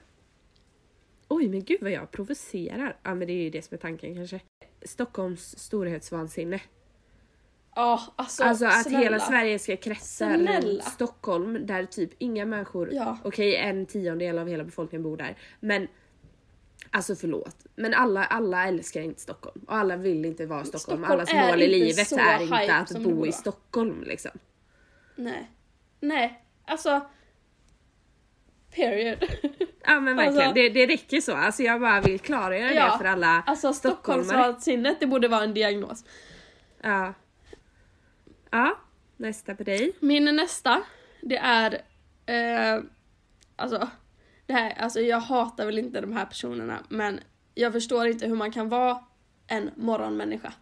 oj 1.28 1.48
men 1.48 1.64
gud 1.64 1.78
vad 1.82 1.90
jag 1.90 2.10
provocerar. 2.10 2.96
Ja 3.02 3.14
men 3.14 3.26
det 3.26 3.32
är 3.32 3.42
ju 3.42 3.50
det 3.50 3.62
som 3.62 3.74
är 3.74 3.78
tanken 3.78 4.14
kanske. 4.14 4.40
Stockholms 4.82 5.58
storhetsvansinne. 5.58 6.60
Ja, 7.74 8.00
alltså, 8.16 8.42
Alltså 8.44 8.66
att 8.66 8.82
snälla. 8.82 8.98
hela 8.98 9.18
Sverige 9.20 9.58
ska 9.58 9.76
kretsa 9.76 10.36
runt 10.36 10.84
Stockholm 10.84 11.66
där 11.66 11.84
typ 11.84 12.10
inga 12.18 12.46
människor, 12.46 12.88
Ja. 12.92 13.18
okej 13.24 13.56
en 13.56 13.86
tiondel 13.86 14.38
av 14.38 14.48
hela 14.48 14.64
befolkningen 14.64 15.02
bor 15.02 15.16
där, 15.16 15.36
men 15.60 15.88
Alltså 16.92 17.14
förlåt, 17.16 17.56
men 17.74 17.94
alla, 17.94 18.24
alla 18.24 18.66
älskar 18.66 19.00
inte 19.00 19.20
Stockholm 19.20 19.64
och 19.68 19.76
alla 19.76 19.96
vill 19.96 20.24
inte 20.24 20.46
vara 20.46 20.62
i 20.62 20.64
Stockholm. 20.64 21.04
Stockholm 21.04 21.20
Allas 21.20 21.50
mål 21.50 21.62
i 21.62 21.68
livet 21.68 22.12
är 22.12 22.42
inte 22.42 22.74
att 22.74 23.02
bo 23.02 23.26
i. 23.26 23.32
Stockholm 23.32 24.02
liksom. 24.02 24.30
Nej. 25.16 25.50
Nej, 26.00 26.44
alltså... 26.66 27.00
Period. 28.74 29.18
Ja 29.84 30.00
men 30.00 30.16
verkligen, 30.16 30.38
Alltså- 30.38 30.54
det, 30.54 30.68
det 30.68 30.86
räcker 30.86 31.20
så. 31.20 31.36
Alltså 31.36 31.62
jag 31.62 31.80
bara 31.80 32.00
vill 32.00 32.20
klargöra 32.20 32.72
Ja, 32.72 32.92
det 32.92 32.98
för 32.98 33.04
alla 33.04 33.42
Alltså. 33.46 33.72
Stockholmsvansinnet, 33.72 35.00
det 35.00 35.06
borde 35.06 35.28
vara 35.28 35.44
en 35.44 35.54
diagnos. 35.54 36.04
Ja. 36.82 37.14
Ja, 38.50 38.78
nästa 39.16 39.54
på 39.54 39.62
dig. 39.62 39.92
Min 40.00 40.36
nästa, 40.36 40.82
det 41.20 41.36
är... 41.36 41.82
Eh, 42.26 42.82
alltså, 43.56 43.88
det 44.50 44.54
här, 44.54 44.74
alltså, 44.78 45.00
jag 45.00 45.20
hatar 45.20 45.66
väl 45.66 45.78
inte 45.78 46.00
de 46.00 46.12
här 46.12 46.26
personerna, 46.26 46.84
men 46.88 47.20
jag 47.54 47.72
förstår 47.72 48.06
inte 48.06 48.26
hur 48.26 48.36
man 48.36 48.52
kan 48.52 48.68
vara 48.68 49.04
en 49.46 49.70
morgonmänniska. 49.76 50.52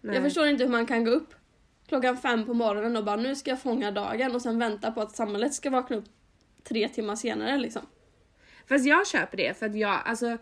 Nej. 0.00 0.14
Jag 0.14 0.24
förstår 0.24 0.46
inte 0.46 0.64
hur 0.64 0.70
man 0.70 0.86
kan 0.86 1.04
gå 1.04 1.10
upp 1.10 1.34
klockan 1.88 2.16
fem 2.16 2.46
på 2.46 2.54
morgonen 2.54 2.96
och 2.96 3.04
bara 3.04 3.16
nu 3.16 3.36
ska 3.36 3.50
jag 3.50 3.62
fånga 3.62 3.90
dagen 3.90 4.34
och 4.34 4.42
sen 4.42 4.58
vänta 4.58 4.92
på 4.92 5.00
att 5.00 5.16
samhället 5.16 5.54
ska 5.54 5.70
vakna 5.70 5.96
upp 5.96 6.04
tre 6.64 6.88
timmar 6.88 7.16
senare 7.16 7.58
liksom. 7.58 7.82
Fast 8.68 8.86
jag 8.86 9.06
köper 9.06 9.36
det 9.36 9.58
för 9.58 9.66
att 9.66 9.76
jag, 9.76 10.00
alltså 10.04 10.38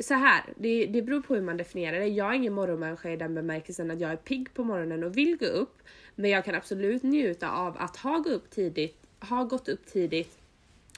så 0.00 0.14
här, 0.14 0.44
det, 0.56 0.86
det 0.86 1.02
beror 1.02 1.20
på 1.20 1.34
hur 1.34 1.42
man 1.42 1.56
definierar 1.56 2.00
det. 2.00 2.06
Jag 2.06 2.30
är 2.30 2.34
ingen 2.34 2.52
morgonmänniska 2.52 3.10
i 3.10 3.16
den 3.16 3.34
bemärkelsen 3.34 3.90
att 3.90 4.00
jag 4.00 4.10
är 4.10 4.16
pigg 4.16 4.54
på 4.54 4.64
morgonen 4.64 5.04
och 5.04 5.16
vill 5.16 5.36
gå 5.36 5.46
upp. 5.46 5.82
Men 6.14 6.30
jag 6.30 6.44
kan 6.44 6.54
absolut 6.54 7.02
njuta 7.02 7.50
av 7.50 7.76
att 7.78 7.96
ha 7.96 8.18
gått 8.18 8.26
upp 8.26 8.50
tidigt, 8.50 9.06
ha 9.20 9.44
gått 9.44 9.68
upp 9.68 9.86
tidigt 9.86 10.39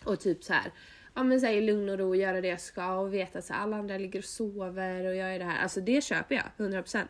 och 0.05 0.21
typ 0.21 0.45
så 0.45 0.53
här, 0.53 0.73
ja 1.15 1.23
men 1.23 1.41
säg 1.41 1.61
lugn 1.61 1.89
och 1.89 1.99
ro, 1.99 2.15
göra 2.15 2.41
det 2.41 2.49
jag 2.49 2.61
ska 2.61 2.95
och 2.95 3.15
veta 3.15 3.39
att 3.39 3.45
så 3.45 3.53
här, 3.53 3.61
alla 3.61 3.77
andra 3.77 3.99
ligger 3.99 4.19
och 4.19 4.25
sover 4.25 5.07
och 5.07 5.15
jag 5.17 5.35
är 5.35 5.39
det 5.39 5.45
här. 5.45 5.63
Alltså 5.63 5.81
det 5.81 6.05
köper 6.05 6.35
jag, 6.35 6.45
100%. 6.67 7.05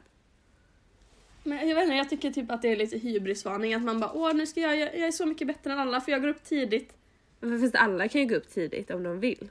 Men 1.45 1.68
jag 1.68 1.74
vet 1.74 1.84
inte, 1.84 1.95
jag 1.97 2.11
tycker 2.11 2.30
typ 2.30 2.51
att 2.51 2.62
det 2.62 2.68
är 2.68 2.76
lite 2.76 2.99
hybrisvarning 2.99 3.74
att 3.74 3.82
man 3.82 4.01
bara 4.01 4.12
åh 4.12 4.34
nu 4.34 4.47
ska 4.47 4.61
jag, 4.61 4.76
jag, 4.76 4.99
jag 4.99 5.09
är 5.09 5.12
så 5.12 5.26
mycket 5.26 5.47
bättre 5.47 5.72
än 5.72 5.78
alla 5.78 6.01
för 6.01 6.12
jag 6.12 6.20
går 6.20 6.28
upp 6.28 6.45
tidigt. 6.45 6.95
Men 7.40 7.61
Fast 7.61 7.74
alla 7.74 8.09
kan 8.09 8.20
ju 8.20 8.26
gå 8.26 8.34
upp 8.34 8.49
tidigt 8.51 8.90
om 8.90 9.03
de 9.03 9.20
vill. 9.20 9.51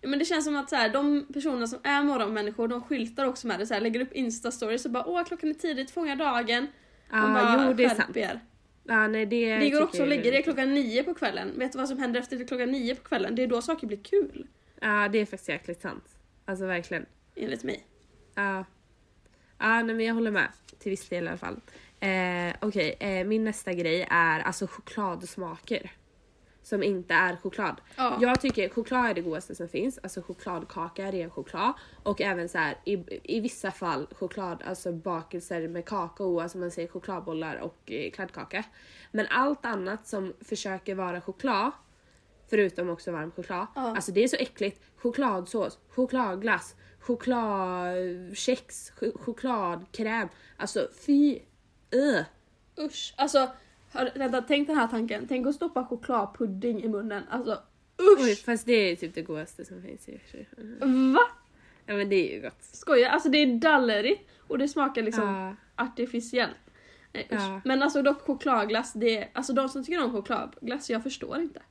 Ja, 0.00 0.08
men 0.08 0.18
det 0.18 0.24
känns 0.24 0.44
som 0.44 0.56
att 0.56 0.70
så 0.70 0.76
här, 0.76 0.88
de 0.88 1.26
personer 1.32 1.66
som 1.66 1.78
är 1.82 2.02
morgonmänniskor 2.02 2.68
de 2.68 2.82
skyltar 2.82 3.24
också 3.24 3.46
med 3.46 3.58
det 3.58 3.66
så 3.66 3.74
här, 3.74 3.80
lägger 3.80 4.00
upp 4.00 4.12
instastories 4.12 4.84
och 4.84 4.90
bara 4.90 5.06
åh 5.06 5.24
klockan 5.24 5.50
är 5.50 5.54
tidigt, 5.54 5.90
fånga 5.90 6.16
dagen. 6.16 6.66
Ja, 7.10 7.22
bara, 7.22 7.66
jo 7.68 7.72
det 7.74 7.84
är 7.84 7.88
"Skärp 7.88 7.98
sant. 7.98 8.16
er." 8.16 8.40
Ja, 8.88 9.08
nej, 9.08 9.26
det 9.26 9.58
Det 9.58 9.70
går 9.70 9.82
också 9.82 10.02
är 10.02 10.06
lägga 10.06 10.30
det 10.30 10.42
klockan 10.42 10.74
nio 10.74 11.02
på 11.02 11.14
kvällen. 11.14 11.58
Vet 11.58 11.72
du 11.72 11.78
vad 11.78 11.88
som 11.88 11.98
händer 11.98 12.20
efter 12.20 12.46
klockan 12.46 12.70
nio 12.70 12.94
på 12.94 13.02
kvällen? 13.02 13.34
Det 13.34 13.42
är 13.42 13.46
då 13.46 13.62
saker 13.62 13.86
blir 13.86 13.98
kul. 13.98 14.46
Ja, 14.80 15.08
det 15.08 15.18
är 15.18 15.26
faktiskt 15.26 15.48
jäkligt 15.48 15.80
sant. 15.80 16.04
Alltså 16.44 16.66
verkligen. 16.66 17.06
Enligt 17.34 17.64
mig. 17.64 17.86
Ja. 18.34 18.64
Ja, 19.58 19.82
nej, 19.82 19.94
men 19.94 20.06
jag 20.06 20.14
håller 20.14 20.30
med. 20.30 20.48
Till 20.78 20.90
viss 20.90 21.08
del 21.08 21.24
i 21.24 21.28
alla 21.28 21.38
fall. 21.38 21.60
Eh, 22.00 22.54
Okej, 22.60 22.96
eh, 23.00 23.26
min 23.26 23.44
nästa 23.44 23.72
grej 23.72 24.06
är 24.10 24.40
alltså 24.40 24.66
chokladsmaker. 24.66 25.90
Som 26.66 26.82
inte 26.82 27.14
är 27.14 27.36
choklad. 27.36 27.80
Ja. 27.96 28.18
Jag 28.20 28.40
tycker 28.40 28.68
choklad 28.68 29.06
är 29.10 29.14
det 29.14 29.20
godaste 29.20 29.54
som 29.54 29.68
finns. 29.68 29.98
Alltså 30.02 30.22
chokladkaka, 30.22 31.12
ren 31.12 31.30
choklad. 31.30 31.72
Och 32.02 32.20
även 32.20 32.48
så 32.48 32.58
här 32.58 32.78
i, 32.84 32.92
i 33.36 33.40
vissa 33.40 33.70
fall 33.70 34.06
choklad, 34.18 34.62
alltså 34.66 34.92
bakelser 34.92 35.68
med 35.68 35.84
kakao, 35.84 36.40
alltså 36.40 36.58
man 36.58 36.70
säger 36.70 36.88
chokladbollar 36.88 37.56
och 37.56 37.92
eh, 37.92 38.10
kladdkaka. 38.10 38.64
Men 39.12 39.26
allt 39.30 39.66
annat 39.66 40.06
som 40.06 40.32
försöker 40.40 40.94
vara 40.94 41.20
choklad, 41.20 41.70
förutom 42.50 42.90
också 42.90 43.12
varm 43.12 43.30
choklad, 43.30 43.66
Ja. 43.74 43.80
alltså 43.96 44.12
det 44.12 44.24
är 44.24 44.28
så 44.28 44.36
äckligt. 44.36 44.80
Chokladsås, 44.96 45.78
chokladglass, 45.88 46.74
chokladkex, 47.00 48.92
ch- 49.00 49.18
chokladkräm. 49.24 50.28
Alltså 50.56 50.88
fy! 51.06 51.38
Uh. 51.94 52.20
Usch. 52.86 53.14
Alltså, 53.16 53.48
vänta, 54.14 54.42
tänk 54.42 54.66
den 54.68 54.76
här 54.76 54.86
tanken. 54.88 55.26
Tänk 55.28 55.46
att 55.46 55.54
stoppa 55.54 55.84
chokladpudding 55.84 56.82
i 56.82 56.88
munnen. 56.88 57.22
Alltså 57.30 57.58
Oj, 58.18 58.32
usch! 58.32 58.44
fast 58.44 58.66
det 58.66 58.72
är 58.72 58.96
typ 58.96 59.14
det 59.14 59.22
godaste 59.22 59.64
som 59.64 59.82
finns 59.82 60.08
i 60.08 60.20
sig. 60.30 60.48
Va? 61.14 61.20
Ja 61.86 61.94
men 61.94 62.08
det 62.08 62.30
är 62.30 62.34
ju 62.36 62.42
gott. 62.42 62.62
Skojar? 62.72 63.10
Alltså 63.10 63.28
det 63.28 63.38
är 63.38 63.46
dallerigt 63.46 64.30
och 64.38 64.58
det 64.58 64.68
smakar 64.68 65.02
liksom 65.02 65.24
Ja. 65.76 65.84
artificiellt. 65.84 66.52
Nej. 67.12 67.26
Ja. 67.30 67.60
Men 67.64 67.82
alltså 67.82 68.02
dock 68.02 68.20
chokladglass, 68.20 68.92
det 68.92 69.16
är, 69.16 69.30
alltså 69.32 69.52
de 69.52 69.68
som 69.68 69.84
tycker 69.84 70.04
om 70.04 70.12
chokladglass, 70.12 70.90
jag 70.90 71.02
förstår 71.02 71.40
inte. 71.40 71.62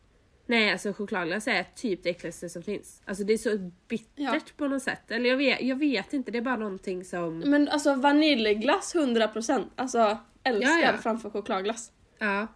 Nej 0.47 0.71
alltså 0.71 0.93
chokladglass 0.93 1.47
är 1.47 1.65
typ 1.75 2.03
det 2.03 2.09
äckligaste 2.09 2.49
som 2.49 2.63
finns. 2.63 3.01
Alltså 3.05 3.23
det 3.23 3.33
är 3.33 3.37
så 3.37 3.71
bittert 3.87 4.09
Ja. 4.15 4.39
på 4.57 4.67
något 4.67 4.83
sätt. 4.83 5.11
Eller 5.11 5.29
jag 5.29 5.37
vet, 5.37 5.61
jag 5.61 5.75
vet 5.75 6.13
inte, 6.13 6.31
det 6.31 6.37
är 6.37 6.41
bara 6.41 6.55
någonting 6.57 7.05
som... 7.05 7.39
Men 7.39 7.67
alltså 7.69 7.95
vaniljglass 7.95 8.95
100%, 8.95 9.63
alltså 9.75 10.17
älskar 10.43 10.69
Ja, 10.71 10.79
ja. 10.91 10.97
framför 10.97 11.29
chokladglass. 11.29 11.91
Ja. 12.17 12.47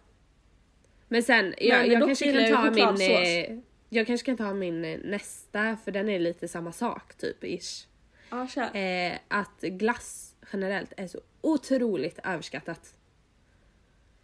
Men 1.08 1.22
sen, 1.22 1.54
jag, 1.58 1.78
Men 1.80 1.90
jag 1.90 2.00
dock 2.00 2.08
kanske 2.08 2.24
kan 2.32 2.42
jag 2.42 2.74
ta 2.76 2.94
min... 2.94 3.10
eh, 3.52 3.58
Jag 3.88 4.06
kanske 4.06 4.24
kan 4.26 4.36
ta 4.36 4.54
min 4.54 4.84
eh, 4.84 4.98
nästa, 5.04 5.76
för 5.84 5.92
den 5.92 6.08
är 6.08 6.18
lite 6.18 6.48
samma 6.48 6.72
sak 6.72 7.14
typ 7.14 7.44
ish. 7.44 7.86
Ja, 8.30 8.46
kör. 8.46 8.76
Eh, 8.76 9.12
att 9.28 9.60
glass 9.60 10.34
generellt 10.52 10.92
är 10.96 11.06
så 11.06 11.20
otroligt 11.40 12.18
överskattat. 12.24 12.94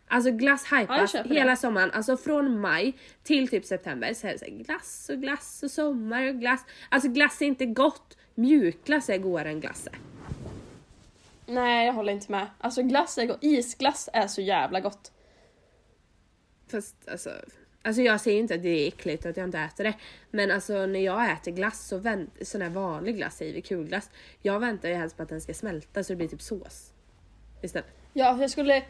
Alltså 0.09 0.31
glass 0.31 0.67
Ja, 0.71 0.77
jag 0.81 0.87
hypas 0.97 1.13
det. 1.13 1.35
hela 1.35 1.57
sommaren, 1.57 1.91
alltså 1.91 2.17
från 2.17 2.61
maj 2.61 2.93
till 3.23 3.49
typ 3.49 3.65
september 3.65 4.15
så 4.15 4.27
är 4.27 4.33
det 4.33 4.39
så 4.39 4.47
glass 4.51 5.09
och 5.13 5.19
glass 5.21 5.63
och 5.63 5.71
sommar 5.71 6.29
och 6.29 6.35
glass. 6.41 6.65
Alltså 6.89 7.09
glass 7.09 7.43
är 7.43 7.47
inte 7.47 7.67
gott, 7.67 8.17
mjukglass 8.35 9.09
är 9.09 9.19
godare 9.19 9.49
än 9.49 9.61
glass 9.61 9.87
är. 9.87 9.99
Nej, 11.47 11.87
jag 11.87 11.93
håller 11.93 12.13
inte 12.13 12.33
med. 12.33 12.47
Alltså 12.59 12.83
glass 12.83 13.19
är 13.19 13.27
gott. 13.27 13.39
Isglass 13.41 14.09
är 14.13 14.27
så 14.27 14.41
jävla 14.41 14.81
gott. 14.81 15.13
Fast 16.69 17.09
alltså, 17.09 17.31
alltså 17.83 18.03
jag 18.03 18.21
säger 18.21 18.39
inte 18.39 18.55
att 18.55 18.63
det 18.63 18.69
är 18.69 18.89
äckligt 18.89 19.27
att 19.27 19.37
jag 19.37 19.45
inte 19.45 19.59
äter 19.59 19.85
det. 19.85 19.95
Men 20.31 20.51
alltså 20.51 20.87
när 20.87 21.01
jag 21.01 21.33
äter 21.33 21.53
glass, 21.53 21.89
så 21.89 21.99
vänt, 21.99 22.31
sån 22.43 22.63
här 22.63 22.71
vanlig 22.71 23.17
glass 23.17 23.37
säger 23.37 23.55
vi, 23.55 23.63
kulglass. 23.63 24.11
Jag 24.43 24.61
väntar 24.61 24.89
ju 24.89 24.95
helst 24.95 25.17
på 25.17 25.23
att 25.23 25.29
den 25.29 25.41
ska 25.41 25.55
smälta 25.55 26.05
så 26.05 26.13
det 26.13 26.17
blir 26.17 26.29
typ 26.29 26.43
sås. 26.43 26.93
Istället. 27.63 27.89
Ja, 28.13 28.41
jag 28.41 28.51
skulle... 28.51 28.83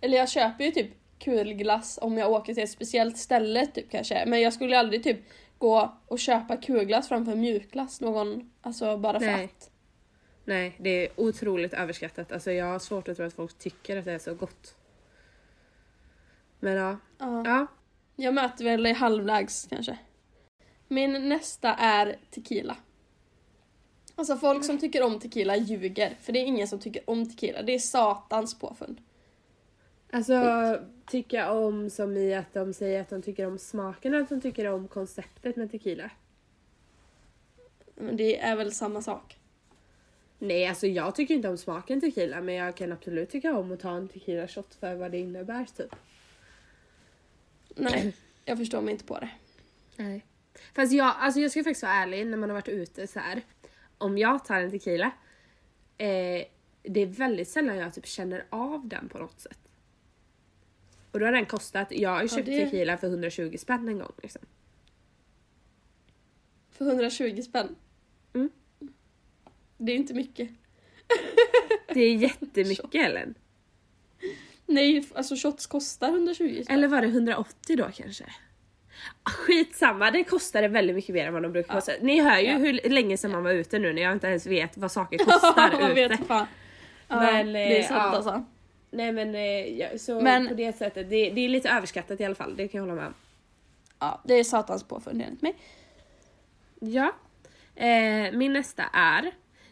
Eller 0.00 0.18
jag 0.18 0.28
köper 0.28 0.64
ju 0.64 0.70
typ 0.70 0.90
kulglass 1.18 1.98
om 2.02 2.18
jag 2.18 2.30
åker 2.30 2.54
till 2.54 2.62
ett 2.62 2.70
speciellt 2.70 3.18
ställe 3.18 3.66
typ 3.66 3.90
kanske. 3.90 4.24
Men 4.26 4.40
jag 4.40 4.52
skulle 4.52 4.78
aldrig 4.78 5.04
typ 5.04 5.18
gå 5.58 5.98
och 6.06 6.18
köpa 6.18 6.56
kulglass 6.56 7.08
framför 7.08 7.34
mjukglass 7.34 8.00
någon, 8.00 8.50
alltså 8.60 8.96
bara 8.96 9.18
för 9.18 9.26
Nej. 9.26 9.44
att. 9.44 9.70
Nej, 10.44 10.76
det 10.78 10.90
är 10.90 11.08
otroligt 11.16 11.74
överskattat. 11.74 12.32
Alltså 12.32 12.52
jag 12.52 12.66
har 12.66 12.78
svårt 12.78 13.08
att 13.08 13.16
tro 13.16 13.26
att 13.26 13.34
folk 13.34 13.58
tycker 13.58 13.96
att 13.96 14.04
det 14.04 14.12
är 14.12 14.18
så 14.18 14.34
gott. 14.34 14.74
Men 16.60 16.72
ja. 16.72 16.96
Ja. 17.18 17.42
ja. 17.44 17.66
Jag 18.16 18.34
möter 18.34 18.64
väl 18.64 18.86
i 18.86 18.92
halvvägs 18.92 19.66
kanske. 19.70 19.98
Min 20.88 21.28
nästa 21.28 21.74
är 21.74 22.16
tequila. 22.30 22.76
Alltså 24.14 24.36
folk 24.36 24.64
som 24.64 24.78
tycker 24.78 25.02
om 25.02 25.20
tequila 25.20 25.56
ljuger, 25.56 26.16
för 26.20 26.32
det 26.32 26.38
är 26.38 26.44
ingen 26.44 26.68
som 26.68 26.78
tycker 26.78 27.10
om 27.10 27.30
tequila. 27.30 27.62
Det 27.62 27.74
är 27.74 27.78
satans 27.78 28.58
påfund. 28.58 29.00
Alltså 30.10 30.42
tycka 31.06 31.52
om 31.52 31.90
som 31.90 32.16
i 32.16 32.34
att 32.34 32.54
de 32.54 32.72
säger 32.72 33.00
att 33.00 33.08
de 33.08 33.22
tycker 33.22 33.46
om 33.46 33.58
smaken 33.58 34.14
eller 34.14 34.22
att 34.22 34.28
de 34.28 34.40
tycker 34.40 34.66
om 34.66 34.88
konceptet 34.88 35.56
med 35.56 35.70
tequila. 35.70 36.10
Men 37.94 38.16
det 38.16 38.40
är 38.40 38.56
väl 38.56 38.72
samma 38.72 39.02
sak. 39.02 39.38
Nej, 40.38 40.66
alltså 40.66 40.86
jag 40.86 41.14
tycker 41.14 41.34
inte 41.34 41.48
om 41.48 41.58
smaken 41.58 42.00
tequila 42.00 42.40
men 42.40 42.54
jag 42.54 42.76
kan 42.76 42.92
absolut 42.92 43.30
tycka 43.30 43.58
om 43.58 43.72
att 43.72 43.80
ta 43.80 43.90
en 43.90 44.08
tequila 44.08 44.48
shot 44.48 44.74
för 44.74 44.94
vad 44.94 45.10
det 45.10 45.18
innebär 45.18 45.66
typ. 45.76 45.94
Nej, 47.78 48.14
jag 48.44 48.58
förstår 48.58 48.80
mig 48.80 48.92
inte 48.92 49.04
på 49.04 49.18
det. 49.18 49.30
Nej. 49.96 50.24
Fast 50.74 50.92
jag, 50.92 51.14
alltså 51.18 51.40
jag 51.40 51.50
ska 51.50 51.64
faktiskt 51.64 51.82
vara 51.82 51.92
ärlig 51.92 52.26
när 52.26 52.36
man 52.38 52.50
har 52.50 52.54
varit 52.54 52.68
ute 52.68 53.06
så 53.06 53.18
här. 53.18 53.42
Om 53.98 54.18
jag 54.18 54.44
tar 54.44 54.60
en 54.60 54.70
tequila, 54.70 55.06
eh, 55.98 56.44
det 56.82 57.00
är 57.00 57.06
väldigt 57.06 57.48
sällan 57.48 57.76
jag 57.76 57.94
typ 57.94 58.06
känner 58.06 58.44
av 58.50 58.88
den 58.88 59.08
på 59.08 59.18
något 59.18 59.40
sätt. 59.40 59.58
Och 61.10 61.20
då 61.20 61.26
har 61.26 61.32
den 61.32 61.46
kostat, 61.46 61.86
jag 61.90 62.10
har 62.10 62.22
ju 62.22 62.28
Ja, 62.30 62.36
köpt 62.36 62.46
det- 62.46 62.64
tequila 62.64 62.96
för 62.96 63.06
120 63.06 63.56
spänn 63.58 63.88
en 63.88 63.98
gång 63.98 64.12
liksom. 64.22 64.42
För 66.70 66.84
120 66.86 67.42
spänn. 67.42 67.76
Mm. 68.34 68.50
Det 69.76 69.92
är 69.92 69.96
inte 69.96 70.14
mycket. 70.14 70.50
Det 71.94 72.00
är 72.00 72.14
jättemycket 72.22 72.94
Ellen. 72.94 73.34
Nej, 74.68 75.04
alltså 75.14 75.34
shots 75.36 75.66
kostar 75.66 76.08
120 76.08 76.60
spänn. 76.64 76.76
Eller 76.76 76.88
var 76.88 77.00
det 77.02 77.06
180 77.08 77.76
då 77.76 77.88
kanske? 77.94 78.24
Ah, 79.22 79.30
Skitsamma, 79.30 80.10
det 80.10 80.24
kostade 80.24 80.68
väldigt 80.68 80.96
mycket 80.96 81.14
mer 81.14 81.26
än 81.26 81.32
vad 81.32 81.42
de 81.42 81.52
brukar 81.52 81.74
Ja. 81.74 81.80
kosta. 81.80 81.92
Ni 82.00 82.20
hör 82.20 82.38
ju 82.38 82.46
Ja. 82.50 82.58
hur 82.58 82.88
länge 82.90 83.16
sedan 83.16 83.30
man 83.30 83.42
var 83.44 83.50
ute 83.52 83.78
nu 83.78 83.92
när 83.92 84.02
jag 84.02 84.12
inte 84.12 84.26
ens 84.26 84.46
vet 84.46 84.76
vad 84.76 84.92
saker 84.92 85.18
kostar 85.24 85.90
ute. 85.90 85.94
vet 86.08 86.26
fan. 86.26 86.46
Ja, 87.08 87.20
Men, 87.20 87.52
det 87.52 87.58
är 87.60 87.80
eh, 87.80 87.86
sant 87.88 88.00
ja. 88.02 88.16
alltså. 88.16 88.44
Nej 88.90 89.12
men 89.12 89.34
eh, 89.34 89.78
ja, 89.78 89.98
så 89.98 90.20
Men- 90.20 90.48
på 90.48 90.54
det 90.54 90.76
sättet, 90.76 91.10
det, 91.10 91.30
det 91.30 91.40
är 91.40 91.48
lite 91.48 91.68
överskattat 91.70 92.20
i 92.20 92.24
alla 92.24 92.34
fall, 92.34 92.56
det 92.56 92.68
kan 92.68 92.78
jag 92.78 92.82
hålla 92.82 92.94
med 93.00 93.06
om. 93.06 93.14
Ja, 93.98 94.20
det 94.24 94.34
är 94.34 94.44
satans 94.44 94.84
påfund 94.84 95.22
enligt 95.22 95.42
mig. 95.42 95.56
Ja. 96.80 97.12
Eh, 97.74 98.32
min 98.32 98.52
nästa 98.52 98.82
är 98.92 99.30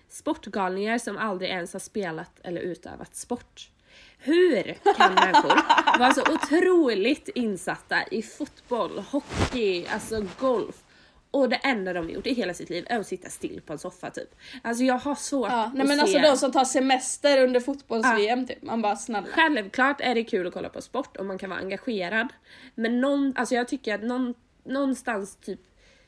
sportgalningar 0.08 0.98
som 0.98 1.18
aldrig 1.18 1.50
ens 1.50 1.72
har 1.72 1.80
spelat 1.80 2.40
eller 2.44 2.60
utövat 2.60 3.14
sport. 3.16 3.70
Hur 4.18 4.62
kan 4.96 5.14
människor 5.14 5.98
vara 5.98 6.14
så 6.14 6.22
otroligt 6.34 7.28
insatta 7.28 7.96
i 8.10 8.22
fotboll, 8.22 8.98
hockey, 8.98 9.86
alltså 9.86 10.24
golf 10.38 10.82
och 11.30 11.48
det 11.48 11.56
enda 11.56 11.92
de 11.92 12.10
gjort 12.10 12.26
i 12.26 12.34
hela 12.34 12.54
sitt 12.54 12.70
liv 12.70 12.86
är 12.88 12.98
att 13.00 13.06
sitta 13.06 13.28
still 13.28 13.60
på 13.66 13.72
en 13.72 13.78
soffa 13.78 14.10
typ. 14.10 14.34
Alltså 14.62 14.84
jag 14.84 14.98
har 14.98 15.14
svårt 15.14 15.50
Ja, 15.50 15.70
nej 15.74 15.82
att 15.82 15.88
men 15.88 15.96
se... 15.96 16.02
alltså 16.02 16.18
de 16.18 16.36
som 16.36 16.52
tar 16.52 16.64
semester 16.64 17.44
under 17.44 17.60
fotbolls-VM 17.60 18.46
typ. 18.46 18.62
Man 18.62 18.82
bara 18.82 18.96
snälla. 18.96 19.26
Självklart 19.32 20.00
är 20.00 20.14
det 20.14 20.24
kul 20.24 20.46
att 20.46 20.54
kolla 20.54 20.68
på 20.68 20.82
sport 20.82 21.16
och 21.16 21.26
man 21.26 21.38
kan 21.38 21.50
vara 21.50 21.60
engagerad. 21.60 22.28
Men 22.74 23.00
någon, 23.00 23.32
alltså 23.36 23.54
jag 23.54 23.68
tycker 23.68 23.94
att 23.94 24.02
någon, 24.02 24.34
någonstans 24.64 25.36
typ 25.36 25.60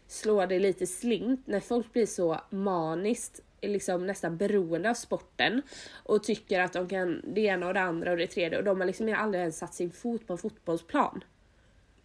slår 0.09 0.47
det 0.47 0.59
lite 0.59 0.87
slint 0.87 1.47
när 1.47 1.61
folk 1.61 1.93
blir 1.93 2.07
så 2.07 2.41
maniskt 2.51 3.41
liksom 3.63 4.07
nästan 4.07 4.37
beroende 4.37 4.91
av 4.91 4.95
sporten 4.95 5.63
och 5.93 6.25
tycker 6.25 6.61
att 6.61 6.73
de 6.73 6.89
kan 6.89 7.23
det 7.35 7.41
ena 7.41 7.67
och 7.67 7.75
det 7.75 7.81
andra 7.81 8.11
och 8.11 8.17
det 8.17 8.27
tredje 8.27 8.59
och 8.59 8.65
de 8.65 8.81
har 8.81 8.87
liksom 8.87 9.15
aldrig 9.15 9.41
ens 9.41 9.59
satt 9.59 9.75
sin 9.75 9.91
fot 9.91 10.27
på 10.27 10.33
en 10.33 10.39
fotbollsplan. 10.39 11.25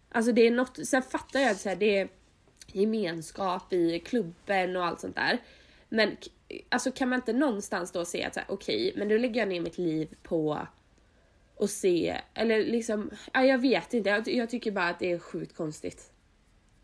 Alltså 0.08 0.32
det 0.32 0.46
är 0.46 0.50
något, 0.50 0.86
sen 0.86 1.02
fattar 1.02 1.40
jag 1.40 1.50
att 1.50 1.80
det 1.80 1.98
är 1.98 2.08
gemenskap 2.66 3.72
i 3.72 3.98
klubben 3.98 4.76
och 4.76 4.84
allt 4.84 5.00
sånt 5.00 5.16
där. 5.16 5.38
Men 5.88 6.16
alltså 6.68 6.92
kan 6.92 7.08
man 7.08 7.18
inte 7.18 7.32
någonstans 7.32 7.92
då 7.92 8.04
se 8.04 8.24
att 8.24 8.38
okej, 8.48 8.92
men 8.96 9.08
då 9.08 9.16
lägger 9.16 9.40
jag 9.40 9.48
ner 9.48 9.60
mitt 9.60 9.78
liv 9.78 10.14
på 10.22 10.66
att 11.60 11.70
se, 11.70 12.20
eller 12.34 12.64
liksom, 12.64 13.10
ja, 13.32 13.44
jag 13.44 13.58
vet 13.58 13.94
inte, 13.94 14.10
jag, 14.10 14.28
jag 14.28 14.50
tycker 14.50 14.70
bara 14.70 14.88
att 14.88 14.98
det 14.98 15.12
är 15.12 15.18
sjukt 15.18 15.56
konstigt. 15.56 16.12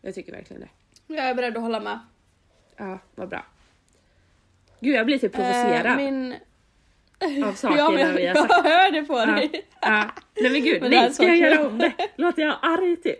Jag 0.01 0.15
tycker 0.15 0.31
verkligen 0.31 0.61
det. 0.61 0.69
Jag 1.15 1.25
är 1.25 1.35
beredd 1.35 1.57
att 1.57 1.63
hålla 1.63 1.79
med. 1.79 1.99
Ja, 2.77 2.99
vad 3.15 3.29
bra. 3.29 3.45
Gud 4.81 4.95
jag 4.95 5.05
blir 5.05 5.17
typ 5.19 5.33
provocerad 5.33 5.85
Eh, 5.85 5.95
min... 5.95 6.35
av 7.43 7.53
sakerna 7.53 7.79
ja, 7.81 7.91
men 7.91 8.15
vi 8.15 8.27
har 8.27 8.35
sagt. 8.35 8.49
jag 8.49 8.63
hör 8.71 8.91
det 8.91 9.03
på 9.03 9.13
Ja, 9.13 9.25
dig. 9.25 9.67
ja. 9.81 10.11
Nej 10.41 10.51
men 10.51 10.61
gud, 10.63 10.81
Men 10.81 10.91
det 10.91 11.01
nej 11.01 11.13
ska 11.13 11.23
jag 11.27 11.37
göra 11.37 11.67
om 11.67 11.77
det? 11.77 11.93
Låter 12.15 12.41
jag 12.41 12.55
arg 12.61 12.95
typ? 12.97 13.19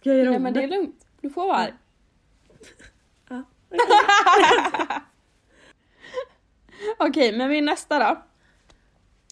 Ska 0.00 0.08
jag 0.10 0.18
göra 0.18 0.28
Nej 0.28 0.36
om 0.36 0.42
men 0.42 0.52
det 0.54 0.62
är 0.62 0.68
lugnt. 0.68 1.06
Du 1.20 1.30
får 1.30 1.46
vara 1.46 1.56
arg. 1.56 1.72
Ja. 3.28 3.42
Okej, 6.98 7.32
men 7.36 7.48
min 7.50 7.64
nästa 7.64 7.98
då. 7.98 8.22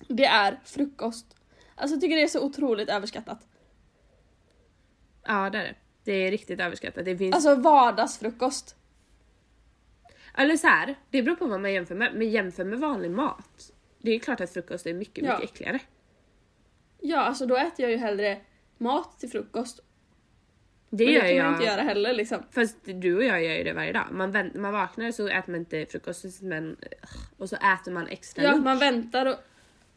Det 0.09 0.25
är 0.25 0.59
frukost. 0.65 1.27
Alltså 1.75 1.95
jag 1.95 2.01
tycker 2.01 2.17
det 2.17 2.23
är 2.23 2.27
så 2.29 2.45
otroligt 2.45 2.89
överskattat. 2.89 3.47
Ja 5.27 5.51
det 5.51 5.59
är 5.59 5.63
det. 5.65 5.75
Det 6.05 6.13
är 6.13 6.31
riktigt 6.31 6.61
överskattat. 6.61 7.05
Det 7.05 7.17
finns... 7.19 7.35
Alltså 7.35 7.55
vardagsfrukost. 7.55 8.77
Eller 10.35 10.57
så 10.57 10.67
här, 10.67 10.95
det 11.11 11.23
beror 11.23 11.37
på 11.37 11.47
vad 11.47 11.61
man 11.61 11.73
jämför 11.73 11.95
med. 11.95 12.15
Men 12.15 12.31
jämför 12.31 12.65
med 12.65 12.79
vanlig 12.79 13.11
mat. 13.11 13.73
Det 14.03 14.11
är 14.15 14.19
klart 14.19 14.41
att 14.41 14.53
frukost 14.53 14.87
är 14.87 14.95
mycket, 14.95 15.25
Ja. 15.25 15.35
mycket 15.39 15.51
äckligare. 15.51 15.79
Ja, 17.01 17.19
alltså 17.21 17.47
då 17.47 17.57
äter 17.57 17.81
jag 17.83 17.91
ju 17.91 17.97
hellre 17.97 18.39
mat 18.79 19.19
till 19.21 19.31
frukost. 19.31 19.81
Det 20.91 21.05
Men 21.05 21.15
gör 21.15 21.23
det 21.23 21.29
kan 21.29 21.37
man 21.37 21.45
jag. 21.47 21.55
inte 21.55 21.65
göra 21.73 21.83
heller 21.83 22.13
liksom. 22.13 22.43
Fast 22.51 22.77
du 22.85 23.17
och 23.17 23.25
jag 23.25 23.45
gör 23.45 23.55
ju 23.55 23.65
det 23.65 23.73
varje 23.73 23.93
dag. 23.93 24.07
Man, 24.11 24.33
vänt, 24.33 24.55
man 24.55 24.73
vaknar 24.73 25.11
så 25.13 25.29
äter 25.29 25.53
man 25.53 25.61
inte 25.61 25.87
frukost 25.87 26.43
men, 26.43 26.77
och 27.37 27.49
så 27.49 27.57
äter 27.57 27.93
man 27.93 28.07
extra 28.07 28.45
Ja, 28.45 28.51
lunch. 28.53 28.65
man 28.65 28.79
väntar 28.79 29.27
och... 29.27 29.37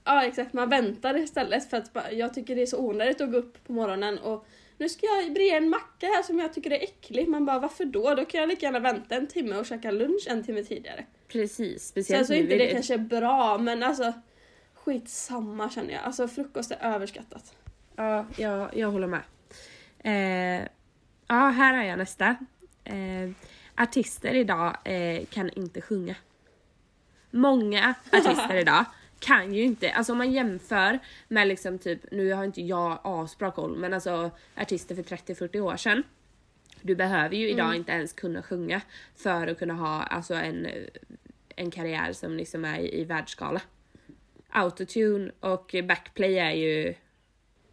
Ja 0.03 0.23
exakt, 0.25 0.53
man 0.53 0.69
väntar 0.69 1.17
istället 1.17 1.69
för 1.69 1.77
att 1.77 1.91
jag 2.11 2.33
tycker 2.33 2.55
det 2.55 2.61
är 2.61 2.65
så 2.65 2.79
onödigt 2.79 3.21
att 3.21 3.31
gå 3.31 3.37
upp 3.37 3.63
på 3.67 3.73
morgonen 3.73 4.17
och 4.19 4.45
nu 4.81 4.89
ska 4.89 5.05
jag 5.05 5.33
bre 5.33 5.49
en 5.49 5.69
macka 5.69 6.07
här 6.07 6.23
som 6.23 6.39
jag 6.39 6.53
tycker 6.53 6.71
är 6.71 6.83
äcklig. 6.83 7.27
Man 7.27 7.45
bara 7.45 7.59
varför 7.59 7.85
då? 7.85 8.15
Då 8.15 8.25
kan 8.25 8.39
jag 8.39 8.49
lika 8.49 8.65
gärna 8.65 8.79
vänta 8.79 9.15
en 9.15 9.27
timme 9.27 9.55
och 9.55 9.65
käka 9.65 9.91
lunch 9.91 10.27
en 10.29 10.43
timme 10.43 10.63
tidigare. 10.63 11.05
Precis, 11.27 11.81
Sen 11.81 11.89
speciellt 11.89 12.27
så 12.27 12.33
är 12.33 12.37
nu 12.37 12.43
inte 12.43 12.55
det 12.55 12.65
det. 12.65 12.71
kanske 12.71 12.97
bra 12.97 13.57
men 13.57 13.83
alltså 13.83 14.13
skitsamma 14.73 15.69
känner 15.69 15.93
jag. 15.93 16.03
Alltså 16.03 16.27
frukost 16.27 16.71
är 16.71 16.77
överskattat. 16.93 17.55
Ja, 17.95 18.25
jag, 18.37 18.77
jag 18.77 18.91
håller 18.91 19.07
med. 19.07 19.21
Eh, 19.99 20.67
ja, 21.27 21.49
här 21.49 21.83
är 21.83 21.89
jag 21.89 21.97
nästa. 21.97 22.35
Eh, 22.83 23.29
artister 23.75 24.33
idag 24.33 24.77
eh, 24.83 25.25
kan 25.25 25.49
inte 25.49 25.81
sjunga. 25.81 26.15
Många 27.31 27.95
artister 28.11 28.55
idag 28.61 28.85
kan 29.21 29.53
ju 29.53 29.63
inte, 29.63 29.91
alltså 29.91 30.11
om 30.11 30.17
man 30.17 30.31
jämför 30.31 30.99
med 31.27 31.47
liksom 31.47 31.79
typ, 31.79 32.11
nu 32.11 32.31
har 32.33 32.43
inte 32.43 32.61
jag 32.61 32.99
asbra 33.03 33.51
koll, 33.51 33.77
men 33.77 33.93
alltså 33.93 34.31
artister 34.55 34.95
för 34.95 35.03
30-40 35.03 35.59
år 35.59 35.77
sedan. 35.77 36.03
Du 36.81 36.95
behöver 36.95 37.35
ju 37.35 37.49
idag 37.49 37.75
inte 37.75 37.91
ens 37.91 38.13
kunna 38.13 38.43
sjunga 38.43 38.81
för 39.15 39.47
att 39.47 39.59
kunna 39.59 39.73
ha 39.73 40.03
alltså 40.03 40.33
en, 40.33 40.67
en 41.55 41.71
karriär 41.71 42.13
som 42.13 42.37
liksom 42.37 42.65
är 42.65 42.79
i, 42.79 43.01
i 43.01 43.03
världsskala. 43.03 43.61
Autotune 44.49 45.31
och 45.39 45.75
backplay 45.87 46.39
är 46.39 46.51
ju 46.51 46.93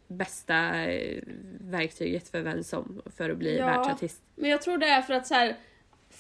bästa 0.07 0.85
eh, 0.85 1.23
verktyget 1.61 2.29
för 2.29 2.41
vem 2.43 2.63
som 2.63 3.03
för 3.17 3.31
att 3.31 3.37
bli 3.39 3.59
Ja. 3.59 3.67
världsartist. 3.67 4.23
Men 4.35 4.51
jag 4.51 4.63
tror 4.63 4.79
det 4.79 4.87
är 4.87 5.03
för 5.03 5.15
att 5.15 5.27
så 5.27 5.35
här, 5.35 5.57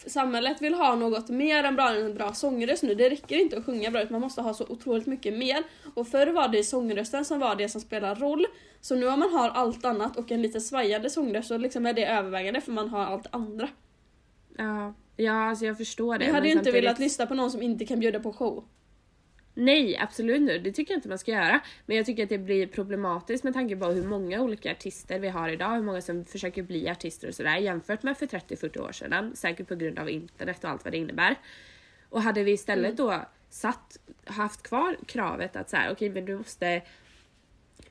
samhället 0.06 0.62
vill 0.62 0.74
ha 0.74 0.94
något 0.94 1.28
mer 1.28 1.64
än 1.64 1.76
bara 1.76 1.94
en 1.96 2.14
bra 2.14 2.32
sångröst 2.32 2.82
nu. 2.82 2.94
Det 2.94 3.10
räcker 3.10 3.36
inte 3.36 3.58
att 3.58 3.64
sjunga 3.64 3.90
bra 3.90 4.00
utan 4.02 4.12
man 4.12 4.20
måste 4.20 4.42
ha 4.42 4.54
så 4.54 4.64
otroligt 4.68 5.06
mycket 5.06 5.34
mer. 5.34 5.62
Och 5.94 6.08
förr 6.08 6.26
var 6.26 6.48
det 6.48 6.64
sångrösten 6.64 7.24
som 7.24 7.38
var 7.38 7.56
det 7.56 7.68
som 7.68 7.80
spelar 7.80 8.14
roll. 8.14 8.46
Så 8.80 8.94
nu 8.94 9.08
om 9.08 9.20
man 9.20 9.32
har 9.32 9.48
allt 9.50 9.84
annat 9.84 10.16
och 10.16 10.32
en 10.32 10.42
lite 10.42 10.60
svajande 10.60 11.10
sångröst 11.10 11.48
så 11.48 11.58
liksom 11.58 11.86
är 11.86 11.92
det 11.92 12.06
övervägande 12.06 12.60
för 12.60 12.72
man 12.72 12.88
har 12.88 13.04
allt 13.04 13.26
andra. 13.30 13.68
Ja, 14.56 14.94
ja 15.16 15.48
alltså 15.48 15.64
jag 15.64 15.76
förstår 15.76 16.18
det. 16.18 16.24
Jag 16.24 16.32
hade 16.34 16.46
ju 16.46 16.52
inte 16.52 16.64
samtidigt- 16.64 16.84
velat 16.84 16.98
lyssna 16.98 17.26
på 17.26 17.34
någon 17.34 17.50
som 17.50 17.62
inte 17.62 17.84
kan 17.86 18.00
bjuda 18.00 18.20
på 18.20 18.32
show. 18.32 18.64
Nej, 19.60 19.96
absolut 19.96 20.42
nu. 20.42 20.58
Det 20.58 20.72
tycker 20.72 20.92
jag 20.92 20.98
inte 20.98 21.08
man 21.08 21.18
ska 21.18 21.32
göra. 21.32 21.60
Men 21.86 21.96
jag 21.96 22.06
tycker 22.06 22.22
att 22.22 22.28
det 22.28 22.38
blir 22.38 22.66
problematiskt 22.66 23.44
med 23.44 23.54
tanke 23.54 23.76
på 23.76 23.86
hur 23.86 24.06
många 24.06 24.40
olika 24.40 24.70
artister 24.70 25.18
vi 25.18 25.28
har 25.28 25.48
idag, 25.48 25.74
hur 25.74 25.82
många 25.82 26.00
som 26.00 26.24
försöker 26.24 26.62
bli 26.62 26.88
artister 26.88 27.28
och 27.28 27.34
sådär 27.34 27.56
jämfört 27.56 28.02
med 28.02 28.18
för 28.18 28.26
30-40 28.26 28.78
år 28.78 28.92
sedan. 28.92 29.36
Säkert 29.36 29.68
på 29.68 29.74
grund 29.74 29.98
av 29.98 30.10
internet 30.10 30.64
och 30.64 30.70
allt 30.70 30.84
vad 30.84 30.92
det 30.92 30.98
innebär. 30.98 31.34
Och 32.08 32.22
hade 32.22 32.44
vi 32.44 32.52
istället 32.52 32.96
då 32.96 33.24
satt, 33.50 33.98
haft 34.24 34.62
kvar 34.62 34.96
kravet 35.06 35.56
att 35.56 35.70
så 35.70 35.76
här, 35.76 35.92
okej 35.92 36.10
men 36.10 36.24
du 36.24 36.36
måste 36.36 36.82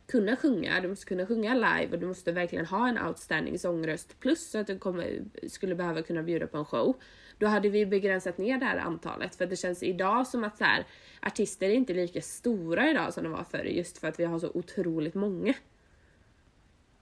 kunna 0.07 0.36
sjunga, 0.36 0.82
du 0.82 0.88
måste 0.88 1.05
kunna 1.05 1.26
sjunga 1.26 1.53
live 1.53 1.88
och 1.91 1.99
du 1.99 2.07
måste 2.07 2.32
verkligen 2.32 2.65
ha 2.65 2.89
en 2.89 3.05
outstanding 3.07 3.59
sångröst 3.59 4.20
plus 4.20 4.55
att 4.55 4.68
du 4.68 4.80
kommer, 4.80 5.20
skulle 5.47 5.76
behöva 5.76 6.01
kunna 6.01 6.24
bjuda 6.24 6.47
på 6.47 6.57
en 6.57 6.65
show. 6.65 6.95
Då 7.40 7.48
hade 7.48 7.70
vi 7.70 7.86
begränsat 7.86 8.38
ner 8.38 8.58
det 8.58 8.66
här 8.66 8.78
antalet 8.78 9.36
för 9.36 9.46
det 9.46 9.56
känns 9.56 9.84
idag 9.84 10.28
som 10.28 10.44
att 10.44 10.58
så 10.58 10.64
här, 10.64 10.86
artister 11.22 11.70
är 11.70 11.74
inte 11.74 11.94
lika 11.94 12.22
stora 12.22 12.90
idag 12.90 13.14
som 13.14 13.24
de 13.24 13.32
var 13.32 13.44
förr 13.44 13.64
just 13.66 13.98
för 13.98 14.08
att 14.08 14.20
vi 14.20 14.26
har 14.26 14.40
så 14.40 14.52
otroligt 14.54 15.14
många. 15.16 15.54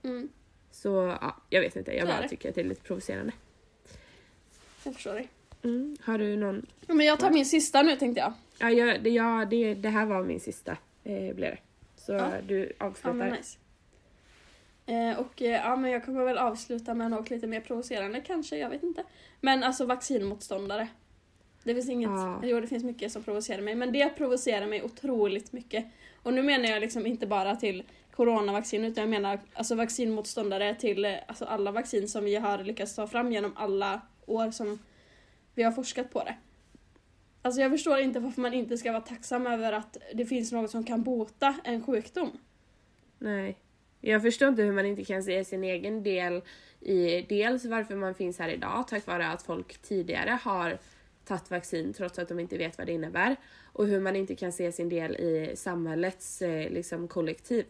Mm, 0.04 0.30
Så 0.72 1.18
ja, 1.22 1.36
jag 1.50 1.62
vet 1.62 1.76
inte, 1.76 1.92
jag 1.96 2.08
bara 2.08 2.28
tycker 2.28 2.50
att 2.50 2.56
det 2.56 2.62
är 2.62 2.66
lite 2.66 2.82
provocerande. 2.82 3.34
jag 4.84 4.94
förstår 4.94 5.14
dig. 5.14 5.30
Mm. 5.64 5.98
Har 6.02 6.18
du 6.18 6.38
någon? 6.38 6.66
Men 6.88 7.00
jag 7.06 7.20
tar 7.20 7.32
min 7.32 7.46
sista 7.46 7.82
nu 7.82 7.96
tänkte 7.96 8.20
jag. 8.22 8.34
Ja, 8.60 8.70
jag, 8.72 9.04
det, 9.04 9.10
ja 9.10 9.48
det, 9.50 9.74
det 9.74 9.90
här 9.90 10.06
var 10.06 10.24
min 10.24 10.40
sista, 10.40 10.78
eh, 11.04 11.36
blev 11.36 11.52
det. 11.52 11.58
Så 11.98 12.12
Ja. 12.14 12.32
du 12.48 12.74
Ja 12.80 12.86
avslutar. 12.86 13.14
men 13.14 13.30
nice. 13.34 13.58
Eh, 14.86 15.20
och 15.20 15.42
eh, 15.42 15.52
ja 15.52 15.76
men 15.76 15.92
jag 15.92 16.06
kommer 16.06 16.24
väl 16.26 16.38
avsluta 16.38 16.94
med 16.94 17.12
något 17.12 17.30
lite 17.30 17.48
mer 17.48 17.62
provocerande 17.62 18.22
kanske, 18.22 18.58
jag 18.58 18.70
vet 18.70 18.84
inte. 18.84 19.04
Men 19.42 19.64
alltså 19.64 19.86
vaccinmotståndare. 19.86 20.88
Det 21.64 21.74
finns 21.74 21.90
inget, 21.90 22.10
Ja. 22.10 22.40
jo 22.44 22.60
det 22.60 22.68
finns 22.68 22.84
mycket 22.84 23.12
som 23.12 23.24
provocerar 23.24 23.62
mig 23.62 23.76
men 23.76 23.92
det 23.92 24.10
provocerar 24.10 24.68
mig 24.68 24.84
otroligt 24.84 25.54
mycket. 25.54 25.86
Och 26.24 26.34
nu 26.34 26.44
menar 26.44 26.66
jag 26.70 26.82
liksom 26.82 27.06
inte 27.06 27.28
bara 27.28 27.56
till 27.56 27.84
coronavaccin 28.12 28.86
utan 28.86 29.02
jag 29.02 29.10
menar 29.10 29.40
alltså 29.54 29.76
vaccinmotståndare 29.76 30.76
till 30.76 31.06
eh, 31.06 31.14
alltså 31.28 31.46
alla 31.46 31.72
vaccin 31.72 32.08
som 32.08 32.24
vi 32.26 32.36
har 32.36 32.64
lyckats 32.64 32.96
ta 32.96 33.08
fram 33.08 33.32
genom 33.32 33.58
alla 33.58 34.02
år 34.26 34.52
som 34.52 34.80
vi 35.56 35.64
har 35.64 35.72
forskat 35.72 36.12
på 36.14 36.24
det. 36.24 36.36
Alltså 37.42 37.62
jag 37.62 37.72
förstår 37.72 38.00
inte 38.00 38.20
varför 38.20 38.42
man 38.42 38.54
inte 38.54 38.78
ska 38.78 38.92
vara 38.92 39.02
tacksam 39.02 39.48
över 39.48 39.72
att 39.74 39.98
det 40.14 40.26
finns 40.26 40.52
något 40.52 40.72
som 40.72 40.84
kan 40.84 41.04
bota 41.04 41.56
en 41.64 41.84
sjukdom. 41.86 42.38
Nej. 43.20 43.58
Jag 44.06 44.22
förstår 44.22 44.48
inte 44.48 44.62
hur 44.64 44.72
man 44.72 44.86
inte 44.86 45.04
kan 45.06 45.24
se 45.24 45.44
sin 45.46 45.64
egen 45.64 46.04
del 46.04 46.42
i 46.82 47.22
dels 47.22 47.66
varför 47.66 47.96
man 47.96 48.16
finns 48.16 48.40
här 48.40 48.50
idag 48.50 48.86
tack 48.88 49.08
vare 49.08 49.28
att 49.28 49.44
folk 49.44 49.78
tidigare 49.78 50.40
har 50.44 50.78
tagit 51.26 51.52
vaccin 51.52 51.94
trots 51.94 52.20
att 52.20 52.28
de 52.28 52.40
inte 52.40 52.58
vet 52.58 52.78
vad 52.78 52.88
det 52.88 52.94
innebär. 52.94 53.36
Och 53.74 53.88
hur 53.88 54.00
man 54.00 54.16
inte 54.16 54.36
kan 54.36 54.52
se 54.52 54.72
sin 54.72 54.90
del 54.90 55.16
i 55.16 55.52
samhällets 55.56 56.42
eh, 56.42 56.70
liksom, 56.72 57.08
kollektiv 57.08 57.66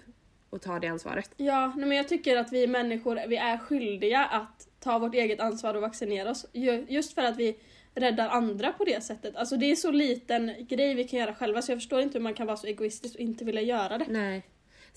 och 0.50 0.62
ta 0.62 0.80
det 0.80 0.88
ansvaret. 0.88 1.32
Ja, 1.38 1.74
men 1.78 1.92
jag 1.92 2.08
tycker 2.08 2.38
att 2.38 2.52
vi 2.54 2.68
människor 2.68 3.20
vi 3.28 3.36
är 3.36 3.58
skyldiga 3.58 4.26
att 4.26 4.68
ta 4.80 5.00
vårt 5.00 5.16
eget 5.16 5.40
ansvar 5.40 5.74
och 5.74 5.82
vaccinera 5.82 6.30
oss. 6.32 6.46
Ju- 6.54 6.86
Just 6.90 7.14
för 7.14 7.22
att 7.22 7.38
vi 7.38 7.58
räddar 7.96 8.30
andra 8.30 8.72
på 8.72 8.84
det 8.84 9.04
sättet. 9.04 9.36
Alltså 9.36 9.58
det 9.58 9.72
är 9.72 9.76
så 9.76 9.92
liten 9.92 10.52
grej 10.70 10.96
vi 10.96 11.04
kan 11.04 11.20
göra 11.20 11.36
själva 11.36 11.62
så 11.62 11.72
jag 11.72 11.78
förstår 11.80 12.02
inte 12.02 12.18
hur 12.18 12.24
man 12.24 12.34
kan 12.34 12.48
vara 12.48 12.58
så 12.58 12.68
egoistisk 12.68 13.16
och 13.16 13.22
inte 13.22 13.46
vilja 13.46 13.62
göra 13.62 13.98
det. 13.98 14.06
Nej. 14.10 14.44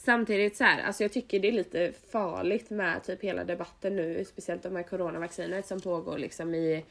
Samtidigt 0.01 0.57
så 0.57 0.65
här, 0.65 0.83
alltså 0.83 1.05
jag 1.05 1.13
tycker 1.13 1.41
det 1.41 1.49
är 1.49 1.53
lite 1.53 1.93
farligt 2.11 2.71
med 2.71 3.05
typ 3.05 3.23
hela 3.23 3.45
debatten 3.45 3.97
nu, 3.97 4.25
speciellt 4.25 4.65
om 4.67 4.77
här 4.77 4.83
coronavaccinet 4.83 5.67
som 5.67 5.81
pågår 5.81 6.19
liksom 6.19 6.55
i 6.55 6.85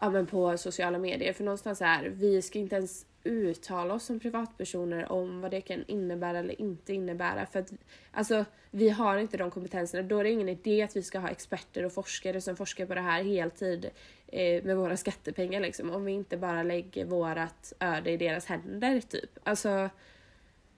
ja, 0.00 0.10
men 0.10 0.26
på 0.26 0.58
sociala 0.58 0.98
medier. 0.98 1.32
För 1.32 1.44
någonstans 1.44 1.78
så 1.78 1.84
här, 1.84 2.08
vi 2.08 2.42
ska 2.42 2.58
inte 2.58 2.76
ens 2.76 3.06
uttala 3.22 3.94
oss 3.94 4.04
som 4.04 4.20
privatpersoner 4.20 5.12
om 5.12 5.40
vad 5.40 5.50
det 5.50 5.60
kan 5.60 5.84
innebära 5.86 6.38
eller 6.38 6.60
inte 6.60 6.94
innebära. 6.94 7.46
För 7.46 7.58
att 7.58 7.72
alltså, 8.12 8.44
vi 8.70 8.90
har 8.90 9.18
inte 9.18 9.36
de 9.36 9.50
kompetenserna. 9.50 10.02
Då 10.02 10.18
är 10.18 10.24
det 10.24 10.30
ingen 10.30 10.48
idé 10.48 10.82
att 10.82 10.96
vi 10.96 11.02
ska 11.02 11.18
ha 11.18 11.28
experter 11.28 11.84
och 11.84 11.92
forskare 11.92 12.40
som 12.40 12.56
forskar 12.56 12.86
på 12.86 12.94
det 12.94 13.00
här 13.00 13.22
heltid 13.22 13.90
eh, 14.26 14.64
med 14.64 14.76
våra 14.76 14.96
skattepengar 14.96 15.60
liksom. 15.60 15.90
Om 15.90 16.04
vi 16.04 16.12
inte 16.12 16.36
bara 16.36 16.62
lägger 16.62 17.04
vårat 17.04 17.72
öde 17.80 18.10
i 18.10 18.16
deras 18.16 18.46
händer 18.46 19.00
typ. 19.00 19.38
Alltså, 19.42 19.90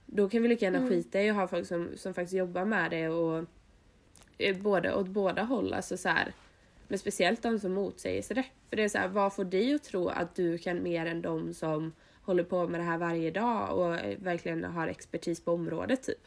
då 0.07 0.29
kan 0.29 0.43
vi 0.43 0.49
lika 0.49 0.65
gärna 0.65 0.79
Mm. 0.79 0.91
skita 0.91 1.23
i 1.23 1.31
att 1.31 1.37
ha 1.37 1.49
folk 1.49 1.67
som, 1.67 1.89
som 1.97 2.15
faktiskt 2.15 2.35
jobbar 2.35 2.65
med 2.65 2.91
det 2.91 3.09
och 3.09 3.45
eh, 4.39 4.57
både 4.57 4.95
åt 4.95 5.09
båda 5.09 5.43
håll. 5.43 5.73
Alltså 5.73 5.97
så 5.97 6.09
här, 6.09 6.33
men 6.89 6.99
speciellt 6.99 7.43
de 7.43 7.59
som 7.59 7.73
motsäger 7.73 8.23
sig 8.23 8.35
det. 8.35 8.45
För 8.69 8.77
det 8.77 8.83
är 8.85 8.89
så 8.89 8.99
här, 8.99 9.09
vad 9.09 9.35
får 9.35 9.45
dig 9.45 9.75
att 9.75 9.85
tro 9.85 10.09
att 10.09 10.35
du 10.35 10.59
kan 10.59 10.83
mer 10.83 11.07
än 11.07 11.23
de 11.23 11.55
som 11.55 11.93
håller 12.23 12.45
på 12.45 12.69
med 12.69 12.81
det 12.81 12.85
här 12.85 12.99
varje 12.99 13.31
dag 13.31 13.79
och 13.79 13.95
eh, 13.95 14.19
verkligen 14.19 14.65
har 14.65 14.89
expertis 14.89 15.41
på 15.41 15.53
området 15.53 16.03
typ. 16.03 16.19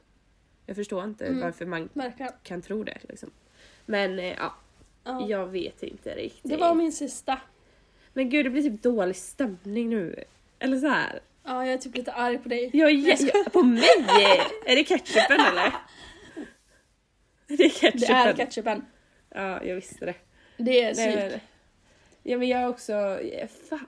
Jag 0.65 0.75
förstår 0.75 1.03
inte 1.03 1.25
Mm. 1.27 1.39
varför 1.41 1.65
man 1.65 1.89
Verkligen. 1.93 2.31
kan 2.43 2.61
tro 2.61 2.83
det 2.83 2.97
liksom. 3.09 3.31
Men 3.85 4.19
eh, 4.19 4.25
ja, 4.33 4.55
Ja. 5.03 5.27
jag 5.29 5.47
vet 5.47 5.83
inte 5.83 6.15
riktigt. 6.15 6.51
Det 6.51 6.57
var 6.57 6.75
min 6.75 6.91
sista. 6.91 7.39
Men 8.13 8.29
gud 8.29 8.45
det 8.45 8.49
blir 8.49 8.61
typ 8.63 8.81
dålig 8.83 9.15
stämning 9.15 9.89
nu. 9.89 10.23
Eller 10.59 10.77
så 10.77 10.87
här. 10.87 11.19
Ja, 11.49 11.65
jag 11.65 11.73
är 11.73 11.77
typ 11.77 11.95
lite 11.95 12.11
arg 12.11 12.37
på 12.37 12.49
dig. 12.49 12.69
Jag, 12.73 12.91
jag, 12.91 13.19
skojar. 13.19 13.49
på 13.49 13.63
mig? 13.63 13.83
Är 14.65 14.75
det 14.75 14.83
ketchupen 14.83 15.39
eller? 15.39 15.73
Det 17.47 17.63
är 17.63 17.69
ketchupen. 17.69 17.99
Det 17.99 18.13
är 18.13 18.33
ketchupen. 18.33 18.85
Ja, 19.29 19.63
jag 19.63 19.75
visste 19.75 20.05
det. 20.05 20.15
Det 20.57 20.81
är 20.83 20.93
psyk. 20.93 21.41
ja 22.23 22.37
men 22.37 22.47
jag 22.47 22.69
också, 22.69 22.93
ja, 22.93 23.47
fan. 23.69 23.85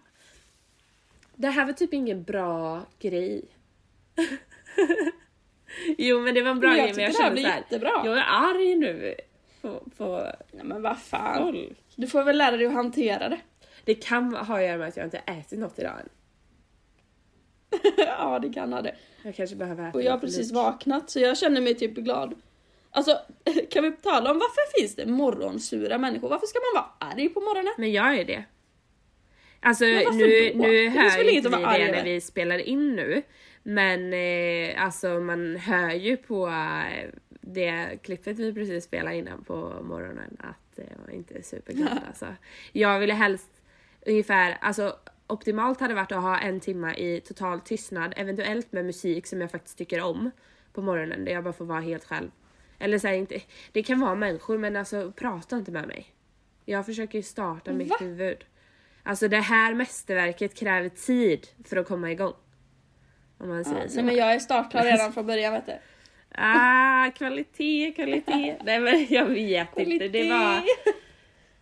Det 1.36 1.48
här 1.48 1.66
var 1.66 1.74
typ 1.74 1.94
ingen 1.94 2.24
bra 2.24 2.86
grej. 3.00 3.44
jo 5.98 6.20
men 6.20 6.34
det 6.34 6.42
var 6.42 6.52
en 6.52 6.60
bra 6.60 6.78
jag 6.78 6.86
grej 6.86 6.96
men 6.96 7.04
jag 7.04 7.16
kände 7.16 7.42
såhär, 7.42 8.06
jag 8.06 8.18
är 8.18 8.26
arg 8.28 8.76
nu 8.76 9.16
på, 9.62 9.84
på 9.98 10.32
Ja, 10.52 10.64
men 10.64 10.82
vad 10.82 11.00
fan. 11.02 11.38
folk. 11.38 11.78
Du 11.96 12.08
får 12.08 12.24
väl 12.24 12.38
lära 12.38 12.58
dig 12.58 12.68
att 12.68 12.74
hantera 12.74 13.30
det. 13.30 13.40
Det 13.86 13.96
kan 13.96 14.36
ha 14.36 14.56
att 14.58 14.64
göra 14.64 14.78
med 14.78 14.88
att 14.88 14.98
jag 14.98 15.06
inte 15.06 15.18
ätit 15.18 15.60
något 15.60 15.80
idag 15.80 16.00
än. 16.00 16.10
ja, 17.98 18.40
det 18.40 18.50
kan 18.50 18.74
ha 18.74 18.82
det. 18.82 18.96
Jag 19.24 19.36
kanske 19.36 19.56
behöver 19.56 19.90
äta 19.90 19.98
Och 19.98 20.04
jag 20.04 20.12
har 20.12 20.20
precis 20.20 20.52
lunch. 20.52 20.66
vaknat 20.66 21.10
så 21.10 21.20
jag 21.20 21.38
känner 21.38 21.62
mig 21.62 21.76
typ 21.76 21.96
glad. 21.96 22.34
Alltså, 22.92 23.20
kan 23.70 23.84
vi 23.84 23.92
tala 23.92 24.32
om 24.32 24.40
varför 24.40 24.80
finns 24.80 24.96
det 24.96 25.06
morgonsura 25.06 25.98
människor? 25.98 26.30
Varför 26.30 26.48
ska 26.48 26.60
man 26.60 26.84
vara 26.84 27.12
arg 27.14 27.30
på 27.30 27.40
morgonen? 27.40 27.74
Men 27.78 27.92
jag 27.92 28.16
är 28.16 28.26
det. 28.26 28.44
Alltså 29.60 29.86
nu, 29.86 30.52
då? 30.54 30.60
nu 30.60 30.90
hör 30.90 31.30
inte 31.30 31.50
vi 31.50 31.56
det 31.56 31.92
när 31.92 32.04
vi 32.04 32.22
spelar 32.22 32.58
in 32.58 32.96
nu. 32.96 33.22
Men 33.64 34.14
eh, 34.14 34.84
alltså 34.84 35.20
man 35.20 35.56
hör 35.56 35.92
ju 35.92 36.18
på 36.18 36.48
eh, 36.48 37.10
det 37.42 38.00
klippet 38.04 38.40
vi 38.40 38.54
precis 38.54 38.84
spelade 38.84 39.16
innan 39.16 39.44
på 39.44 39.56
morgonen 39.84 40.38
att 40.40 40.80
eh, 40.80 40.86
jag 41.06 41.16
inte 41.16 41.34
är 41.34 41.42
superglad 41.42 42.00
alltså. 42.08 42.26
Jag 42.72 43.00
ville 43.00 43.14
helst 43.14 43.62
ungefär, 44.06 44.58
alltså 44.62 44.96
optimalt 45.32 45.80
hade 45.80 45.94
varit 45.94 46.12
att 46.12 46.22
ha 46.22 46.38
en 46.40 46.60
timme 46.60 46.94
i 46.94 47.22
total 47.22 47.60
tystnad, 47.62 48.14
eventuellt 48.18 48.72
med 48.72 48.86
musik 48.86 49.28
som 49.28 49.42
jag 49.42 49.52
faktiskt 49.52 49.78
tycker 49.78 50.02
om 50.02 50.32
på 50.74 50.82
morgonen 50.82 51.26
där 51.26 51.32
jag 51.32 51.44
bara 51.44 51.54
får 51.54 51.66
vara 51.66 51.80
helt 51.82 52.06
själv. 52.06 52.32
Eller 52.80 52.98
så 53.00 53.08
här, 53.08 53.14
inte, 53.16 53.42
det 53.72 53.84
kan 53.84 54.00
vara 54.00 54.16
människor 54.16 54.58
men 54.58 54.76
alltså 54.76 55.12
prata 55.12 55.56
inte 55.58 55.72
med 55.72 55.88
mig. 55.88 56.06
Jag 56.66 56.86
försöker 56.86 57.18
ju 57.18 57.24
starta 57.24 57.74
mitt 57.74 57.90
Va? 57.90 57.96
huvud. 58.00 58.46
Alltså 59.04 59.28
det 59.28 59.38
här 59.40 59.74
mästerverket 59.74 60.56
kräver 60.56 60.90
tid 60.90 61.48
för 61.66 61.78
att 61.78 61.88
komma 61.88 62.12
igång. 62.12 62.34
Om 63.38 63.50
man 63.50 63.64
säger 63.66 63.82
Ja, 63.82 63.88
så. 63.90 63.96
nej 63.96 64.06
men 64.06 64.16
jag 64.16 64.34
är 64.34 64.40
startklar 64.40 64.84
redan 64.84 65.14
från 65.14 65.28
början 65.28 65.54
vet 65.54 65.66
du. 65.66 65.74
Ah, 66.36 67.12
kvalitet, 67.16 67.92
kvalitet. 67.96 68.56
Nej 68.64 68.80
men 68.80 69.08
jag 69.10 69.26
vet 69.26 69.78
inte. 69.78 70.08
Det 70.08 70.30
var... 70.30 70.62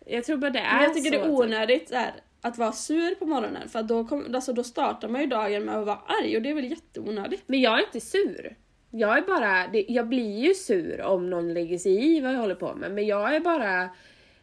Jag 0.06 0.24
tror 0.24 0.36
bara 0.36 0.50
det 0.50 0.58
är 0.58 0.74
Men 0.74 0.82
jag 0.84 0.94
tycker 0.94 1.10
så. 1.10 1.16
det 1.18 1.24
är 1.24 1.30
onödigt 1.30 1.88
så 1.88 1.94
här, 1.94 2.12
att 2.40 2.58
vara 2.58 2.72
sur 2.72 3.14
på 3.14 3.26
morgonen 3.26 3.68
för 3.68 3.82
då, 3.82 4.04
kom, 4.04 4.34
alltså, 4.34 4.52
då 4.52 4.64
startar 4.64 5.08
man 5.08 5.20
ju 5.20 5.26
dagen 5.26 5.64
med 5.64 5.76
att 5.76 5.86
vara 5.86 6.00
arg 6.22 6.36
och 6.36 6.42
det 6.42 6.50
är 6.50 6.54
väl 6.54 6.70
jätteonödigt. 6.70 7.42
Men 7.46 7.60
jag 7.60 7.78
är 7.78 7.84
inte 7.84 8.00
sur. 8.00 8.56
Jag 8.90 9.18
är 9.18 9.22
bara, 9.22 9.66
det, 9.72 9.84
jag 9.88 10.08
blir 10.08 10.38
ju 10.38 10.54
sur 10.54 11.00
om 11.00 11.30
någon 11.30 11.54
lägger 11.54 11.78
sig 11.78 12.16
i 12.16 12.20
vad 12.20 12.34
jag 12.34 12.38
håller 12.38 12.54
på 12.54 12.74
med. 12.74 12.92
Men 12.92 13.06
jag 13.06 13.36
är 13.36 13.40
bara 13.40 13.90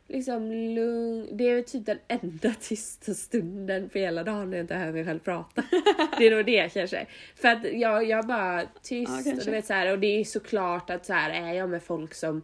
liksom 0.07 0.51
lugn. 0.51 1.37
Det 1.37 1.49
är 1.49 1.61
typ 1.61 1.85
den 1.85 1.99
enda 2.07 2.53
tysta 2.61 3.13
stunden 3.13 3.89
på 3.89 3.97
hela 3.97 4.23
dagen 4.23 4.49
när 4.49 4.57
jag 4.57 4.63
inte 4.63 4.75
hör 4.75 4.91
mig 4.91 5.05
själv 5.05 5.19
prata. 5.19 5.63
Det 6.17 6.27
är 6.27 6.35
nog 6.35 6.45
det 6.45 6.73
kanske. 6.73 7.07
För 7.35 7.47
att 7.47 7.63
jag, 7.63 8.03
jag 8.03 8.19
är 8.19 8.23
bara 8.23 8.63
tyst 8.81 9.25
Ja, 9.25 9.31
och 9.31 9.45
du 9.45 9.51
vet 9.51 9.65
så 9.65 9.73
här, 9.73 9.91
och 9.91 9.99
det 9.99 10.19
är 10.19 10.23
såklart 10.23 10.89
att 10.89 11.05
så 11.05 11.13
här 11.13 11.29
är 11.29 11.53
jag 11.53 11.69
med 11.69 11.83
folk 11.83 12.13
som, 12.13 12.43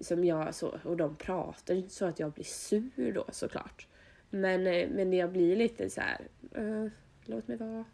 som 0.00 0.24
jag 0.24 0.54
så, 0.54 0.78
och 0.84 0.96
de 0.96 1.16
pratar 1.16 1.74
inte 1.74 1.94
så 1.94 2.06
att 2.06 2.18
jag 2.18 2.32
blir 2.32 2.44
sur 2.44 3.12
då 3.12 3.24
såklart. 3.32 3.86
Men, 4.34 4.66
eh, 4.66 4.88
men 4.88 5.12
jag 5.12 5.32
blir 5.32 5.56
lite 5.56 5.90
så 5.90 6.00
här. 6.00 6.20
eh, 6.54 6.90
låt 7.24 7.48
mig 7.48 7.56
vara. 7.56 7.84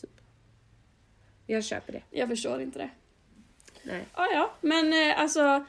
Typ. 0.00 0.10
Jag 1.46 1.64
köper 1.64 1.92
det. 1.92 2.02
Jag 2.10 2.28
förstår 2.28 2.60
inte 2.60 2.78
det. 2.78 2.90
Nej. 3.82 4.04
Ja, 4.16 4.28
ja, 4.32 4.54
men 4.60 4.92
eh, 4.92 5.20
alltså 5.20 5.64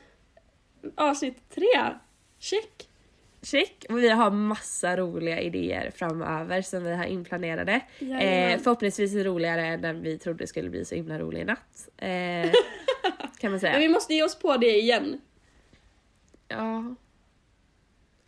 avsnitt 0.96 1.50
tre, 1.50 1.94
check. 2.40 2.86
Check! 3.42 3.86
Och 3.90 3.98
vi 3.98 4.10
har 4.10 4.32
massa 4.32 4.98
roliga 4.98 5.40
idéer 5.42 5.92
framöver 5.92 6.62
som 6.62 6.84
vi 6.84 6.96
har 6.96 7.06
inplanerade. 7.06 7.82
Eh, 8.00 8.60
förhoppningsvis 8.60 9.14
roligare 9.16 9.66
än 9.68 9.82
den 9.82 10.02
vi 10.02 10.18
trodde 10.18 10.48
skulle 10.48 10.70
bli 10.70 10.86
så 10.86 10.96
himla 10.96 11.20
rolig 11.20 11.42
i 11.42 11.46
natt. 11.46 11.90
Eh, 11.98 12.08
kan 13.40 13.52
man 13.52 13.52
Men 13.52 13.60
säga. 13.60 13.80
vi 13.80 13.90
måste 13.90 14.14
ge 14.14 14.24
oss 14.24 14.40
på 14.40 14.58
det 14.58 14.78
igen. 14.80 15.22
Ja. 16.48 16.96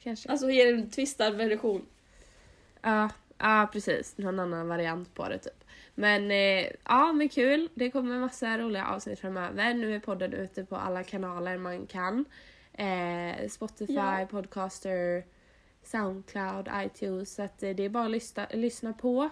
Kanske. 0.04 0.30
Alltså 0.30 0.50
ge 0.50 0.70
en 0.70 0.90
twistad 0.90 1.30
version. 1.32 1.86
Ja, 2.82 3.10
ja 3.38 3.70
precis. 3.74 4.18
Någon 4.18 4.40
annan 4.40 4.68
variant 4.68 5.14
på 5.14 5.30
det 5.30 5.38
typ. 5.38 5.64
Men 5.96 6.32
eh, 6.32 6.68
ja, 6.86 7.14
men 7.14 7.30
kul. 7.30 7.70
Det 7.74 7.92
kommer 7.92 8.20
massa 8.20 8.58
roliga 8.58 8.86
avsnitt 8.86 9.20
framöver. 9.20 9.74
Nu 9.74 9.96
är 9.96 10.00
podden 10.00 10.34
ute 10.34 10.66
på 10.66 10.76
alla 10.76 11.04
kanaler 11.04 11.58
man 11.58 11.88
kan. 11.88 12.26
Eh, 12.74 13.48
Spotify, 13.50 13.94
Ja. 13.94 14.28
Podcaster, 14.32 15.24
Soundcloud, 15.84 16.70
iTunes. 16.76 17.36
Så 17.36 17.42
att 17.44 17.64
eh, 17.64 17.70
det 17.70 17.84
är 17.84 17.90
bara 17.90 18.06
att 18.06 18.12
lyssna, 18.12 18.48
lyssna 18.54 18.94
på. 18.94 19.30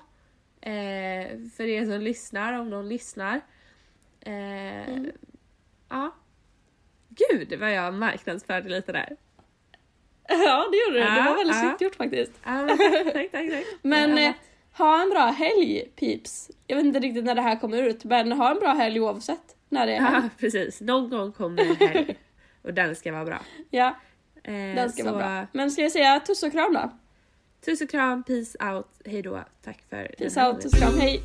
Eh, 0.62 1.38
för 1.58 1.62
er 1.64 1.86
som 1.86 2.02
lyssnar, 2.02 2.54
om 2.54 2.70
någon 2.70 2.90
lyssnar. 2.90 3.42
Eh, 4.22 4.90
Mm. 4.90 5.12
Ja. 5.90 6.16
Gud 7.10 7.60
vad 7.60 7.74
jag 7.74 7.94
marknadsförde 7.94 8.70
lite 8.70 8.92
där. 8.92 9.16
Ja, 10.46 10.68
det 10.72 10.78
gjorde 10.78 10.94
du. 10.94 11.00
Det 11.00 11.16
Ja, 11.18 11.24
var 11.30 11.36
väldigt 11.38 11.56
ja. 11.56 11.62
snyggt 11.62 11.82
gjort 11.82 11.96
faktiskt. 11.96 12.32
Men 12.44 12.68
tack, 12.78 13.04
tack, 13.14 13.32
tack. 13.32 13.66
Men 13.82 14.18
eh, 14.18 14.34
ha 14.78 15.02
en 15.02 15.10
bra 15.10 15.26
helg, 15.26 15.84
peeps. 15.96 16.52
Jag 16.68 16.76
vet 16.76 16.86
inte 16.86 17.00
riktigt 17.00 17.24
när 17.24 17.36
det 17.36 17.42
här 17.42 17.56
kommer 17.60 17.84
ut, 17.84 18.04
men 18.04 18.32
ha 18.32 18.52
en 18.52 18.60
bra 18.60 18.74
helg 18.74 19.00
oavsett 19.00 19.56
när 19.70 19.88
det 19.88 19.94
är 19.94 20.02
helg. 20.02 20.16
Ja, 20.24 20.30
precis. 20.40 20.82
Någon 20.82 21.10
gång 21.10 21.32
kommer 21.32 21.64
en 21.64 21.76
helg. 21.88 22.18
Och 22.62 22.74
den 22.74 22.96
ska 22.96 23.12
vara 23.12 23.26
bra. 23.26 23.40
Ja, 23.70 23.96
Eh, 24.44 24.54
den 24.54 24.92
ska 24.92 25.04
så, 25.04 25.12
vara 25.12 25.18
bra. 25.18 25.48
Men 25.52 25.72
ska 25.72 25.82
jag 25.82 25.92
säga 25.92 26.20
tuss 26.20 26.44
och 26.44 26.52
kram 26.52 26.74
då? 26.74 26.92
Tusen 27.66 27.88
kram, 27.88 28.24
peace 28.24 28.74
out, 28.74 28.88
hejdå. 29.06 29.40
Tack 29.64 29.84
för 29.90 30.16
Peace 30.18 30.48
out, 30.48 30.62
tuss 30.62 30.74
och 30.74 30.80
kram, 30.80 30.98
hej! 31.00 31.22